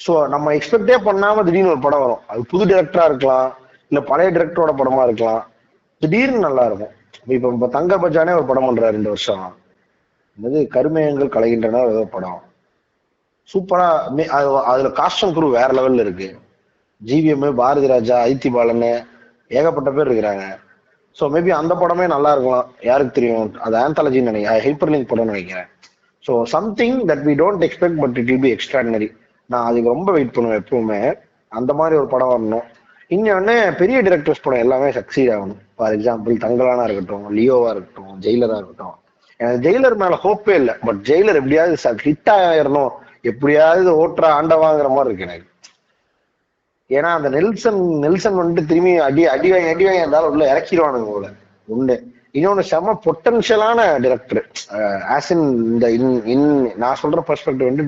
[0.00, 2.22] ஸோ நம்ம எக்ஸ்பெக்டே பண்ணாம திடீர்னு ஒரு படம் வரும்.
[2.26, 3.48] அது புது டைரக்டரா இருக்கலாம்.
[3.90, 5.42] இல்ல பழைய டைரக்டரோட படமா இருக்கலாம்.
[5.98, 6.88] திடீர்னு நல்லா இருக்கும்
[7.26, 9.56] இப்போ இப்போ தங்க பச்சானே ஒரு படம் பண்றாரு இந்த வருஷம்.
[10.42, 12.42] என்னது கருமேகங்கள் கலைகின்றன ஏதோ படம்.
[13.54, 16.38] சூப்பரா மே- அது அதுல காஸ்டம் குரூ வேற லெவல்ல இருக்கு.
[17.06, 19.06] ஜிவிஎம் பாரதி ராஜா ஐத்தி பாலன்
[19.48, 20.58] ஏகப்பட்ட பேர் இருக்கிறாங்க.
[21.20, 22.72] ஸோ மேபி அந்த படமே நல்லா இருக்கலாம்.
[22.80, 23.60] யாருக்கு தெரியும்?
[23.60, 24.62] அது ஆந்தாலஜின்னு நினைக்கிறேன்.
[24.64, 25.66] ஹைப்பர் லிங்க் படம்னு நினைக்கிறேன்.
[26.26, 29.16] So something that we don't expect but it will be extraordinary
[29.46, 31.18] நான் அதுக்கு ரொம்ப வெயிட் பண்ணுவேன் எப்பவுமே.
[31.48, 32.62] அந்த மாதிரி ஒரு படம் வரணும்.
[33.08, 35.64] இன்னொன்னு பெரிய டிரெக்டர்ஸ் படம் எல்லாமே சக்சீட் ஆகணும்.
[35.78, 38.94] ஃபார் எக்ஸாம்பிள் தங்கலானா இருக்கட்டும் லியோவா இருக்கட்டும் ஜெயிலரா இருக்கட்டும்.
[39.40, 40.74] எனக்கு ஜெயிலர் மேல ஹோப்பே இல்லை.
[40.86, 41.76] பட் ஜெயிலர் எப்படியாவது
[42.06, 42.92] ஹிட் ஆயிரணும்.
[43.30, 45.48] எப்படியாவது ஓட்டுற ஆண்டவாங்கிற மாதிரி இருக்கு எனக்கு.
[46.90, 51.28] ஏன்னா அந்த நெல்சன் நெல்சன் வந்துட்டு திரும்பி அடி அடி வாங்கி அடி வாங்கி இருந்தாலும் உள்ள இறக்கிடுவானுங்க போல.
[51.68, 51.96] ஒண்ணு
[52.38, 54.42] இன்னொன்னு செம பொட்டன்ஷியலான டிரெக்டர்
[55.14, 56.48] ஆஸ் இன் இந்த இன் இன்
[56.82, 57.84] நான் சொல்ற பெர்ஸ்பெக்டிவ் வந்து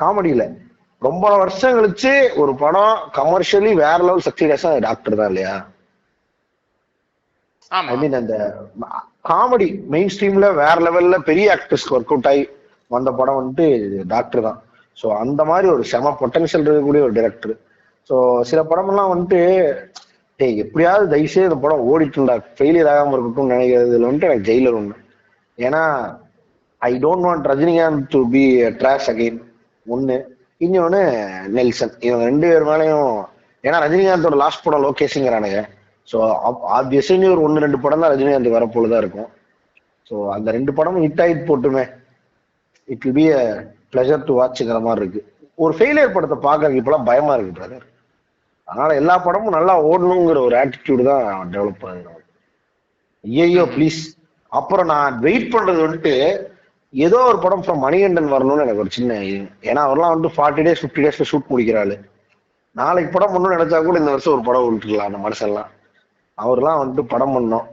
[0.00, 0.44] காமெடியில
[1.02, 5.54] ரொம்ப வருஷம் கழிச்சு ஒரு படம் கமர்ஷியலி வேற லெவல் சக்சீஸ் டாக்டர் தான் இல்லையா?
[7.92, 8.34] ஐ மீன் அந்த
[9.30, 12.44] காமெடி மெயின் ஸ்ட்ரீம்ல வேற லெவல்ல பெரிய ஆக்டர்ஸ்க்கு ஒர்க் அவுட் ஆகி
[12.90, 13.66] வந்த படம் வந்துட்டு
[14.14, 14.58] டாக்டர் தான்.
[14.98, 17.54] ஸோ அந்த மாதிரி ஒரு செம பொட்டன்ஷியல் இருக்கக்கூடிய ஒரு டைரக்டர்
[18.10, 18.16] ஸோ
[18.50, 19.40] சில படமெல்லாம் வந்துட்டு
[20.40, 24.96] டேய் எப்படியாவது தயவுசெய்து இந்த படம் ஓடிட்டுண்டா ஃபெயிலியர் ஆகாம இருக்கட்டும் நினைக்கிறதுல வந்துட்டு எனக்கு ஜெயிலர் ஒண்ணு.
[25.58, 25.82] ஏன்னா
[26.82, 28.44] I don't want Rajinikanth to be
[28.80, 29.38] trash again
[29.86, 30.16] ஒன்று
[30.64, 31.02] இன்னொன்று
[31.58, 31.94] நெல்சன்.
[32.06, 33.12] இவங்க ரெண்டு பேர் மேலேயும்
[33.64, 35.60] ஏன்னா ரஜினிகாந்தோட லாஸ்ட் படம் லோகேஷுங்கிறானுங்க.
[36.08, 36.18] ஸோ
[36.78, 39.28] ஆப்வியஸ்லி ஒரு ஒன்று ரெண்டு படம் தான் ரஜினிகாந்த் வரப்போலதான் இருக்கும்.
[40.10, 41.84] ஸோ அந்த ரெண்டு படமும் ஹிட் ஆயிட்டு போட்டுமே.
[42.88, 43.42] It will be a
[43.92, 45.22] pleasure to வாட்ச்ங்கிற மாதிரி இருக்கு.
[45.62, 47.86] ஒரு ஃபெயிலியர் படத்தை பார்க்கறதுக்கு இப்பெல்லாம் பயமா இருக்கு பிரதர்
[48.68, 51.24] அதனால எல்லா படமும் நல்லா ஓடணுங்கிற ஒரு ஆட்டிடியூடு தான்
[51.54, 52.20] டெவலப் ஆகுது
[53.24, 54.00] ஐயோ ப்ளீஸ்
[54.52, 56.14] அப்புறம் நான் வெயிட் பண்றது வந்துட்டு
[56.94, 59.38] ஏதோ ஒரு படம் ஃப்ரம் மணிகண்டன் வரணும்னு எனக்கு ஒரு சின்ன இது.
[59.68, 61.94] ஏன்னா அவர்லாம் வந்து ஃபார்ட்டி டேஸ் ஃபிஃப்டி டேஸ்ல ஷூட் முடிக்கிறாள்
[62.76, 65.70] நாளைக்கு படம் பண்ணணும்னு நினைச்சா கூட இந்த வருஷம் ஒரு படம் விட்டுருக்கலாம் அந்த மனுஷன்லாம்.
[66.38, 67.66] அவர்லாம் வந்துட்டு படம் பண்ணோம்.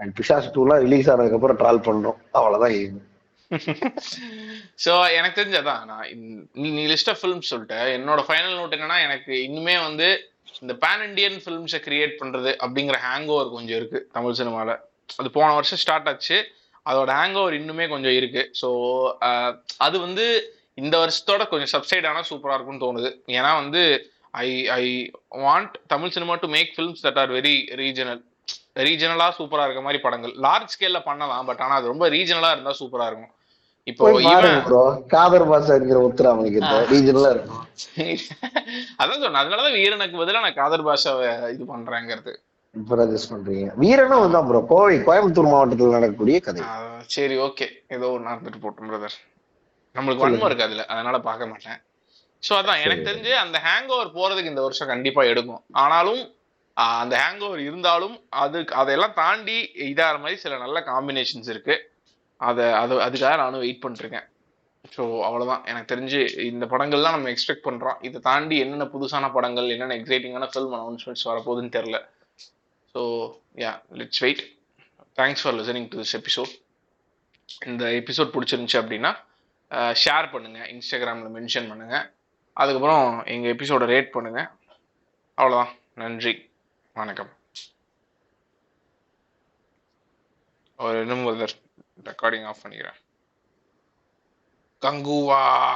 [0.00, 2.18] அண்ட் பிசாஸ் டூலாம் ரிலீஸ் ஆனதுக்கு அப்புறம் ட்ரால் பண்றோம்.
[2.38, 3.02] அவ்வளவுதான் எய்ம்.
[4.84, 6.06] சோ எனக்கு தெரிஞ்சதான் நான்
[6.76, 7.76] நீ லிஸ்ட் ஆஃப் ஃபிலிம்ஸ் சொல்லிட்ட.
[7.96, 10.08] என்னோட ஃபைனல் நோட் என்னன்னா எனக்கு இன்னுமே வந்து
[10.62, 14.76] இந்த பேன் இண்டியன் ஃபிலிம்ஸை கிரியேட் பண்றது அப்படிங்கிற ஹேங் ஓவர் கொஞ்சம் இருக்கு தமிழ் சினிமால
[15.20, 16.38] அது போன வருஷம் ஸ்டார்ட் ஆச்சு.
[16.90, 18.42] அதோட ஹேங் ஓவர் இன்னுமே கொஞ்சம் இருக்கு.
[18.60, 18.68] ஸோ
[19.86, 20.26] அது வந்து
[20.82, 23.10] இந்த வருஷத்தோட கொஞ்சம் சப்சைட் ஆனால் சூப்பராக இருக்கும்னு தோணுது.
[23.38, 23.82] ஏன்னா வந்து
[24.34, 24.84] I I
[25.44, 28.22] want Tamil cinema to make films that are very regional
[28.86, 30.32] ரீஜனலா சூப்பரா இருக்க மாதிரி படங்கள்.
[30.44, 33.32] லார்ஜ் ஸ்கேல்ல பண்ணலாம் பட் ஆனா அது ரொம்ப ரீஜனலா இருந்தா சூப்பரா இருக்கும்.
[33.86, 34.04] இப்போ
[35.14, 36.32] காதர் பாசா இருக்கிற உத்தர
[36.92, 37.60] ரீஜனலா இருக்கும்.
[39.00, 39.40] அதான் சொன்னேன்.
[39.42, 42.34] அதனாலதான் வீரனுக்கு பதிலா நான் காதர் பாஷாவை இது பண்றேங்கிறது.
[43.00, 43.66] ரெஜிஸ்ட் பண்றீங்க?
[43.82, 46.62] வீரனும் தான் ப்ரோ கோவை கோயம்புத்தூர் மாவட்டத்தில் நடக்கக்கூடிய கதை.
[47.16, 47.66] சரி ஓகே
[47.96, 49.16] ஏதோ ஒரு நடந்துட்டு போட்டோம் பிரதர்
[49.94, 51.80] நம்மளுக்கு வன்மம் இருக்கு அதுல அதனால பார்க்க மாட்டேன்.
[52.46, 55.62] சோ அதான் எனக்கு தெரிஞ்சு அந்த ஹேங் ஓவர் போறதுக்கு இந்த வருஷம் கண்டிப்பா எடுக்கும்.
[55.82, 56.22] ஆனாலும்
[57.00, 59.56] அந்த ஹேங் ஓவர் இருந்தாலும் அது அதெல்லாம் தாண்டி
[59.90, 61.74] இதாகிற மாதிரி சில நல்ல காம்பினேஷன்ஸ் இருக்கு.
[62.40, 64.26] அதை அது அதுக்காக நானும் வெயிட் பண்ணிட்டு இருக்கேன்
[64.94, 65.62] ஸோ அவ்வளவுதான்.
[65.70, 66.18] எனக்கு தெரிஞ்சு
[66.48, 68.00] இந்த படங்கள்லாம் நம்ம எக்ஸ்பெக்ட் பண்றோம்.
[68.08, 72.00] இதை தாண்டி என்னென்ன புதுசான படங்கள் என்னென்ன எக்ஸைட்டிங்கான ஃபில்ம் அனௌன்ஸ்மெண்ட்ஸ் வரப்போகுதுன்னு தெரியல.
[72.94, 73.02] So
[73.62, 74.42] ya let's wait
[75.20, 76.52] thanks for listening to this episode
[77.70, 79.12] இந்த எபிசோட் பிடிச்சிருந்துச்சு அப்படின்னா
[80.04, 80.60] ஷேர் பண்ணுங்க.
[80.74, 81.96] இன்ஸ்டாகிராம்ல மென்ஷன் பண்ணுங்க.
[82.54, 84.50] அதுக்கப்புறம் எங்கள் எபிசோட ரேட் பண்ணுங்கள்
[85.36, 86.50] அவ்வளோதான் நன்றி.
[86.94, 87.30] வணக்கம்.
[90.76, 91.48] ஒரு இன்னும் ஒரு
[92.04, 93.00] ரெக்கார்டிங் ஆஃப் பண்ணிக்கிறேன்.
[94.80, 95.74] கங்குவா!